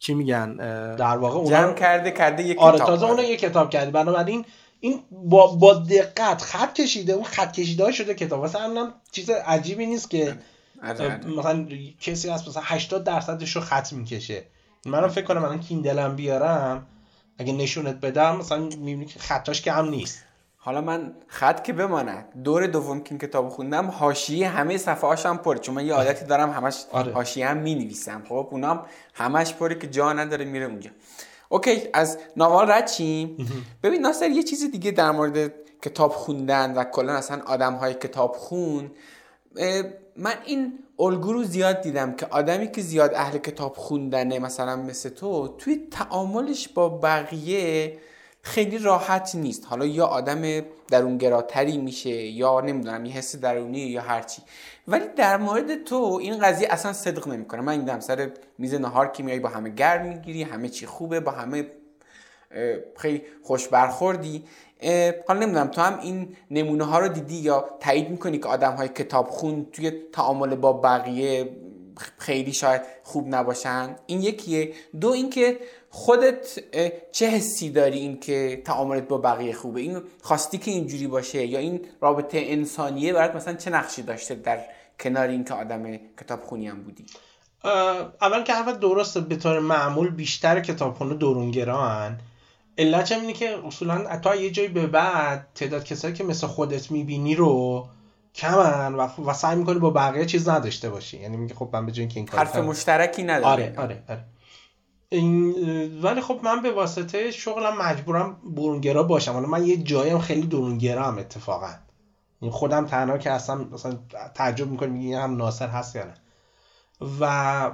چی 0.04 0.14
میگن 0.14 0.56
در 0.96 1.18
واقع 1.18 1.50
جمع 1.50 1.74
کرده 1.74 2.12
کرده 2.12 2.44
یک 2.44 2.58
آره 2.58 2.80
تازه 2.80 3.06
اونو 3.06 3.24
یک 3.24 3.40
کتاب 3.40 3.70
کرده. 3.70 3.92
بنابراین 3.92 4.46
این 4.80 5.04
با, 5.12 5.48
با 5.48 5.74
دقت 5.74 6.42
خط 6.42 6.74
کشیده 6.74 7.14
اون 7.14 7.24
خط 7.24 7.52
کشیده 7.52 7.92
شده 7.92 8.14
کتاب. 8.14 8.56
هم 8.56 8.94
چیز 9.12 9.30
عجیبی 9.30 9.86
نیست 9.86 10.10
که 10.10 10.38
آره، 10.84 11.06
آره. 11.06 11.28
مثلا 11.28 11.68
کسی 12.02 12.30
هست 12.30 12.48
مثلا 12.48 12.64
80 12.66 13.04
درصدش 13.04 13.56
رو 13.56 13.62
خط 13.62 13.94
می‌کشه. 13.94 14.44
منم 14.86 15.08
فکر 15.08 15.26
کنم 15.26 15.44
الان 15.44 15.60
کیندلم 15.60 16.16
بیارم 16.16 16.88
اگه 17.38 17.54
نشونت 17.54 17.96
بدم 17.96 18.38
مثلا 18.38 18.60
می‌بینی 18.60 19.06
که 19.06 19.20
خطاش 19.20 19.62
که 19.62 19.72
هم 19.72 19.90
نیست. 19.90 20.24
حالا 20.66 20.82
من 20.82 21.14
خط 21.28 21.64
که 21.64 21.74
بماند 21.74 22.26
دور 22.44 22.68
دوم 22.68 23.00
که 23.00 23.12
این 23.12 23.20
کتاب 23.20 23.50
خوندم 23.50 23.88
حاشیه 23.88 24.50
همه 24.50 24.78
صفحه 24.78 25.10
هاشم 25.10 25.38
پر 25.38 25.58
چون 25.58 25.76
من 25.76 25.86
یه 25.86 25.94
عادتی 25.94 26.26
دارم 26.26 26.52
همش 26.52 26.86
آره. 26.92 27.12
حاشیه 27.12 27.48
هم 27.48 27.58
می 27.58 27.76
نویسم 27.76 28.24
خب 28.30 28.48
اونام 28.52 28.86
همش 29.14 29.54
پره 29.54 29.76
که 29.76 29.88
جا 29.88 30.14
نداره 30.14 30.46
میره 30.46 30.66
اونجا. 30.66 30.90
اوکی 31.50 31.82
از 31.94 32.18
نوال 32.38 32.72
رد 32.72 32.86
چیم 32.86 33.38
ببین 33.84 34.02
ناصر 34.02 34.30
یه 34.30 34.44
چیز 34.44 34.72
دیگه 34.72 34.92
در 34.92 35.12
مورد 35.12 35.54
کتاب 35.82 36.12
خوندن 36.12 36.74
و 36.74 36.84
کلا 36.84 37.14
اصلا 37.14 37.42
آدم 37.46 37.74
های 37.74 37.94
کتاب 37.94 38.36
خون. 38.36 38.92
من 40.18 40.34
این 40.46 40.80
الگو 41.00 41.34
رو 41.34 41.44
زیاد 41.44 41.82
دیدم 41.82 42.16
که 42.16 42.26
آدمی 42.26 42.72
که 42.72 42.82
زیاد 42.82 43.14
اهل 43.14 43.38
کتاب 43.38 43.74
خوندنه 43.76 44.40
مثلا 44.40 44.76
مثل 44.76 45.10
تو 45.10 45.48
توی 45.48 45.88
تعاملش 45.92 46.68
با 46.68 46.90
بقیه 46.90 47.98
خیلی 48.46 48.78
راحت 48.78 49.36
نیست. 49.36 49.66
حالا 49.66 49.86
یا 49.86 50.06
آدم 50.06 50.62
درونگراتری 50.92 51.78
میشه 51.78 52.10
یا 52.10 52.62
نمی‌دونم 52.62 53.06
یه 53.06 53.14
حس 53.14 53.36
درونی 53.36 53.80
یا 53.80 54.02
هرچی 54.02 54.42
ولی 54.88 55.06
در 55.16 55.38
مورد 55.38 55.84
تو 55.84 56.20
این 56.22 56.40
قضیه 56.40 56.68
اصلا 56.72 56.94
صدق 56.94 57.28
نمی‌کنه. 57.28 57.62
من 57.62 57.80
دیدم 57.80 58.00
سر 58.00 58.32
میز 58.58 58.74
نهار 58.74 59.08
که 59.08 59.24
میای 59.24 59.40
با 59.40 59.50
همه 59.50 59.70
گرم 59.70 60.06
می‌گیری 60.08 60.44
همه 60.44 60.70
چی 60.70 60.86
خوبه 60.86 61.20
با 61.20 61.32
همه 61.32 61.66
خیلی 62.98 63.22
خوش 63.44 63.68
برخوردی. 63.68 64.44
حالا 65.28 65.40
نمی‌دونم 65.40 65.68
تو 65.68 65.82
هم 65.82 66.00
این 66.00 66.36
نمونه 66.52 66.84
ها 66.84 67.00
رو 67.00 67.08
دیدی 67.08 67.36
یا 67.36 67.70
تایید 67.80 68.10
می‌کنی 68.10 68.38
که 68.38 68.48
آدم 68.48 68.72
های 68.72 68.88
کتاب 68.88 69.28
خون 69.28 69.68
توی 69.72 69.92
تعامل 70.12 70.56
با 70.56 70.74
بقیه 70.74 71.50
خیلی 72.18 72.54
شاید 72.54 72.82
خوب 73.04 73.36
نباشن؟ 73.36 73.96
این 74.06 74.22
یکیه. 74.22 74.74
دو 75.02 75.10
اینکه 75.10 75.58
خودت 75.96 76.60
چه 77.12 77.28
حسی 77.28 77.70
داری 77.70 78.00
این 78.00 78.20
که 78.20 78.62
تعاملت 78.66 79.08
با 79.08 79.18
بقیه 79.18 79.54
خوبه؟ 79.54 79.82
این 79.82 80.02
خواستی 80.22 80.58
که 80.58 80.72
اینجوری 80.72 81.08
باشه 81.08 81.46
یا 81.46 81.60
این 81.60 81.82
رابطه 82.02 82.44
انسانیه 82.44 83.14
برات 83.14 83.36
مثلا 83.36 83.54
چه 83.54 83.72
نقشی 83.72 84.02
داشته 84.02 84.36
در 84.36 84.60
کنار 85.00 85.28
اینکه 85.28 85.54
آدم 85.54 85.98
کتابخونی 86.20 86.68
هم 86.68 86.84
بودی؟ 86.84 87.06
اول 88.22 88.44
که 88.44 88.54
حرفت 88.54 88.80
درسته 88.80 89.22
به 89.22 89.36
طور 89.36 89.60
معمول 89.60 90.10
بیشتر 90.10 90.60
کتابخونه 90.60 91.16
درونگران 91.16 92.20
علت 92.78 93.12
اینه 93.12 93.34
که 93.34 93.68
اصولا 93.68 94.20
تا 94.20 94.36
یه 94.36 94.50
جایی 94.50 94.70
به 94.70 94.88
بعد 94.88 95.48
تعداد 95.56 95.84
کسایی 95.84 96.14
که 96.14 96.24
مثل 96.24 96.48
خودت 96.48 96.92
می‌بینی 96.92 97.36
رو 97.36 97.86
کمن 98.36 98.96
و, 98.96 99.08
و 99.26 99.34
سعی 99.34 99.56
می‌کنی 99.56 99.80
با 99.80 99.90
بقیه 99.90 100.26
چیز 100.26 100.50
نداشته 100.50 100.90
باشی. 100.90 101.20
یعنی 101.20 101.38
میگه 101.38 101.56
خب 101.56 101.70
من 101.74 101.86
به 101.86 101.92
که 101.92 102.02
این 102.16 102.26
کار 102.26 102.40
حرف 102.40 102.56
مشترکی 102.56 103.24
نداره 103.24 103.46
آره 103.48 103.74
آره 103.78 104.04
آره. 104.10 104.33
این 105.14 106.02
ولی 106.02 106.22
خب 106.22 106.40
من 106.44 106.62
به 106.62 106.72
واسطه 106.72 107.32
شغلم 107.32 107.78
مجبورم 107.78 108.38
برونگرا 108.56 109.04
باشم. 109.04 109.34
حالا 109.34 109.48
من 109.48 109.66
یه 109.66 109.78
جایم 109.78 110.20
خیلی 110.20 110.48
درونگرا 110.48 111.04
هم 111.04 111.18
اتفاقا. 111.18 111.74
این 112.42 112.52
خودم 112.52 112.86
تنها 112.86 113.18
که 113.18 113.32
اصلا 113.32 113.56
مثلا 113.56 114.00
تعجب 114.36 114.68
می‌کنم 114.68 114.92
میگه 114.92 115.20
هم 115.20 115.38
ناصر 115.38 115.68
هست 115.68 115.96
یا 115.96 116.04
نه. 116.04 116.14
و 117.20 117.66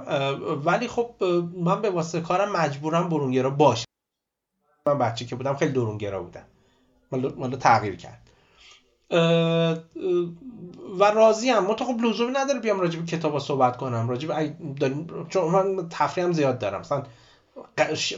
ولی 0.64 0.88
خب 0.88 1.24
من 1.56 1.82
به 1.82 1.90
واسطه 1.90 2.20
کارم 2.20 2.52
مجبورم 2.52 3.08
برونگرا 3.08 3.50
باشم. 3.50 3.84
من 4.86 4.98
بچه 4.98 5.24
که 5.24 5.36
بودم 5.36 5.54
خیلی 5.54 5.72
درونگرا 5.72 6.22
بودم. 6.22 6.44
مالا 7.12 7.56
تغییر 7.56 7.96
کرد. 7.96 8.30
و 11.00 11.04
راضی 11.14 11.50
هم 11.50 11.74
تو 11.74 11.84
خب 11.84 12.00
لزومی 12.00 12.32
نداره 12.32 12.60
بیام 12.60 12.80
راجب 12.80 13.06
کتاب 13.06 13.38
صحبت 13.38 13.76
کنم. 13.76 14.08
راجب 14.08 14.54
چون 15.28 15.50
من 15.50 15.88
تفریحم 15.88 16.32
زیاد 16.32 16.58
دارم. 16.58 16.80
مثلا 16.80 17.02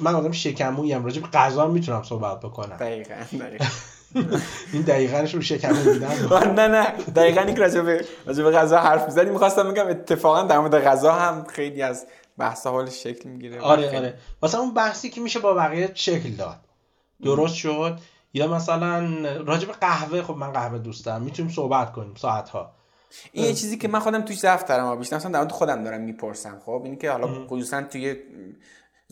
من 0.00 0.14
آدم 0.14 0.32
شکمویی 0.32 0.92
هم 0.92 1.04
راجب 1.04 1.22
غذا 1.22 1.66
می‌تونم 1.66 2.02
صحبت 2.02 2.40
بکنم. 2.40 2.76
دقیقا 2.76 3.14
این 4.72 4.82
دقیقا 4.82 5.20
رو 5.20 5.40
شکم 5.40 5.76
میدم 5.76 6.08
نه 6.58 6.68
نه. 6.68 6.90
دقیقا 7.16 7.40
این 7.40 7.56
راجب 7.56 8.04
راجب 8.26 8.50
غذا 8.50 8.78
حرف 8.78 9.04
می‌زنی 9.04 9.30
می‌خواستم 9.30 9.70
بگم 9.72 9.86
اتفاقا 9.86 10.42
در 10.42 10.58
مورد 10.58 10.84
غذا 10.84 11.12
هم 11.12 11.44
خیلی 11.44 11.82
از 11.82 12.06
بحث 12.38 12.66
حال 12.66 12.90
شکل 12.90 13.28
می‌گیره. 13.28 13.60
آره 13.60 13.98
آره. 13.98 14.14
مثلا 14.42 14.60
اون 14.60 14.74
بحثی 14.74 15.10
که 15.10 15.20
میشه 15.20 15.38
با 15.38 15.54
بقیه 15.54 15.90
شکل 15.94 16.30
داد. 16.30 16.58
درست 17.22 17.54
شد؟ 17.54 17.98
یا 18.34 18.46
مثلا 18.46 19.08
راجب 19.46 19.72
قهوه 19.72 20.22
خب 20.22 20.36
من 20.36 20.52
قهوه 20.52 20.78
دوست 20.78 21.06
دارم. 21.06 21.22
می‌تونیم 21.22 21.52
صحبت 21.52 21.92
کنیم 21.92 22.14
ساعت 22.14 22.48
ها 22.48 22.72
این 23.32 23.44
یه 23.44 23.54
چیزی 23.54 23.78
که 23.78 23.88
من 23.88 23.98
خودم 23.98 24.22
توش 24.22 24.38
ضعف 24.38 24.64
دارم 24.64 24.98
بیشتر 24.98 25.16
مثلا 25.16 25.44
در 25.44 25.48
خودم 25.48 25.84
دارم 25.84 26.00
می‌پرسم 26.00 26.62
خب؟ 26.66 26.82
این 26.84 26.96
که 26.96 27.10
حالا 27.10 27.46
خصوصا 27.46 27.82
توی 27.82 28.16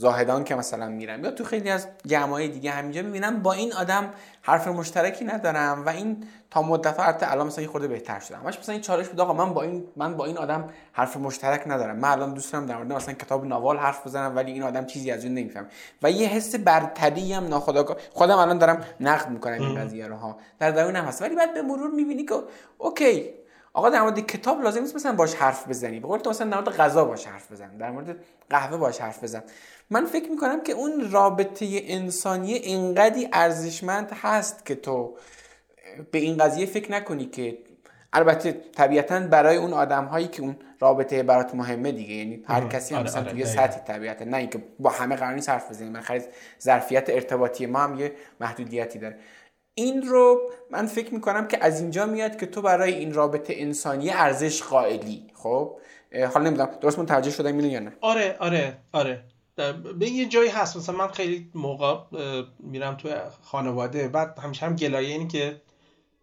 زاهدان 0.00 0.44
که 0.44 0.54
مثلا 0.54 0.88
میرم 0.88 1.24
یا 1.24 1.30
تو 1.30 1.44
خیلی 1.44 1.70
از 1.70 1.86
جمعای 2.06 2.48
دیگه 2.48 2.70
همینجا 2.70 3.02
می‌بینم 3.02 3.42
با 3.42 3.52
این 3.52 3.72
آدم 3.72 4.10
حرف 4.42 4.68
مشترکی 4.68 5.24
ندارم 5.24 5.86
و 5.86 5.88
این 5.88 6.24
تا 6.50 6.62
مدت 6.62 6.96
ها 6.96 7.02
حتی 7.02 7.26
الان 7.26 7.46
مثلا 7.46 7.66
خورده 7.66 7.88
بهتر 7.88 8.20
شدم. 8.20 8.40
همش 8.44 8.58
مثلا 8.58 8.72
این 8.72 8.82
چالش 8.82 9.08
بود 9.08 9.20
آقا 9.20 9.32
من 9.32 9.54
با 9.54 9.62
این 9.62 9.84
من 9.96 10.16
با 10.16 10.24
این 10.24 10.38
آدم 10.38 10.70
حرف 10.92 11.16
مشترک 11.16 11.62
ندارم. 11.66 11.96
من 11.96 12.08
الان 12.08 12.34
دوست 12.34 12.52
دارم 12.52 12.66
در 12.66 12.76
مورد 12.76 12.92
مثلا 12.92 13.14
کتاب 13.14 13.44
نوال 13.46 13.78
حرف 13.78 14.06
بزنم 14.06 14.36
ولی 14.36 14.52
این 14.52 14.62
آدم 14.62 14.86
چیزی 14.86 15.10
از 15.10 15.24
اون 15.24 15.34
نمیفهم. 15.34 15.66
و 16.02 16.10
یه 16.10 16.28
حس 16.28 16.54
برتری 16.54 17.32
هم 17.32 17.48
ناخودآگاه 17.48 17.96
خودم 18.12 18.38
الان 18.38 18.58
دارم 18.58 18.84
نقد 19.00 19.30
می‌کنم 19.30 19.52
این 19.52 19.74
قضیه 19.74 20.06
رو 20.06 20.16
ها. 20.16 20.38
در 20.58 20.70
درونم 20.70 21.04
هست. 21.04 21.22
ولی 21.22 21.36
بعد 21.36 21.54
به 21.54 21.62
مرور 21.62 21.90
می‌بینی 21.90 22.24
که 22.24 22.34
اوکی 22.78 23.39
آقا 23.72 23.90
در 23.90 24.02
مورد 24.02 24.26
کتاب 24.26 24.62
لازم 24.62 24.80
نیست 24.80 24.96
مثلا 24.96 25.12
باش 25.12 25.34
حرف 25.34 25.68
بزنی. 25.68 26.00
به 26.00 26.08
قول 26.08 26.18
تو 26.18 26.30
مثلا 26.30 26.50
در 26.50 26.56
مورد 26.56 26.76
غذا 26.76 27.04
باش 27.04 27.26
حرف 27.26 27.52
بزن. 27.52 27.76
در 27.76 27.90
مورد 27.90 28.16
قهوه 28.50 28.76
باش 28.76 29.00
حرف 29.00 29.24
بزن. 29.24 29.42
من 29.90 30.06
فکر 30.06 30.30
می‌کنم 30.30 30.62
که 30.62 30.72
اون 30.72 31.10
رابطه 31.10 31.66
انسانی 31.84 32.52
اینقدی 32.52 33.28
ارزشمند 33.32 34.12
هست 34.12 34.66
که 34.66 34.74
تو 34.74 35.16
به 36.10 36.18
این 36.18 36.36
قضیه 36.36 36.66
فکر 36.66 36.92
نکنی 36.92 37.24
که 37.26 37.58
البته 38.12 38.52
طبیعتا 38.52 39.20
برای 39.20 39.56
اون 39.56 39.72
آدم 39.72 40.04
هایی 40.04 40.28
که 40.28 40.42
اون 40.42 40.56
رابطه 40.80 41.22
برات 41.22 41.54
مهمه 41.54 41.92
دیگه. 41.92 42.14
یعنی 42.14 42.44
هر 42.46 42.68
کسی 42.68 42.94
هم 42.94 43.00
آره، 43.00 43.10
مثلا 43.10 43.22
آره، 43.22 43.32
توی 43.32 43.44
سطحی 43.44 43.80
طبیعتا 43.86 44.24
نه 44.24 44.36
اینکه 44.36 44.62
با 44.78 44.90
همه 44.90 45.16
قرار 45.16 45.34
نیست 45.34 45.48
حرف 45.48 45.70
بزنیم. 45.70 45.92
من 45.92 46.00
خرید 46.00 46.24
ظرفیت 46.62 47.10
ارتباطی 47.10 47.66
ما 47.66 47.78
هم 47.78 48.00
یه 48.00 48.12
محدودیتی 48.40 48.98
داره. 48.98 49.16
این 49.74 50.02
رو 50.02 50.40
من 50.70 50.86
فکر 50.86 51.14
می‌کنم 51.14 51.48
که 51.48 51.64
از 51.64 51.80
اینجا 51.80 52.06
میاد 52.06 52.36
که 52.40 52.46
تو 52.46 52.62
برای 52.62 52.94
این 52.94 53.14
رابطه 53.14 53.54
انسانی 53.56 54.10
ارزش 54.10 54.62
قائلی 54.62 55.26
خب؟ 55.34 55.76
حالا 56.34 56.44
نمی‌دونم 56.44 56.70
درست 56.80 56.98
متوجه 56.98 57.30
شدم 57.30 57.56
اینو 57.56 57.66
یا 57.66 57.80
نه؟ 57.80 57.92
آره 58.00 58.36
آره 58.40 58.78
آره. 58.92 59.24
به 59.98 60.08
یه 60.08 60.26
جایی 60.26 60.50
هست. 60.50 60.76
مثلا 60.76 60.96
من 60.96 61.08
خیلی 61.08 61.50
موقع 61.54 61.96
میرم 62.58 62.94
تو 62.94 63.08
خانواده. 63.42 64.08
بعد 64.08 64.38
همیشه 64.38 64.66
هم 64.66 64.76
گلایه 64.76 65.08
اینی 65.08 65.28
که 65.28 65.62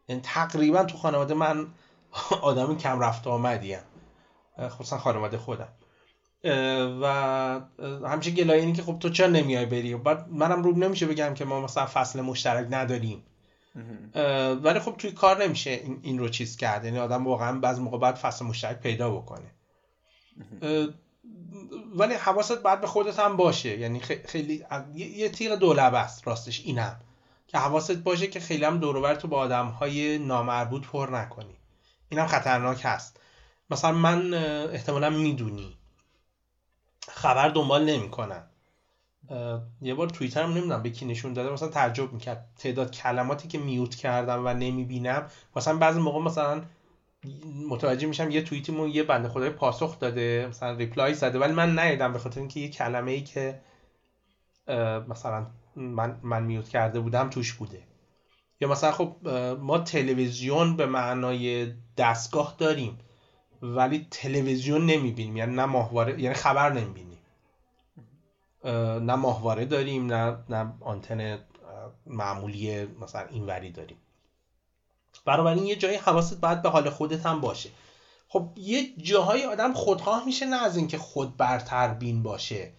یعنی 0.07 0.21
تقریبا 0.21 0.83
تو 0.83 0.97
خانواده 0.97 1.33
من 1.33 1.67
آدم 2.41 2.77
کم 2.77 2.99
رفت 2.99 3.27
آمدیم 3.27 3.79
خصوصا 4.59 4.97
خانواده 4.97 5.37
خودم. 5.37 5.67
و 7.01 7.07
همیشه 8.07 8.31
گلایه 8.31 8.61
اینی 8.61 8.73
که 8.73 8.81
خب 8.81 8.99
تو 8.99 9.09
چرا 9.09 9.27
نمیای 9.27 9.65
بری؟ 9.65 9.95
بعد 9.95 10.29
منم 10.29 10.63
روم 10.63 10.83
نمیشه 10.83 11.05
بگم 11.05 11.33
که 11.33 11.45
ما 11.45 11.61
مثلا 11.61 11.85
فصل 11.85 12.21
مشترک 12.21 12.67
نداریم. 12.71 13.23
ولی 14.63 14.79
خب 14.79 14.95
توی 14.97 15.11
کار 15.11 15.43
نمیشه 15.43 15.81
این, 16.03 16.19
رو 16.19 16.29
چیز 16.29 16.57
کرد. 16.57 16.85
یعنی 16.85 16.99
آدم 16.99 17.27
واقعا 17.27 17.59
بعض 17.59 17.79
موقع 17.79 17.97
بعد 17.97 18.15
فصل 18.15 18.45
مشترک 18.45 18.79
پیدا 18.79 19.11
بکنه. 19.11 19.51
ولی 21.95 22.13
حواست 22.13 22.61
باید 22.61 22.81
به 22.81 22.87
خودت 22.87 23.19
هم 23.19 23.37
باشه. 23.37 23.77
یعنی 23.77 23.99
خیلی 23.99 24.65
یه 24.95 25.29
تیغ 25.29 25.55
دولبه 25.55 25.97
است 25.97 26.27
راستش 26.27 26.61
اینم. 26.65 26.99
که 27.47 27.57
حواست 27.57 27.97
باشه 27.97 28.27
که 28.27 28.39
خیلی 28.39 28.65
هم 28.65 28.79
دور 28.79 29.15
تو 29.15 29.27
با 29.27 29.37
آدم 29.37 29.67
های 29.67 30.17
نامربوط 30.17 30.87
پر 30.87 31.09
نکنی. 31.11 31.55
اینم 32.09 32.27
خطرناک 32.27 32.81
هست. 32.83 33.19
مثلا 33.69 33.91
من 33.91 34.33
احتمالا 34.73 35.09
می‌دونی. 35.09 35.77
خبر 37.09 37.49
دنبال 37.49 37.85
نمی‌کنم. 37.85 38.49
یه 39.81 39.93
بار 39.93 40.09
توییتر 40.09 40.43
هم 40.43 40.51
نمی‌دونم 40.51 40.83
به 40.83 40.89
کی 40.89 41.05
نشون 41.05 41.33
داده 41.33 41.49
مثلا 41.49 41.69
تعجب 41.69 42.13
می‌کرد. 42.13 42.45
تعداد 42.59 42.91
کلماتی 42.91 43.47
که 43.47 43.57
میوت 43.57 43.95
کردم 43.95 44.45
و 44.45 44.53
نمی‌بینم. 44.53 45.25
مثلا 45.55 45.77
بعضی 45.77 45.99
موقع 45.99 46.19
مثلا 46.19 46.61
متوجه 47.69 48.07
میشم 48.07 48.31
یه 48.31 48.41
توییتیمون 48.41 48.89
یه 48.89 49.03
بنده 49.03 49.29
خدای 49.29 49.49
پاسخ 49.49 49.99
داده 49.99 50.45
مثلا 50.49 50.71
ریپلای 50.71 51.13
زده 51.13 51.39
ولی 51.39 51.53
من 51.53 51.79
ندیدم 51.79 52.13
به 52.13 52.19
خاطر 52.19 52.39
اینکه 52.39 52.59
یه 52.59 52.69
کلمه 52.69 53.11
ای 53.11 53.21
که 53.21 53.61
مثلا 55.07 55.47
من 55.75 56.19
من 56.23 56.43
میوت 56.43 56.69
کرده 56.69 56.99
بودم 56.99 57.29
توش 57.29 57.53
بوده. 57.53 57.81
یا 58.61 58.67
مثلا 58.67 58.91
خب 58.91 59.27
ما 59.59 59.77
تلویزیون 59.77 60.75
به 60.75 60.85
معنای 60.85 61.73
دستگاه 61.97 62.55
داریم 62.57 62.97
ولی 63.61 64.07
تلویزیون 64.11 64.85
نمی‌بینیم 64.85 65.37
یعنی 65.37 65.55
نه 65.55 65.65
ماهواره 65.65 66.21
یعنی 66.21 66.35
خبر 66.35 66.73
نمی‌بینیم. 66.73 67.06
نه 68.67 69.15
ماهواره 69.15 69.65
داریم 69.65 70.13
نه 70.13 70.37
نه 70.49 70.73
آنتن 70.81 71.39
معمولی 72.05 72.85
مثلا 72.85 73.25
اینوری 73.27 73.71
داریم. 73.71 73.97
بنابراین 75.25 75.65
یه 75.65 75.75
جایی 75.75 75.97
حواست 75.97 76.41
باید 76.41 76.61
به 76.61 76.69
حال 76.69 76.89
خودت 76.89 77.25
هم 77.25 77.41
باشه. 77.41 77.69
خب 78.29 78.49
یه 78.55 78.83
جاهای 78.97 79.45
آدم 79.45 79.73
خودخواه 79.73 80.25
میشه 80.25 80.45
نه 80.45 80.63
از 80.63 80.77
اینکه 80.77 80.97
خود 80.97 81.37
برتر 81.37 81.87
بین 81.87 82.23
باشه. 82.23 82.71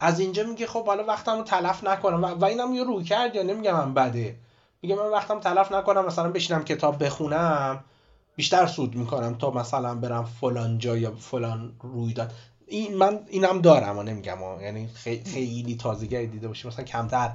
از 0.00 0.20
اینجا 0.20 0.42
میگه 0.42 0.66
خب 0.66 0.86
حالا 0.86 1.04
وقتمو 1.04 1.42
تلف 1.42 1.84
نکنم. 1.84 2.24
و 2.24 2.44
اینم 2.44 2.74
یه 2.74 2.84
روی 2.84 3.04
کرد 3.04 3.34
یا 3.34 3.42
نمیگم 3.42 3.72
من 3.72 3.94
بده. 3.94 4.36
میگه 4.82 4.94
من 4.94 5.10
وقتم 5.10 5.40
تلف 5.40 5.72
نکنم 5.72 6.06
مثلا 6.06 6.30
بشینم 6.30 6.64
کتاب 6.64 7.04
بخونم 7.04 7.84
بیشتر 8.36 8.66
سود 8.66 8.94
می‌کنم 8.94 9.38
تا 9.38 9.50
مثلا 9.50 9.94
برم 9.94 10.24
فلان 10.24 10.78
جا 10.78 10.96
یا 10.96 11.14
فلان 11.14 11.72
رویداد. 11.80 12.32
این 12.66 12.96
من 12.96 13.20
اینم 13.28 13.60
دارم 13.60 13.98
و 13.98 14.02
نمیگم 14.02 14.38
یعنی 14.60 14.88
خیلی 15.24 15.76
تازگی 15.76 16.26
دیده 16.26 16.48
باشی. 16.48 16.68
مثلا 16.68 16.84
کمتر 16.84 17.32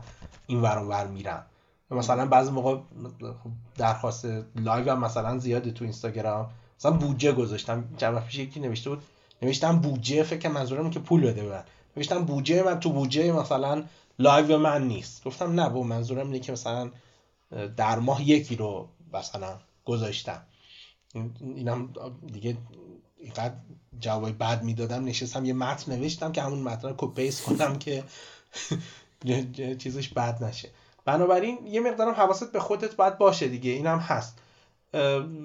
این 0.47 0.61
ور 0.61 0.69
اون 0.69 0.77
ور 0.77 1.07
میرم. 1.07 1.45
مثلا 1.91 2.25
بعضی 2.25 2.51
موقع 2.51 2.75
خب 3.21 3.49
درخواست 3.77 4.25
live 4.55 4.91
هم 4.91 4.99
مثلا 4.99 5.37
زیاده 5.37 5.71
تو 5.71 5.83
اینستاگرام. 5.83 6.49
مثلا 6.79 6.91
بودجه 6.91 7.31
گذاشتم. 7.31 7.83
چند 7.97 8.25
پیش 8.25 8.39
یکی 8.39 8.59
نوشته 8.59 8.89
بود 8.89 9.03
نوشتم 9.41 9.79
بودجه 9.79 10.23
فکر 10.23 10.49
منظورم 10.49 10.89
که 10.89 10.99
پول 10.99 11.21
بده 11.21 11.41
من. 11.41 11.63
نوشتم 11.97 12.25
بودجه 12.25 12.63
من 12.63 12.79
تو 12.79 12.89
بودجه 12.89 13.31
مثلا 13.31 13.83
live 14.19 14.57
من 14.57 14.87
نیست. 14.87 15.23
گفتم 15.23 15.59
نه 15.59 15.69
با 15.69 15.83
منظورم 15.83 16.25
اینه 16.25 16.39
که 16.39 16.51
مثلا 16.51 16.91
در 17.77 17.99
ماه 17.99 18.29
یکی 18.29 18.55
رو 18.55 18.87
مثلا 19.13 19.59
گذاشتم. 19.85 20.41
اینم 21.39 21.93
دیگه 22.33 22.57
اینقدر 23.19 23.53
جواب 23.99 24.37
بد 24.37 24.63
می‌دادم 24.63 25.05
نشستم 25.05 25.45
یه 25.45 25.53
متن 25.53 25.95
نوشتم 25.95 26.31
که 26.31 26.41
همون 26.41 26.59
متن 26.59 26.87
رو 26.87 26.95
کپی 26.97 27.31
کنم 27.31 27.79
که 27.79 28.03
چیزش 29.81 30.09
بد 30.09 30.43
نشه. 30.43 30.69
بنابراین 31.05 31.67
یه 31.67 31.79
مقدارم 31.79 32.13
حواست 32.13 32.51
به 32.51 32.59
خودت 32.59 32.95
باید 32.95 33.17
باشه 33.17 33.47
دیگه 33.47 33.71
اینم 33.71 33.97
هست. 33.97 34.37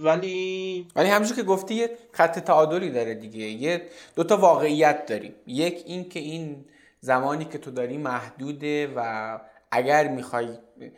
ولی 0.02 0.88
ولی 0.96 1.08
همونجور 1.08 1.36
که 1.36 1.42
گفتی 1.42 1.74
یه 1.74 1.90
خط 2.12 2.38
تعادلی 2.38 2.90
داره 2.90 3.14
دیگه 3.14 3.38
یه 3.38 3.88
دوتا 4.14 4.36
واقعیت 4.36 5.06
داریم. 5.06 5.34
یک 5.46 5.82
این 5.86 6.08
که 6.08 6.20
این 6.20 6.64
زمانی 7.00 7.44
که 7.44 7.58
تو 7.58 7.70
داری 7.70 7.98
محدوده 7.98 8.92
و 8.96 9.38
اگر 9.74 10.08
می‌خوای 10.08 10.48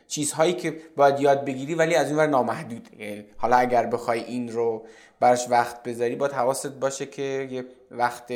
چیزهایی 0.06 0.52
که 0.52 0.76
باید 0.96 1.20
یاد 1.20 1.44
بگیری 1.44 1.74
ولی 1.74 1.94
از 1.94 2.08
اون 2.08 2.16
ور 2.16 2.26
نامحدوده 2.26 3.26
حالا 3.36 3.56
اگر 3.56 3.86
بخوای 3.86 4.24
این 4.24 4.52
رو 4.52 4.86
براش 5.20 5.46
وقت 5.50 5.82
بذاری 5.82 6.16
باید 6.16 6.32
حواست 6.32 6.66
باشه 6.66 7.06
که 7.06 7.48
یه 7.50 7.64
وقت. 7.90 8.32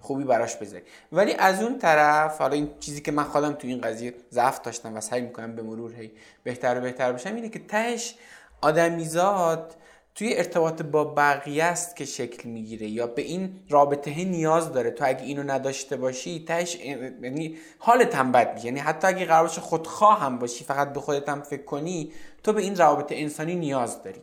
خوبی 0.00 0.24
براش 0.24 0.56
بذاری 0.56 0.82
ولی 1.12 1.32
از 1.32 1.62
اون 1.62 1.78
طرف 1.78 2.38
حالا 2.38 2.54
این 2.54 2.70
چیزی 2.80 3.00
که 3.00 3.12
من 3.12 3.24
خودم 3.24 3.52
تو 3.52 3.66
این 3.66 3.80
قضیه 3.80 4.14
ضعف 4.32 4.60
داشتم 4.60 4.96
و 4.96 5.00
سعی 5.00 5.20
می‌کنم 5.20 5.56
به 5.56 5.62
مرور 5.62 5.94
هی 5.94 6.10
بهتر 6.44 6.78
و 6.78 6.80
بهتر 6.80 7.12
بشم 7.12 7.34
اینه 7.34 7.48
که 7.48 7.58
تهش 7.58 8.14
آدمیزاد 8.60 9.74
توی 10.14 10.34
ارتباط 10.36 10.82
با 10.82 11.04
بقیه 11.04 11.64
است 11.64 11.96
که 11.96 12.04
شکل 12.04 12.48
می‌گیره 12.48 12.86
یا 12.88 13.06
به 13.06 13.22
این 13.22 13.60
رابطه 13.68 14.24
نیاز 14.24 14.72
داره. 14.72 14.90
تو 14.90 15.04
اگه 15.06 15.22
اینو 15.22 15.42
نداشته 15.42 15.96
باشی 15.96 16.44
تهش 16.44 16.74
یعنی 16.74 17.56
حالت 17.78 18.14
هم 18.14 18.32
بد 18.32 18.60
یعنی 18.64 18.80
حتی 18.80 19.06
اگه 19.06 19.24
قرار 19.24 19.42
باشه 19.42 19.60
خودخواه 19.60 20.20
هم 20.20 20.38
باشی 20.38 20.64
فقط 20.64 20.92
به 20.92 21.00
خودت 21.00 21.28
هم 21.28 21.42
فکر 21.42 21.64
کنی 21.64 22.12
تو 22.42 22.52
به 22.52 22.62
این 22.62 22.76
روابط 22.76 23.12
انسانی 23.12 23.54
نیاز 23.54 24.02
داری. 24.02 24.20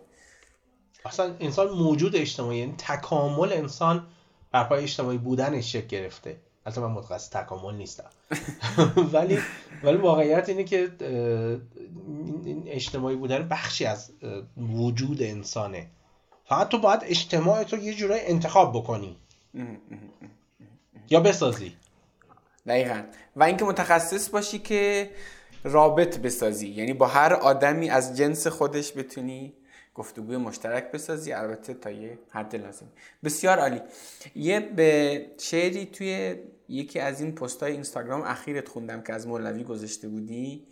اصلا 1.06 1.36
انسان 1.40 1.70
موجود 1.70 2.16
اجتماعی 2.16 2.58
یعنی 2.58 2.76
تکامل 2.78 3.54
انسان 3.54 4.08
بر 4.52 4.64
پای 4.64 4.84
اجتماعی 4.84 5.18
بودنش 5.18 5.72
شکل 5.72 5.88
گرفته. 5.88 6.38
البته 6.66 6.82
من 6.82 6.92
متخصص 6.92 7.30
تکامل 7.30 7.76
نیستم. 7.76 8.10
ولی 9.14 9.40
ولی 9.84 9.98
واقعیت 9.98 10.50
اینه 10.50 10.64
که 10.64 10.92
اجتماعی 12.68 13.16
بودن 13.16 13.48
بخشی 13.48 13.86
از 13.86 14.12
وجود 14.58 15.24
انسانه. 15.24 15.88
فقط 16.46 16.70
تو 16.70 16.78
باید 16.78 17.00
اجتماع 17.04 17.64
تو 17.64 17.78
یه 17.78 17.94
جورای 17.94 18.28
انتخاب 18.28 18.74
بکنی. 18.74 19.18
یا 21.10 21.20
بسازی. 21.20 21.74
دقیقا. 22.68 23.04
و 23.36 23.44
اینکه 23.44 23.66
متخصص 23.66 24.30
باشی 24.30 24.60
که 24.60 25.10
رابط 25.64 26.20
بسازی. 26.20 26.68
یعنی 26.68 26.94
با 26.94 27.08
هر 27.08 27.34
آدمی 27.34 27.90
از 27.90 28.18
جنس 28.18 28.48
خودش 28.48 28.98
بتونی 28.98 29.54
گفتگوی 29.96 30.38
مشترک 30.38 30.92
بسازی. 30.92 31.34
البته 31.34 31.74
تا 31.74 31.92
یه 31.92 32.20
حد 32.30 32.56
لازم. 32.56 32.88
بسیار 33.24 33.60
عالی. 33.60 33.82
یه 34.36 34.60
به 34.60 35.26
شعری 35.38 35.86
توی 35.86 36.36
یکی 36.70 37.00
از 37.00 37.22
این 37.22 37.36
پست 37.36 37.64
های 37.64 37.72
اینستاگرام 37.72 38.22
اخیرت 38.22 38.70
خوندم 38.70 39.02
که 39.02 39.14
از 39.14 39.28
مولوی 39.28 39.64
گذاشته 39.64 40.08
بودی. 40.08 40.68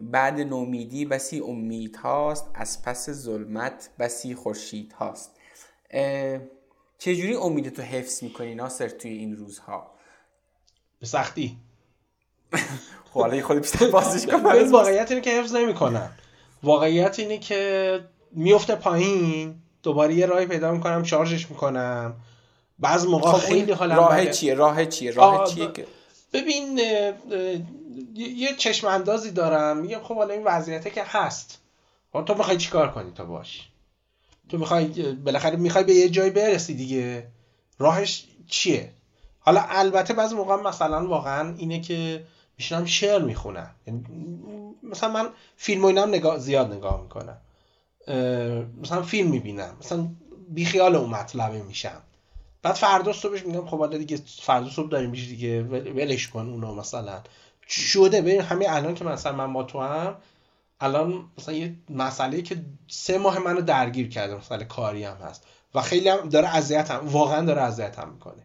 بعد 0.00 0.40
نومیدی 0.40 1.04
بسی 1.04 1.40
امید 1.40 1.96
هاست. 1.96 2.50
از 2.54 2.82
پس 2.82 3.10
ظلمت 3.10 3.90
بسی 3.98 4.34
خورشید 4.34 4.92
هاست. 4.92 5.30
چجوری 6.98 7.34
امید 7.34 7.68
تو 7.68 7.82
حفظ 7.82 8.22
می‌کنی 8.22 8.54
ناصر 8.54 8.88
توی 8.88 9.10
این 9.10 9.36
روزها؟ 9.36 9.94
به 11.00 11.06
سختی. 11.06 11.56
خب 13.12 13.20
حالا 13.20 13.42
خود 13.42 13.58
بیشتر 13.58 13.90
بازش 13.90 14.28
واقعیت 14.72 15.10
اینه 15.10 15.22
که 15.22 15.30
حفظ 15.30 15.54
نمی‌کنم. 15.54 16.12
واقعیت 16.62 17.18
اینه 17.18 17.38
که 17.38 18.00
میفته 18.32 18.74
پایین 18.74 19.54
دوباره 19.82 20.14
یه 20.14 20.26
راهی 20.26 20.46
پیدا 20.46 20.72
می‌کنم 20.72 21.02
شارژش 21.02 21.50
می‌کنم. 21.50 22.14
بعض 22.78 23.06
موقع 23.06 23.32
خب 23.32 23.38
خیلی 23.38 23.72
حالا 23.72 23.94
راه 23.94 24.26
چیه؟ 24.26 24.54
راه 24.54 24.86
چیه؟ 24.86 25.10
راه 25.10 25.46
چیه 25.46 25.72
که؟ 25.72 25.86
ببین 26.32 26.78
یه 28.14 28.56
چشم 28.56 28.86
اندازی 28.86 29.30
دارم. 29.30 29.76
میگم 29.76 30.00
خب 30.02 30.16
حالا 30.16 30.34
این 30.34 30.44
وضعیته 30.44 30.90
که 30.90 31.02
هست. 31.06 31.58
خب 32.12 32.24
تو 32.24 32.34
می‌خوای 32.34 32.56
چیکار 32.56 32.90
کنی 32.90 33.10
تا 33.10 33.24
باش؟ 33.24 33.68
تو 34.48 34.58
می‌خوای 34.58 34.86
بالاخره 35.12 35.56
می‌خوای 35.56 35.84
به 35.84 35.94
یه 35.94 36.08
جای 36.08 36.30
برسی 36.30 36.74
دیگه. 36.74 37.26
راهش 37.78 38.24
چیه؟ 38.48 38.90
حالا 39.40 39.64
البته 39.68 40.14
بعضی 40.14 40.34
موقع 40.34 40.56
مثلا 40.56 41.06
واقعا 41.06 41.54
اینه 41.58 41.80
که 41.80 42.24
میشنم 42.58 42.84
شعر 42.84 43.22
می‌خونم. 43.22 43.70
یعنی 43.86 44.04
مثلا 44.82 45.08
من 45.08 45.28
فیلم 45.56 45.84
و 45.84 45.86
اینم 45.86 46.08
نگاه 46.08 46.38
زیاد 46.38 46.72
نگاه 46.72 47.02
می‌کنم. 47.02 47.36
مثلا 48.82 49.02
فیلم 49.02 49.30
می‌بینم 49.30 49.76
مثلا 49.80 50.08
بیخیال 50.48 50.96
اون 50.96 51.10
مطلبه 51.10 51.62
میشم. 51.62 52.02
بعد 52.62 52.74
فردا 52.74 53.12
صبحش 53.12 53.46
میگم 53.46 53.66
خب 53.66 53.78
حالا 53.78 53.98
دیگه 53.98 54.18
فردا 54.42 54.70
صبح 54.70 54.88
داریم 54.88 55.10
میشه 55.10 55.26
دیگه 55.26 55.62
ولش 55.62 56.28
کن 56.28 56.46
اونو 56.48 56.74
مثلا. 56.74 57.20
شده 57.68 58.22
ببین 58.22 58.40
همین 58.40 58.70
الان 58.70 58.94
که 58.94 59.04
مثلا 59.04 59.32
من 59.32 59.52
با 59.52 59.62
تو 59.62 59.80
هم 59.80 60.16
الان 60.80 61.24
مثلا 61.38 61.54
یه 61.54 61.76
مسئله 61.90 62.42
که 62.42 62.64
سه 62.88 63.18
ماه 63.18 63.38
منو 63.38 63.60
درگیر 63.60 64.08
کرده 64.08 64.34
مسئله 64.34 64.64
کاری 64.64 65.04
هم 65.04 65.16
هست. 65.16 65.46
و 65.74 65.80
خیلی 65.80 66.08
هم 66.08 66.28
داره 66.28 66.56
اذیتم 66.56 67.00
واقعا 67.08 67.46
داره 67.46 67.62
اذیتم 67.62 68.08
می‌کنه. 68.08 68.42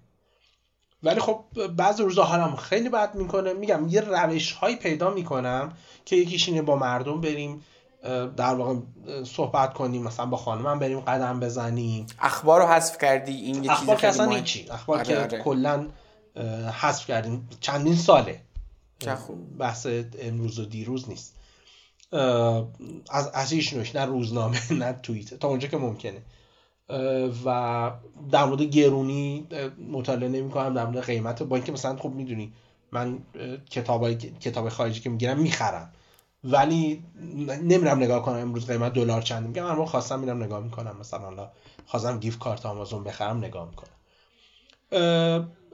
ولی 1.03 1.19
خب 1.19 1.43
بعضی 1.75 2.03
روزا 2.03 2.23
حالم 2.23 2.55
خیلی 2.55 2.89
بد 2.89 3.15
می‌کنه. 3.15 3.53
میگم 3.53 3.87
یه 3.89 4.01
روش 4.01 4.51
هایی 4.51 4.75
پیدا 4.75 5.09
می‌کنم 5.09 5.77
که 6.05 6.15
یکیش 6.15 6.49
اینه 6.49 6.61
با 6.61 6.75
مردم 6.75 7.21
بریم. 7.21 7.63
در 8.37 8.55
واقع 8.55 8.79
صحبت 9.23 9.73
کنیم 9.73 10.03
مثلا 10.03 10.25
با 10.25 10.37
خانمم 10.37 10.79
بریم 10.79 10.99
قدم 10.99 11.39
بزنیم. 11.39 12.05
اخبار 12.19 12.61
رو 12.61 12.67
حذف 12.67 12.97
کردی؟ 12.97 13.31
این 13.31 13.63
یه 13.63 13.71
اخبار 13.71 13.95
که 13.95 14.07
اصلا 14.07 14.29
هیچی. 14.31 14.69
اخبار 14.71 14.97
آره 14.97 15.07
که 15.07 15.17
آره. 15.17 15.43
کلا 15.43 15.87
حذف 16.81 17.07
کردیم. 17.07 17.49
چندین 17.59 17.95
ساله. 17.95 18.41
خوب. 19.15 19.57
بحث 19.57 19.87
امروز 20.21 20.59
و 20.59 20.65
دیروز 20.65 21.09
نیست. 21.09 21.35
از 23.09 23.27
از 23.33 23.53
هیچ 23.53 23.95
نه 23.95 24.05
روزنامه 24.05 24.73
نه 24.81 24.93
توییت. 24.93 25.33
تا 25.33 25.47
اونجا 25.47 25.67
که 25.67 25.77
ممکنه. 25.77 26.21
و 27.45 27.91
در 28.31 28.45
مورد 28.45 28.61
گرونی 28.61 29.47
مطالعه 29.91 30.29
نمی 30.29 30.51
کنم. 30.51 30.73
در 30.73 30.85
مورد 30.85 31.05
قیمت. 31.05 31.43
با 31.43 31.55
اینکه 31.55 31.71
مثلا 31.71 31.97
خب 31.97 32.09
می‌دونی 32.09 32.53
من 32.91 33.19
کتاب 33.69 34.13
کتاب 34.13 34.69
خارجی 34.69 34.99
که 34.99 35.09
می‌گیرم 35.09 35.39
می‌خرم. 35.39 35.91
ولی 36.43 37.03
نمیرم 37.61 37.97
نگاه 37.97 38.21
کنم 38.21 38.35
امروز 38.35 38.67
قیمت 38.67 38.93
دلار 38.93 39.21
چند. 39.21 39.47
میگم 39.47 39.63
من 39.63 39.85
خواستم 39.85 40.19
میرم 40.19 40.43
نگاه 40.43 40.63
می‌کنم. 40.63 40.97
مثلا 40.99 41.19
حالا 41.19 41.49
خواستم 41.85 42.19
گیف 42.19 42.39
کارت 42.39 42.65
آمازون 42.65 43.03
بخرم 43.03 43.37
نگاه 43.37 43.69
می‌کنم. 43.69 43.89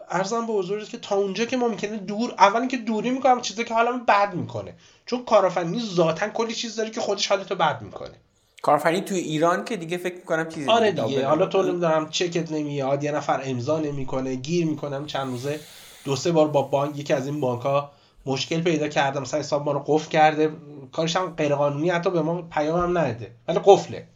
ارزم 0.09 0.47
به 0.47 0.53
حضورت 0.53 0.89
که 0.89 0.97
تا 0.97 1.15
اونجا 1.15 1.45
که 1.45 1.57
ممکنه 1.57 1.97
دور 1.97 2.31
اول 2.31 2.67
که 2.67 2.77
دوری 2.77 3.09
می‌کنم 3.09 3.41
چیزی 3.41 3.63
که 3.63 3.73
حالم 3.73 4.05
بد 4.05 4.33
می‌کنه. 4.33 4.75
چون 5.05 5.25
کارآفرینی 5.25 5.79
ذاتا 5.79 6.29
کلی 6.29 6.53
چیز 6.53 6.75
داره 6.75 6.89
که 6.89 7.01
خودش 7.01 7.27
حالتو 7.27 7.55
بد 7.55 7.81
می‌کنه. 7.81 8.15
کارآفرینی 8.61 9.01
توی 9.01 9.17
ایران 9.17 9.65
که 9.65 9.77
دیگه 9.77 9.97
فکر 9.97 10.15
می‌کنم 10.15 10.49
چیزی 10.49 10.69
آره 10.69 10.91
دیگه. 10.91 11.27
حالا 11.27 11.45
تو 11.45 11.63
نمی‌دونم 11.63 12.09
چکت 12.09 12.51
نمیاد 12.51 13.03
یه 13.03 13.11
نفر 13.11 13.41
امضا 13.43 13.79
نمی‌کنه 13.79 14.35
گیر 14.35 14.65
می‌کنم 14.65 15.05
چند 15.05 15.27
روزه. 15.27 15.59
دو 16.05 16.15
سه 16.15 16.31
بار 16.31 16.47
با 16.47 16.61
بانک 16.61 16.99
یکی 16.99 17.13
از 17.13 17.27
این 17.27 17.39
بانک 17.39 17.61
ها 17.61 17.91
مشکل 18.25 18.61
پیدا 18.61 18.87
کرده 18.87 19.19
مثلا 19.19 19.39
حساب 19.39 19.65
ما 19.65 19.71
رو 19.71 19.83
قفل 19.87 20.09
کرده 20.09 20.51
کارش 20.91 21.15
هم 21.15 21.29
غیر 21.29 21.55
قانونی 21.55 21.89
حتی 21.89 22.09
به 22.09 22.21
ما 22.21 22.41
پیام 22.41 22.79
هم 22.79 22.97
نده. 22.97 23.31
ولی 23.47 23.59
قفله. 23.63 24.07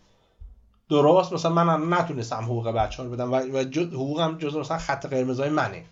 درست؟ 0.90 1.34
مثلا 1.34 1.52
من 1.52 1.94
نتونستم 1.94 2.44
حقوق 2.44 2.68
بچه 2.68 3.04
رو 3.04 3.10
بدم 3.10 3.34
و 3.34 3.38
حقوقم 3.76 4.38
جز 4.38 4.56
مثلا 4.56 4.78
خط 4.78 5.06
قرمزای 5.06 5.50
منه. 5.50 5.84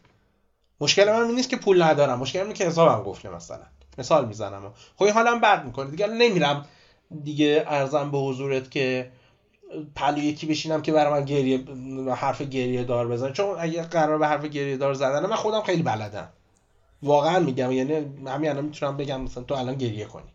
مشکل 0.82 1.11
من 1.11 1.22
این 1.22 1.36
نیست 1.36 1.49
که 1.49 1.57
پول 1.57 1.82
ندارم. 1.82 2.20
مشکل 2.20 2.39
اینه 2.39 2.53
که 2.53 2.66
حسابم 2.66 3.11
قفله 3.11 3.36
مثلا. 3.36 3.66
مثال 3.97 4.28
می‌زنم. 4.28 4.74
خب 4.95 5.03
این 5.03 5.13
حالم 5.13 5.41
بد 5.41 5.66
می‌کنه. 5.66 5.91
دیگه 5.91 6.07
نمیرم 6.07 6.66
دیگه 7.24 7.66
ارزم 7.68 8.11
به 8.11 8.18
حضورت 8.18 8.72
که 8.72 9.11
پلو 9.95 10.18
یکی 10.18 10.47
بشینم 10.47 10.82
که 10.82 10.91
برای 10.91 11.13
من 11.13 11.26
گریه 11.26 11.66
حرف 12.13 12.41
گریه 12.41 12.84
دار 12.84 13.07
بزن 13.07 13.32
چون 13.32 13.55
اگه 13.59 13.82
قرار 13.82 14.18
به 14.18 14.28
حرف 14.28 14.45
گریه 14.45 14.78
دار 14.78 14.93
زدن 14.93 15.26
من 15.26 15.36
خودم 15.36 15.61
خیلی 15.61 15.84
بلدم. 15.84 16.30
واقعا 17.06 17.39
میگم 17.39 17.72
یعنی 17.72 17.93
همین 18.28 18.49
الان 18.49 18.66
می‌تونم 18.66 18.97
بگم 18.97 19.22
مثلا 19.22 19.43
تو 19.43 19.56
الان 19.56 19.76
گریه 19.76 20.06
کنی. 20.06 20.32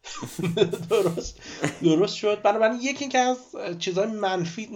درست. 0.90 1.38
درست 1.82 2.14
شد. 2.14 2.42
بنابراین 2.42 2.80
یکی 2.82 3.08
که 3.08 3.18
از 3.18 3.38
چیزهای 3.78 4.06
منفی 4.06 4.68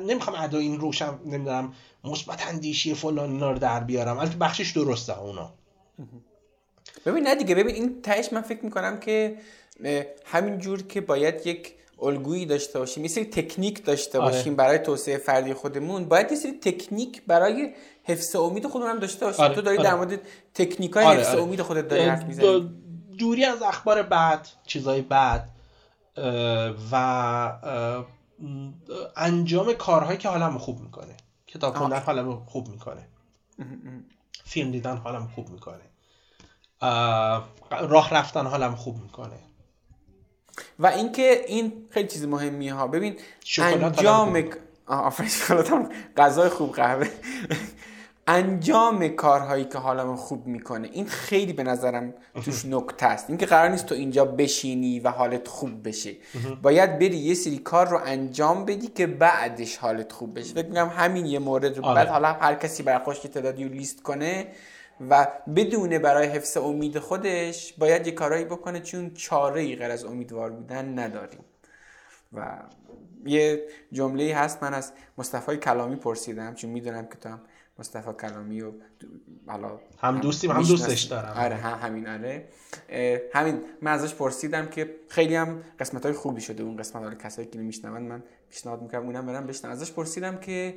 نمی‌خوام 0.00 0.36
ادا 0.42 0.58
این 0.58 0.80
روشم 0.80 1.20
نمی‌دونم 1.24 1.72
مثبت 2.04 2.46
اندیشی 2.46 2.94
فلان 2.94 3.30
اینا 3.30 3.50
رو 3.52 3.58
در 3.58 3.80
بیارم 3.80 4.18
البته 4.18 4.36
بخشش 4.36 4.70
درسته 4.70 5.20
اونا. 5.20 5.52
ببین 7.06 7.26
نه 7.26 7.34
دیگه. 7.34 7.54
ببین 7.54 7.74
این 7.74 8.02
تهش 8.02 8.32
من 8.32 8.40
فکر 8.40 8.64
می‌کنم 8.64 9.00
که 9.00 9.36
همین 10.24 10.58
جور 10.58 10.82
که 10.82 11.00
باید 11.00 11.46
یک 11.46 11.74
الگویی 12.02 12.46
داشته 12.46 12.78
باشیم 12.78 13.02
یه 13.04 13.08
سری 13.08 13.24
تکنیک 13.24 13.84
داشته 13.84 14.18
آره. 14.18 14.36
باشیم 14.36 14.56
برای 14.56 14.78
توسعه 14.78 15.18
فردی 15.18 15.54
خودمون. 15.54 16.04
باید 16.04 16.30
یه 16.30 16.36
سری 16.36 16.52
تکنیک 16.52 17.22
برای 17.26 17.72
حفظ 18.08 18.36
امید 18.36 18.66
خودمون 18.66 18.90
هم 18.90 18.98
داشته 18.98 19.26
باشیم. 19.26 19.44
آره. 19.44 19.54
تو 19.54 19.60
داری 19.60 19.78
آره. 19.78 19.88
در 19.88 19.94
مورد 19.94 20.20
تکنیک 20.54 20.92
های 20.92 21.04
آره. 21.04 21.20
حفظ 21.20 21.28
آره. 21.28 21.42
امید 21.42 21.62
خودت 21.62 21.88
داری 21.88 22.02
حرف 22.02 22.24
می‌زنی. 22.24 22.70
دوری 23.18 23.44
از 23.44 23.62
اخبار 23.62 24.02
بد 24.02 24.48
چیزای 24.66 25.02
بد 25.02 25.48
و 26.92 27.52
انجام 29.16 29.72
کارهایی 29.72 30.18
که 30.18 30.28
حالم 30.28 30.58
خوب 30.58 30.80
می‌کنه. 30.80 31.16
کتاب 31.46 31.76
خوندن 31.76 31.98
حالم 31.98 32.44
خوب 32.46 32.68
می‌کنه. 32.68 33.08
فیلم 34.44 34.70
دیدن 34.70 34.96
حالم 34.96 35.28
خوب 35.34 35.48
می‌کنه. 35.48 35.84
راه 37.70 38.14
رفتن 38.14 38.46
حالم 38.46 38.74
خوب 38.74 39.02
می‌کنه. 39.02 39.38
و 40.78 40.86
اینکه 40.86 41.44
این 41.46 41.72
خیلی 41.90 42.08
چیز 42.08 42.24
مهمی 42.24 42.68
ها. 42.68 42.86
ببین 42.86 43.16
انجام 43.58 44.48
غذای 46.16 46.48
خوب 46.48 46.72
قهوه. 46.74 47.10
انجام 48.30 49.08
کارهایی 49.08 49.64
که 49.64 49.78
حالمو 49.78 50.16
خوب 50.16 50.46
می‌کنه. 50.46 50.88
این 50.92 51.06
خیلی 51.06 51.52
به 51.52 51.62
نظرم 51.62 52.14
توش 52.44 52.64
نکته 52.64 53.06
است 53.06 53.30
اینکه 53.30 53.46
قرار 53.46 53.68
نیست 53.68 53.86
تو 53.86 53.94
اینجا 53.94 54.24
بشینی 54.24 55.00
و 55.00 55.08
حالت 55.08 55.48
خوب 55.48 55.88
بشه. 55.88 56.16
باید 56.62 56.98
بری 56.98 57.16
یه 57.16 57.34
سری 57.34 57.58
کار 57.58 57.88
رو 57.88 58.00
انجام 58.04 58.64
بدی 58.64 58.86
که 58.86 59.06
بعدش 59.06 59.76
حالت 59.76 60.12
خوب 60.12 60.38
بشه. 60.38 60.54
فکر 60.54 60.66
میگم 60.66 60.88
همین 60.88 61.26
یه 61.26 61.38
مورد 61.38 61.78
رو. 61.78 61.84
آره. 61.84 61.94
بعد 61.94 62.08
حالا 62.08 62.32
هر 62.32 62.54
کسی 62.54 62.82
برای 62.82 63.04
خوش 63.04 63.18
تعدادی 63.18 63.64
رو 63.64 63.70
لیست 63.70 64.02
کنه 64.02 64.46
و 65.10 65.28
بدونه 65.56 65.98
برای 65.98 66.26
حفظ 66.26 66.56
امید 66.56 66.98
خودش 66.98 67.72
باید 67.72 68.06
یه 68.06 68.12
کارایی 68.12 68.44
بکنه 68.44 68.80
چون 68.80 69.14
چاره 69.14 69.60
ای 69.60 69.76
غیر 69.76 69.90
از 69.90 70.04
امیدوار 70.04 70.50
بودن 70.50 70.98
نداریم. 70.98 71.40
و 72.32 72.46
یه 73.26 73.62
جمله 73.92 74.36
هست. 74.36 74.62
من 74.62 74.74
از 74.74 74.92
مصطفی 75.18 75.56
کلامی 75.56 75.96
پرسیدم 75.96 76.54
چون 76.54 76.70
می‌دونم 76.70 77.06
که 77.06 77.14
تو 77.20 77.28
هم 77.28 77.40
مصطفی 77.78 78.10
کلامی 78.20 78.60
و 78.60 78.70
حالا 79.46 79.80
هم 79.98 80.18
دوستیم 80.18 80.50
هم 80.50 80.62
دوستش 80.62 81.02
دارم. 81.02 81.36
آره 81.36 81.56
هم 81.56 81.88
همین 81.88 82.08
آره. 82.08 82.48
همین 83.34 83.60
من 83.82 83.92
ازش 83.92 84.14
پرسیدم 84.14 84.66
که 84.66 84.94
خیلی 85.08 85.34
هم 85.34 85.62
قسمت 85.80 86.06
های 86.06 86.14
خوبی 86.14 86.40
شده 86.40 86.62
اون 86.62 86.76
قسمت 86.76 87.02
های 87.02 87.16
کسایی 87.16 87.48
که 87.48 87.58
نمیشنون 87.58 88.02
من 88.02 88.22
پیشنهاد 88.50 88.82
می‌کنم 88.82 89.06
اونم 89.06 89.26
برم 89.26 89.46
بشنن 89.46 89.70
ازش 89.70 89.92
پرسیدم 89.92 90.38
که 90.38 90.74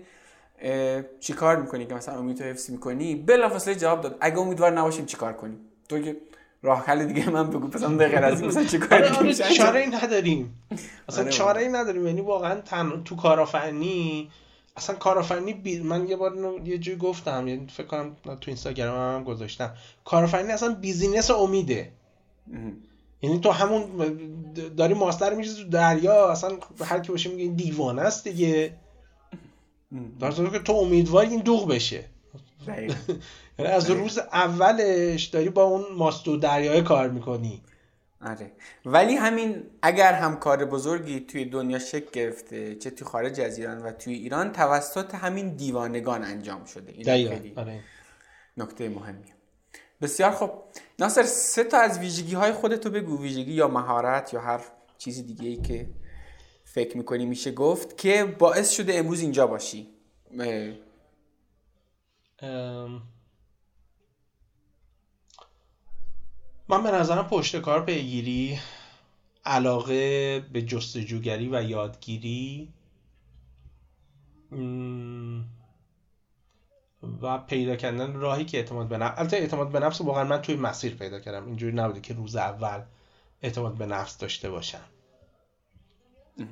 چی 1.20 1.34
کار 1.34 1.62
می‌کنی 1.62 1.86
که 1.86 1.94
مثلا 1.94 2.20
امید 2.20 2.38
تو 2.38 2.44
حفظ 2.44 2.70
می‌کنی؟ 2.70 3.16
بلافاصله 3.16 3.76
جواب 3.76 4.02
داد. 4.02 4.18
اگه 4.22 4.40
امیدوار 4.40 4.72
نباشیم 4.72 5.06
چی 5.06 5.18
کار 5.18 5.34
کنیم؟ 5.34 5.60
تو 5.90 6.00
که 6.00 6.18
راه 6.64 6.86
حل 6.86 7.06
دیگه 7.06 7.30
من 7.30 7.50
بگو. 7.50 7.68
پس 7.68 7.84
به 7.84 8.08
غیر 8.08 8.26
از 8.26 8.40
این 8.40 8.50
مثلا 8.50 8.64
چی 8.64 8.78
کار 8.78 9.04
آره, 9.04 9.18
آره 9.18 9.34
چاره 9.34 9.80
ای 9.80 9.88
نداریم. 9.88 10.64
اصلا 11.10 11.24
آره 11.24 11.32
چاره 11.32 11.62
ای 11.62 11.68
نداریم. 11.68 12.08
یعنی 12.08 12.22
واقعا 12.22 12.62
تن... 12.62 13.04
تو 13.04 13.16
کارآفرینی 13.16 14.32
اصلا 14.76 14.96
کارآفرینی 14.96 15.54
بی... 15.54 15.80
من 15.80 16.08
یه 16.08 16.16
بار 16.16 16.62
یه 16.66 16.78
جوی 16.78 16.96
گفتم 16.96 17.48
یعنی 17.48 17.68
فکر 17.68 17.88
کنم 17.88 18.16
تو 18.24 18.38
اینستاگرام 18.48 18.98
هم, 18.98 19.16
هم 19.16 19.24
گذاشتم. 19.24 19.74
کارآفرینی 20.06 20.52
اصلا 20.52 20.76
business 20.76 21.32
امیده. 21.32 21.92
یعنی 23.22 23.40
تو 23.40 23.52
همون 23.52 23.86
داری 24.78 24.94
ماست 24.94 25.34
می‌ریزی 25.34 25.54
تو 25.54 25.70
دریا 25.70 26.32
اصلا 26.32 26.58
هر 26.82 27.00
کی 27.00 27.12
باشه 27.12 27.30
میگه 27.30 27.52
دیوانه 27.52 28.02
است 28.02 28.28
دیگه. 28.28 28.74
در 30.20 30.32
که 30.32 30.60
تو 30.60 30.74
امیدواری 30.74 31.30
این 31.30 31.42
دوغ 31.42 31.68
بشه. 31.68 32.06
یعنی 33.60 33.72
از 33.72 33.90
روز 33.90 34.18
اولش 34.18 35.24
داری 35.24 35.50
با 35.50 35.64
اون 35.64 35.86
ماستو 35.98 36.38
دریای 36.38 36.82
کار 36.82 37.10
می‌کنی. 37.10 37.62
آره. 38.26 38.52
ولی 38.86 39.16
همین 39.16 39.64
اگر 39.82 40.14
هم 40.14 40.36
کار 40.40 40.66
بزرگی 40.66 41.20
توی 41.20 41.46
دنیا 41.46 41.80
شکل 41.80 42.10
گرفته 42.12 42.76
چه 42.76 42.90
توی 42.90 43.08
خارج 43.08 43.42
از 43.42 43.58
ایران 43.58 43.82
و 43.82 43.92
توی 43.92 44.14
ایران 44.14 44.52
توسط 44.52 45.16
همین 45.16 45.56
دیوانگان 45.56 46.24
انجام 46.24 46.66
شده. 46.66 46.92
این 46.92 47.06
خیلی 47.30 47.54
آره. 47.56 47.84
نکته 48.58 48.90
مهمیه. 48.90 49.34
بسیار 50.02 50.32
خب 50.32 50.52
ناصر 51.00 51.24
سه 51.24 51.64
تا 51.64 51.78
از 51.78 52.00
ویژگی 52.00 52.34
های 52.34 52.52
خودتو 52.52 52.90
بگو. 52.90 53.22
ویژگی 53.22 53.54
یا 53.54 53.68
مهارت 53.68 54.34
یا 54.34 54.42
هر 54.42 54.62
چیزی 54.98 55.24
دیگه 55.24 55.50
ای 55.50 55.56
که 55.56 55.90
فکر 56.64 56.98
می‌کنی 56.98 57.26
میشه 57.26 57.52
گفت 57.52 57.98
که 57.98 58.36
باعث 58.40 58.70
شده 58.70 58.94
امروز 58.94 59.22
اینجا 59.22 59.48
باشی. 59.48 59.88
من 66.72 66.84
به 66.84 66.92
نظرم 66.92 67.28
پشت 67.28 67.62
کار 67.62 67.86
پیگیری 67.86 68.60
علاقه 69.46 70.40
به 70.40 70.62
جستجوگری 70.62 71.50
و 71.52 71.64
یادگیری 71.64 72.70
و 77.22 77.38
پیدا 77.38 77.76
کردن 77.76 78.14
راهی 78.14 78.46
که 78.46 78.58
اعتماد 78.58 78.88
به 78.88 78.98
نفس 78.98 79.20
البته 79.20 79.38
اعتماد 79.38 79.72
به 79.72 79.80
نفس 79.80 80.02
واقعا 80.02 80.24
من 80.24 80.42
توی 80.42 80.56
مسیر 80.56 80.96
پیدا 80.96 81.20
کردم. 81.20 81.46
اینجوری 81.46 81.76
نبوده 81.76 82.02
که 82.02 82.14
روز 82.14 82.36
اول 82.36 82.82
اعتماد 83.42 83.74
به 83.74 83.86
نفس 83.86 84.18
داشته 84.18 84.50
باشم. 84.50 84.84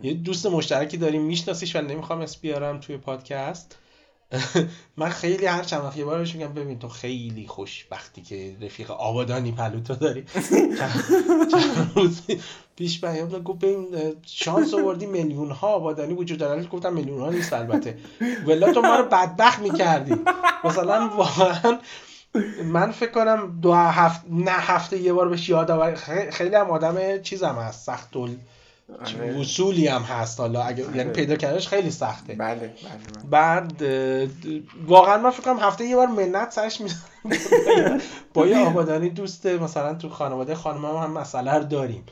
یه 0.03 0.13
دوست 0.13 0.45
مشترکی 0.45 0.97
داریم 0.97 1.21
میشناسیش 1.21 1.75
و 1.75 1.81
نمی‌خوام 1.81 2.21
اس 2.21 2.37
بیارم 2.37 2.79
توی 2.79 2.97
پادکست. 2.97 3.77
من 4.97 5.09
خیلی 5.09 5.45
هر 5.45 5.63
چند 5.63 5.83
وقت 5.83 5.97
یه 5.97 6.05
بار 6.05 6.19
میگم 6.19 6.53
ببین 6.53 6.79
تو 6.79 6.87
خیلی 6.89 7.47
خوشبختی 7.47 8.21
که 8.21 8.55
رفیق 8.61 8.91
آبادانی 8.91 9.51
پلوتو 9.51 9.95
داری. 9.95 10.25
چند 11.51 11.91
روز 11.95 12.21
پیش 12.75 13.01
بیام 13.05 13.29
گفت 13.29 13.59
ببین 13.59 13.87
شانس 14.25 14.73
آوردی 14.73 15.05
میلیون 15.05 15.51
ها 15.51 15.67
آبادانی 15.67 16.13
وجود 16.13 16.39
داره. 16.39 16.63
گفتم 16.63 16.93
میلیون 16.93 17.21
ها 17.21 17.29
نیست 17.29 17.53
البته. 17.53 17.97
ولی 18.47 18.73
تو 18.73 18.81
ما 18.81 18.95
رو 18.95 19.05
بدبخت 19.05 19.59
می‌کردی. 19.59 20.15
مثلا 20.63 21.07
واقعا 21.07 21.77
من 22.63 22.91
فکر 22.91 23.11
کنم 23.11 23.59
دو 23.61 23.73
هفته 23.73 24.27
نه 24.31 24.51
هفته 24.51 24.97
یه 24.97 25.13
بار 25.13 25.29
بهش 25.29 25.49
یاد 25.49 25.95
خیلی 26.29 26.55
هم 26.55 26.69
آدم 26.69 27.21
چیزم 27.21 27.55
هست 27.55 27.85
سخت. 27.85 28.09
وصولی 29.39 29.87
هم 29.87 30.01
هست. 30.01 30.39
حالا 30.39 30.63
اگه 30.63 30.87
آره. 30.87 30.97
یعنی 30.97 31.11
پیدا 31.11 31.35
کردنش 31.35 31.67
خیلی 31.67 31.91
سخته. 31.91 32.33
بله 32.33 32.55
بله, 32.55 32.69
بله. 32.69 33.29
بعد 33.29 33.83
واقعا 34.87 35.17
من 35.17 35.29
فکر 35.29 35.41
کنم 35.41 35.59
هفته 35.59 35.85
یه 35.85 35.95
بار 35.95 36.07
منت 36.07 36.51
سرش 36.51 36.81
می‌زنم 36.81 36.99
با 38.33 38.47
یه 38.47 38.57
آبادانی 38.57 39.09
دوست 39.09 39.45
مثلا 39.45 39.93
تو 39.93 40.09
خانواده 40.09 40.55
خانم 40.55 40.85
هم 40.85 41.11
مسئله 41.11 41.53
رو 41.53 41.63
داریم. 41.63 42.03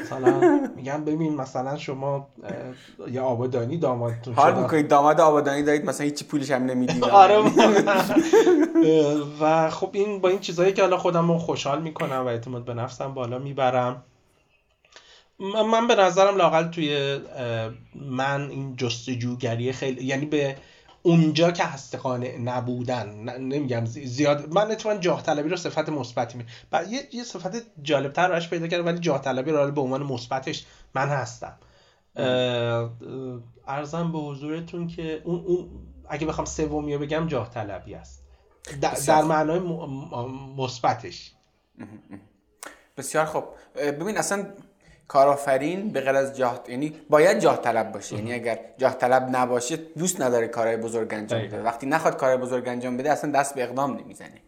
مثلا 0.00 0.60
میگم 0.76 1.04
ببین 1.04 1.36
مثلا 1.36 1.78
شما 1.78 2.28
یه 3.10 3.20
آبادانی 3.20 3.76
دامادتون 3.76 4.34
حال 4.34 4.62
می‌کنید 4.62 4.88
داماد 4.88 5.20
آبادانی 5.20 5.62
دارید 5.62 5.84
مثلا 5.84 6.04
هیچی 6.04 6.24
پولش 6.24 6.50
هم 6.50 6.64
نمی‌دید. 6.64 7.04
آره 7.22 7.38
و 9.40 9.70
خب 9.70 9.90
این 9.92 10.20
با 10.20 10.28
این 10.28 10.38
چیزهایی 10.38 10.72
که 10.72 10.82
حالا 10.82 10.96
خودم 10.96 11.32
رو 11.32 11.38
خوشحال 11.38 11.82
می‌کنم 11.82 12.22
و 12.24 12.26
اعتماد 12.26 12.64
به 12.64 12.74
نفسم 12.74 13.14
بالا 13.14 13.38
می‌برم. 13.38 14.02
من 15.42 15.86
به 15.86 15.94
نظرم 15.94 16.36
لاقل 16.36 16.68
توی 16.68 17.18
من 17.94 18.50
این 18.50 18.76
جستجوگری 18.76 19.72
خیلی 19.72 20.04
یعنی 20.04 20.26
به 20.26 20.56
اونجا 21.02 21.50
که 21.50 21.64
هست 21.64 21.94
قانع 21.94 22.38
نبودن 22.38 23.08
نمیگم 23.38 23.84
زیاد 23.84 24.54
من 24.54 24.70
اتفاقا 24.70 24.96
جاه 24.96 25.22
طلبی 25.22 25.48
رو 25.48 25.56
صفت 25.56 25.88
مثبتی 25.88 26.38
می 26.38 26.44
یه 26.90 27.08
یه 27.12 27.24
صفت 27.24 27.82
جالبتر 27.82 28.28
راش 28.28 28.50
پیدا 28.50 28.66
کردم 28.66 28.86
ولی 28.86 28.98
جاه 28.98 29.20
طلبی 29.20 29.50
رو 29.50 29.70
به 29.70 29.80
عنوان 29.80 30.02
مثبتش 30.02 30.64
من 30.94 31.08
هستم. 31.08 31.58
ارزم 33.66 34.12
به 34.12 34.18
حضورتون 34.18 34.86
که 34.86 35.22
اون, 35.24 35.44
اون 35.46 35.70
اگه 36.08 36.26
بخوام 36.26 36.44
سومی 36.44 36.94
رو 36.94 37.00
بگم 37.00 37.26
جاه 37.26 37.50
طلبی 37.50 37.94
است. 37.94 38.22
در, 38.80 38.94
در 39.06 39.22
معنای 39.22 39.58
مثبتش. 40.56 41.32
بسیار 42.96 43.24
خب 43.24 43.44
ببین 43.74 44.18
اصلا 44.18 44.46
کارآفرین 45.12 45.88
به 45.88 46.00
غیر 46.00 46.16
از 46.16 46.36
جاه 46.36 46.60
یعنی 46.68 47.00
باید 47.10 47.38
جاه 47.38 47.56
طلب 47.56 47.92
باشه. 47.92 48.16
یعنی 48.16 48.32
اگر 48.32 48.58
جاه 48.78 48.94
طلب 48.94 49.28
نباشه 49.36 49.76
دوست 49.76 50.20
نداره 50.20 50.48
کارهای 50.48 50.76
بزرگ 50.76 51.14
انجام 51.14 51.42
بده. 51.42 51.62
وقتی 51.62 51.86
نخواد 51.86 52.16
کارهای 52.16 52.38
بزرگ 52.38 52.68
انجام 52.68 52.96
بده 52.96 53.10
اصلا 53.10 53.30
دست 53.32 53.54
به 53.54 53.62
اقدام 53.62 53.96
نمی‌زنه. 53.96 54.40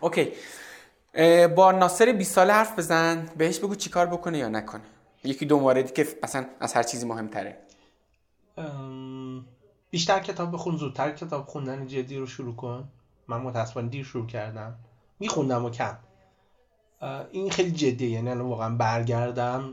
اوکی. 0.00 0.32
با 1.56 1.72
ناصر 1.72 2.12
20 2.12 2.34
ساله 2.34 2.52
حرف 2.52 2.78
بزن 2.78 3.28
بهش 3.36 3.58
بگو 3.58 3.74
چیکار 3.74 4.06
بکنه 4.06 4.38
یا 4.38 4.48
نکنه. 4.48 4.82
یکی 5.24 5.46
دو 5.46 5.60
موردی 5.60 5.92
که 5.92 6.06
اصلا 6.22 6.46
از 6.60 6.74
هر 6.74 6.82
چیزی 6.82 7.06
مهمتره. 7.06 7.56
بیشتر 9.90 10.18
کتاب 10.18 10.52
بخون 10.52 10.76
زودتر 10.76 11.10
کتاب 11.10 11.46
خوندن 11.46 11.86
جدی 11.86 12.16
رو 12.16 12.26
شروع 12.26 12.56
کن. 12.56 12.88
من 13.28 13.40
متاسفانه 13.40 13.88
دیر 13.88 14.04
شروع 14.04 14.26
کردم. 14.26 14.74
میخوندم 15.18 15.64
و 15.64 15.70
کم. 15.70 15.96
این 17.32 17.50
خیلی 17.50 17.70
جدیه 17.70 18.10
یعنی 18.10 18.30
الان 18.30 18.46
واقعا 18.46 18.74
برگردم. 18.74 19.72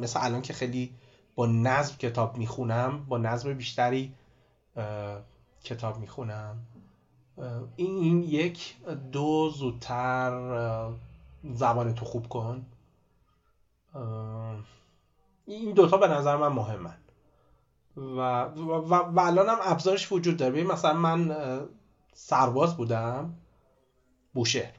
مثل 0.00 0.20
الان 0.22 0.42
که 0.42 0.52
خیلی 0.52 0.94
با 1.34 1.46
نظم 1.46 1.96
کتاب 1.96 2.36
می‌خونم 2.36 3.04
با 3.08 3.18
نظم 3.18 3.54
بیشتری 3.54 4.14
کتاب 5.64 5.98
می‌خونم. 5.98 6.66
این, 7.76 7.96
این 7.96 8.22
یک 8.22 8.76
دو 9.12 9.50
زودتر 9.50 10.90
زبان 11.54 11.94
تو 11.94 12.04
خوب 12.04 12.28
کن. 12.28 12.66
این 15.46 15.72
دوتا 15.74 15.96
به 15.96 16.08
نظر 16.08 16.36
من 16.36 16.48
مهمن. 16.48 16.96
و, 17.96 18.44
و, 18.44 18.88
و, 18.88 19.20
الان 19.20 19.48
هم 19.48 19.58
ابزارش 19.62 20.12
وجود 20.12 20.36
داره. 20.36 20.64
مثلا 20.64 20.92
من 20.92 21.36
سرباز 22.14 22.76
بودم 22.76 23.34
بوشهر. 24.34 24.72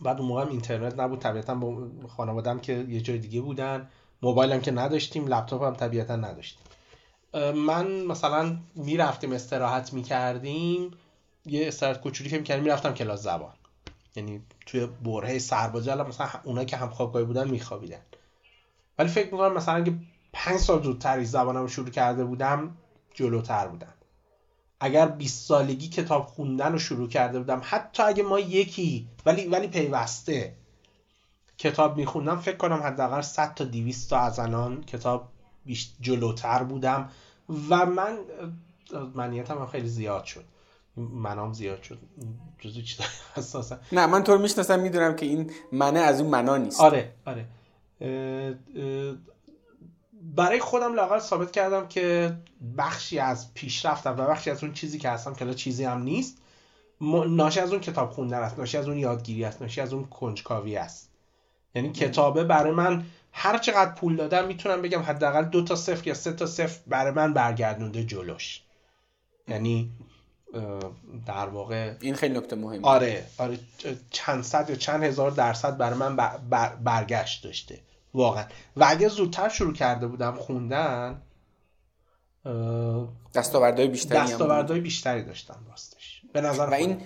بعد 0.00 0.18
اون 0.18 0.28
موقع 0.28 0.46
اینترنت 0.46 1.00
نبود. 1.00 1.18
طبیعتا 1.18 1.54
با 1.54 1.88
خانوادم 2.08 2.58
که 2.58 2.86
یه 2.88 3.00
جای 3.00 3.18
دیگه 3.18 3.40
بودن. 3.40 3.88
موبایلم 4.22 4.60
که 4.60 4.70
نداشتیم 4.70 5.26
لپتاپ 5.26 5.62
هم 5.62 5.74
طبیعتا 5.74 6.16
نداشتیم. 6.16 6.64
من 7.54 8.04
مثلا 8.04 8.56
می‌رفتیم 8.74 9.32
استراحت 9.32 9.92
می‌کردیم. 9.92 10.90
یه 11.46 11.68
استراحت 11.68 12.00
کوچولی 12.00 12.30
که 12.30 12.38
می‌کردیم 12.38 12.64
می‌رفتم 12.64 12.94
کلاس 12.94 13.22
زبان. 13.22 13.52
یعنی 14.16 14.42
توی 14.66 14.86
برهه 14.86 15.38
سربازی 15.38 15.90
مثلا 15.90 16.28
اونایی 16.44 16.66
که 16.66 16.76
هم 16.76 16.88
خوابگاهی 16.88 17.24
بودن 17.24 17.48
میخوابیدن. 17.48 18.00
ولی 18.98 19.08
فکر 19.08 19.32
می‌کنم 19.32 19.54
مثلا 19.54 19.74
اگه 19.74 19.94
پنج 20.32 20.56
سال 20.56 20.82
زودتر 20.82 21.24
زبانم 21.24 21.60
رو 21.60 21.68
شروع 21.68 21.90
کرده 21.90 22.24
بودم 22.24 22.76
جلوتر 23.14 23.68
بودم. 23.68 23.94
اگر 24.80 25.08
20 25.08 25.46
سالگی 25.46 25.88
کتاب 25.88 26.26
خوندن 26.26 26.72
رو 26.72 26.78
شروع 26.78 27.08
کرده 27.08 27.38
بودم 27.38 27.60
حتی 27.64 28.02
اگه 28.02 28.22
ما 28.22 28.38
یکی 28.38 29.08
ولی 29.26 29.46
ولی 29.46 29.68
پیوسته 29.68 30.54
کتاب 31.58 31.96
میخوندم 31.96 32.36
فکر 32.36 32.56
کنم 32.56 32.82
حداقل 32.82 33.20
100 33.20 33.54
تا 33.54 33.64
200 33.64 34.10
تا 34.10 34.18
از 34.18 34.38
الان 34.38 34.84
کتاب 34.84 35.28
جلوتر 36.00 36.62
بودم 36.62 37.10
و 37.70 37.86
من 37.86 38.18
منیتم 39.14 39.58
هم 39.58 39.66
خیلی 39.66 39.88
زیاد 39.88 40.24
شد. 40.24 40.44
منام 40.96 41.52
زیاد 41.52 41.82
شد. 41.82 41.98
جزو 42.58 42.82
چیزای 42.82 43.06
حساسه 43.36 43.78
نه 43.92 44.06
من 44.06 44.24
طور 44.24 44.38
می‌شناسم 44.38 44.80
می‌دونم 44.80 45.16
که 45.16 45.26
این 45.26 45.50
منه 45.72 45.98
از 45.98 46.20
اون 46.20 46.30
منا 46.30 46.56
نیست. 46.56 46.80
آره 46.80 47.12
آره. 47.24 47.46
برای 50.34 50.60
خودم 50.60 50.94
لاقل 50.94 51.18
ثابت 51.18 51.50
کردم 51.50 51.88
که 51.88 52.36
بخشی 52.78 53.18
از 53.18 53.54
پیشرفتم 53.54 54.12
و 54.18 54.26
بخشی 54.26 54.50
از 54.50 54.64
اون 54.64 54.72
چیزی 54.72 54.98
که 54.98 55.10
هستم 55.10 55.34
که 55.34 55.54
چیزی 55.54 55.84
هم 55.84 56.02
نیست 56.02 56.38
ناشی 57.28 57.60
از 57.60 57.72
اون 57.72 57.80
کتاب 57.80 58.10
خوندن 58.10 58.38
است 58.38 58.58
ناشی 58.58 58.78
از 58.78 58.88
اون 58.88 58.98
یادگیری 58.98 59.44
است 59.44 59.62
ناشی 59.62 59.80
از 59.80 59.92
اون 59.92 60.04
کنجکاوی 60.04 60.76
است. 60.76 61.10
یعنی 61.74 61.92
کتابه 61.92 62.44
برای 62.44 62.72
من 62.72 63.04
هر 63.32 63.58
چقدر 63.58 63.94
پول 63.94 64.16
دادم 64.16 64.46
می‌تونم 64.46 64.82
بگم 64.82 65.02
حداقل 65.02 65.44
دو 65.44 65.64
تا 65.64 65.76
صفر 65.76 66.06
یا 66.06 66.14
سه 66.14 66.32
تا 66.32 66.46
صفر 66.46 66.80
برای 66.86 67.12
من 67.12 67.32
برگردونده 67.32 68.04
جلوش. 68.04 68.62
یعنی 69.48 69.90
در 71.26 71.46
واقع 71.46 71.94
این 72.00 72.14
خیلی 72.14 72.38
نکته 72.38 72.56
مهمه. 72.56 72.86
آره 72.86 73.26
آره 73.38 73.58
چند 74.10 74.42
صد 74.42 74.70
یا 74.70 74.76
چند 74.76 75.02
هزار 75.02 75.30
درصد 75.30 75.76
برای 75.76 75.98
من 75.98 76.16
برگشت 76.84 77.44
داشته. 77.44 77.80
واقعا. 78.14 78.44
و 78.76 78.84
اگه 78.88 79.08
زودتر 79.08 79.48
شروع 79.48 79.72
کرده 79.72 80.06
بودم 80.06 80.34
خوندن 80.34 81.22
دستاوردهای 83.34 83.88
بیشتری 83.88 84.18
دستاوردهای 84.18 84.80
بیشتری 84.80 85.22
داشتم 85.22 85.66
راستش. 85.70 86.22
به 86.32 86.40
نظر 86.40 86.66
و 86.66 86.74
این 86.74 87.00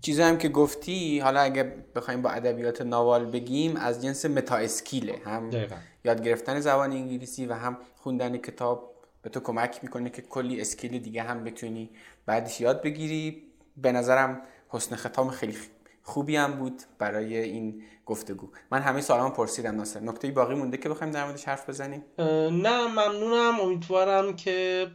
چیزی 0.00 0.22
هم 0.22 0.38
که 0.38 0.48
گفتی 0.48 1.20
حالا 1.20 1.40
اگه 1.40 1.74
بخوایم 1.94 2.22
با 2.22 2.30
ادبیات 2.30 2.82
ناوال 2.82 3.24
بگیم 3.24 3.76
از 3.76 4.02
جنس 4.02 4.24
متا 4.26 4.56
اسکیله 4.56 5.18
هم 5.24 5.50
دقیقا. 5.50 5.76
یاد 6.04 6.22
گرفتن 6.22 6.60
زبان 6.60 6.92
انگلیسی 6.92 7.46
و 7.46 7.54
هم 7.54 7.78
خوندن 7.96 8.36
کتاب 8.36 8.94
به 9.22 9.30
تو 9.30 9.40
کمک 9.40 9.78
می‌کنه 9.82 10.10
که 10.10 10.22
کلی 10.22 10.60
اسکیل 10.60 10.98
دیگه 10.98 11.22
هم 11.22 11.44
بتونی 11.44 11.90
بعدش 12.26 12.60
یاد 12.60 12.82
بگیری. 12.82 13.42
به 13.76 13.92
نظرم 13.92 14.42
حسن 14.68 14.96
ختام 14.96 15.30
خیلی 15.30 15.56
خوبی 16.02 16.36
هم 16.36 16.52
بود 16.52 16.82
برای 16.98 17.36
این 17.36 17.82
گفتگو. 18.06 18.50
من 18.70 18.82
همه 18.82 19.00
سوالامو 19.00 19.30
پرسیدم 19.30 19.76
ناصر. 19.76 20.00
نکته 20.00 20.30
باقی 20.30 20.54
مونده 20.54 20.76
که 20.76 20.88
بخوایم 20.88 21.12
در 21.12 21.24
موردش 21.24 21.44
حرف 21.44 21.68
بزنیم؟ 21.68 22.04
نه 22.18 22.86
ممنونم. 22.86 23.60
امیدوارم 23.60 24.36
که 24.36 24.86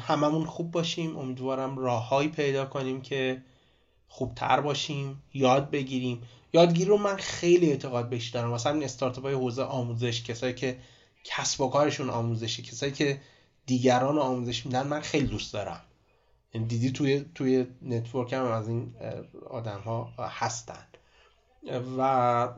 هممون 0.00 0.44
خوب 0.44 0.70
باشیم. 0.70 1.16
امیدوارم 1.16 1.78
راههایی 1.78 2.28
پیدا 2.28 2.64
کنیم 2.64 3.00
که 3.00 3.42
خوبتر 4.08 4.60
باشیم. 4.60 5.22
یاد 5.34 5.70
بگیریم. 5.70 6.22
یادگیری 6.52 6.90
رو 6.90 6.96
من 6.96 7.16
خیلی 7.16 7.70
اعتقاد 7.70 8.08
بهش 8.08 8.28
دارم. 8.28 8.50
مثلا 8.50 8.72
این 8.72 8.84
استارتاپ 8.84 9.24
های 9.24 9.34
حوزه 9.34 9.62
آموزش 9.62 10.22
کسایی 10.22 10.54
که 10.54 10.78
کسب 11.24 11.60
و 11.60 11.68
کارشون 11.68 12.10
آموزشی 12.10 12.62
کسایی 12.62 12.92
که 12.92 13.20
دیگران 13.66 14.18
آموزش 14.18 14.66
میدن 14.66 14.86
من 14.86 15.00
خیلی 15.00 15.26
دوست 15.26 15.52
دارم. 15.52 15.80
دیدی 16.62 16.90
توی 16.90 17.24
توی 17.34 17.66
network 17.82 18.32
هم 18.32 18.44
از 18.44 18.68
این 18.68 18.94
آدم 19.50 19.80
ها 19.84 20.12
هستن. 20.18 20.86
و 21.98 22.48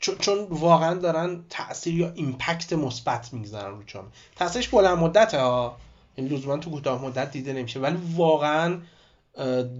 چون 0.00 0.46
واقعا 0.50 0.94
دارن 0.94 1.44
تاثیر 1.50 1.94
یا 1.94 2.12
impact 2.14 2.72
مثبت 2.72 3.32
می‌گذارن 3.32 3.76
رو 3.76 3.82
جامعه 3.86 4.10
تاثیرش 4.36 4.68
بلند 4.68 4.98
مدته 4.98 5.40
ها. 5.40 5.76
این 6.14 6.26
یعنی 6.26 6.38
لزوما 6.38 6.56
تو 6.56 6.70
کوتاه 6.70 7.04
مدت 7.04 7.30
دیده 7.30 7.52
نمیشه. 7.52 7.80
ولی 7.80 7.98
واقعا 8.16 8.78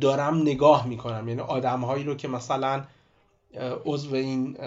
دارم 0.01 0.43
نگاه 0.43 0.87
می‌کنم. 0.87 1.29
یعنی 1.29 1.41
آدم 1.41 1.81
هایی 1.81 2.05
رو 2.05 2.15
که 2.15 2.29
مثلا 2.29 2.85
عضو 3.85 4.15
این 4.15 4.59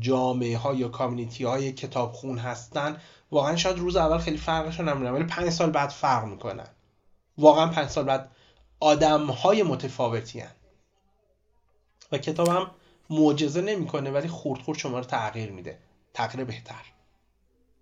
جامعه 0.00 0.58
ها 0.58 0.74
یا 0.74 0.88
community 0.88 1.44
های 1.44 1.72
کتابخون 1.72 2.38
هستن 2.38 2.96
واقعا 3.30 3.56
شاید 3.56 3.78
روز 3.78 3.96
اول 3.96 4.18
خیلی 4.18 4.36
فرقشون 4.36 4.88
نمی‌دونم 4.88 5.14
ولی 5.14 5.24
پنج 5.24 5.50
سال 5.50 5.70
بعد 5.70 5.90
فرق 5.90 6.24
می‌کنن. 6.24 6.68
واقعا 7.38 7.66
پنج 7.66 7.88
سال 7.88 8.04
بعد 8.04 8.30
آدم 8.80 9.26
های 9.26 9.62
متفاوتی 9.62 10.40
هن. 10.40 10.50
و 12.12 12.18
کتاب 12.18 12.48
هم 12.48 12.70
معجزه 13.10 13.60
نمی‌کنه 13.60 14.10
ولی 14.10 14.28
خورد 14.28 14.60
خورد 14.60 14.78
شما 14.78 14.98
رو 14.98 15.04
تغییر 15.04 15.50
میده. 15.50 15.78
تغییر 16.14 16.44
بهتر. 16.44 16.84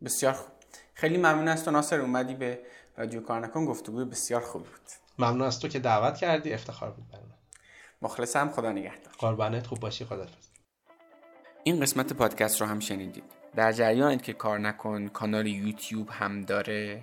بسیار 0.05 0.33
خوب. 0.33 0.53
خیلی 0.95 1.17
ممنون 1.17 1.49
از 1.49 1.65
تو 1.65 1.71
ناصر 1.71 2.01
اومدی 2.01 2.35
به 2.35 2.59
رادیو 2.97 3.21
کار 3.21 3.41
نکن 3.41 3.65
گفتگوی 3.65 4.05
بسیار 4.05 4.41
خوب 4.41 4.63
بود. 4.63 4.81
ممنون 5.19 5.43
از 5.43 5.61
تو 5.61 5.69
که 5.69 5.79
دعوت 5.79 6.17
کردی. 6.17 6.53
افتخار 6.53 6.91
بود 6.91 7.09
برای 7.09 7.25
من 7.25 7.35
مخلصم. 8.03 8.51
خدا 8.51 8.73
نگهدار. 8.73 9.15
قربانت. 9.19 9.67
خوب 9.67 9.81
باشی. 9.81 10.05
خدا 10.05 10.27
این 11.65 11.81
قسمت 11.81 12.13
پادکست 12.13 12.61
رو 12.61 12.67
هم 12.67 12.81
شنیدید. 12.81 13.25
در 13.57 13.73
جریانید 13.73 14.23
که 14.23 14.33
کار 14.33 14.59
نکن 14.59 15.09
کانال 15.09 15.47
یوتیوب 15.47 16.09
هم 16.11 16.43
داره. 16.43 17.03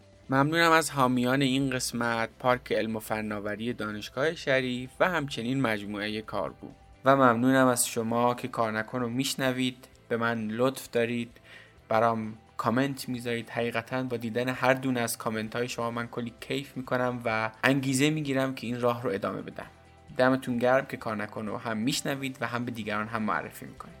ممنونم 0.31 0.71
از 0.71 0.91
حامیان 0.91 1.41
این 1.41 1.69
قسمت 1.69 2.29
پارک 2.39 2.71
علم 2.71 2.95
و 2.95 2.99
فناوری 2.99 3.73
دانشگاه 3.73 4.35
شریف 4.35 4.89
و 4.99 5.09
همچنین 5.09 5.61
مجموعه 5.61 6.21
کارگو. 6.21 6.71
و 7.05 7.15
ممنونم 7.15 7.67
از 7.67 7.87
شما 7.87 8.33
که 8.33 8.47
کار 8.47 8.71
نکن 8.71 8.99
رو 8.99 9.09
میشنوید. 9.09 9.87
به 10.09 10.17
من 10.17 10.47
لطف 10.47 10.89
دارید. 10.91 11.37
برام 11.89 12.33
کامنت 12.57 13.09
می‌ذارید. 13.09 13.49
حقیقتا 13.49 14.03
با 14.03 14.17
دیدن 14.17 14.49
هر 14.49 14.73
دونه 14.73 14.99
از 14.99 15.17
کامنت 15.17 15.55
های 15.55 15.67
شما 15.67 15.91
من 15.91 16.07
کلی 16.07 16.33
کیف 16.39 16.77
می‌کنم 16.77 17.21
و 17.25 17.51
انگیزه 17.63 18.09
می‌گیرم 18.09 18.55
که 18.55 18.67
این 18.67 18.81
راه 18.81 19.03
رو 19.03 19.09
ادامه 19.09 19.41
بدم. 19.41 19.67
دمتون 20.17 20.57
گرم 20.57 20.85
که 20.85 20.97
کار 20.97 21.15
نکن 21.15 21.47
رو 21.47 21.57
هم 21.57 21.77
میشنوید 21.77 22.37
و 22.41 22.47
هم 22.47 22.65
به 22.65 22.71
دیگران 22.71 23.07
هم 23.07 23.23
معرفی 23.23 23.65
می‌کنید. 23.65 24.00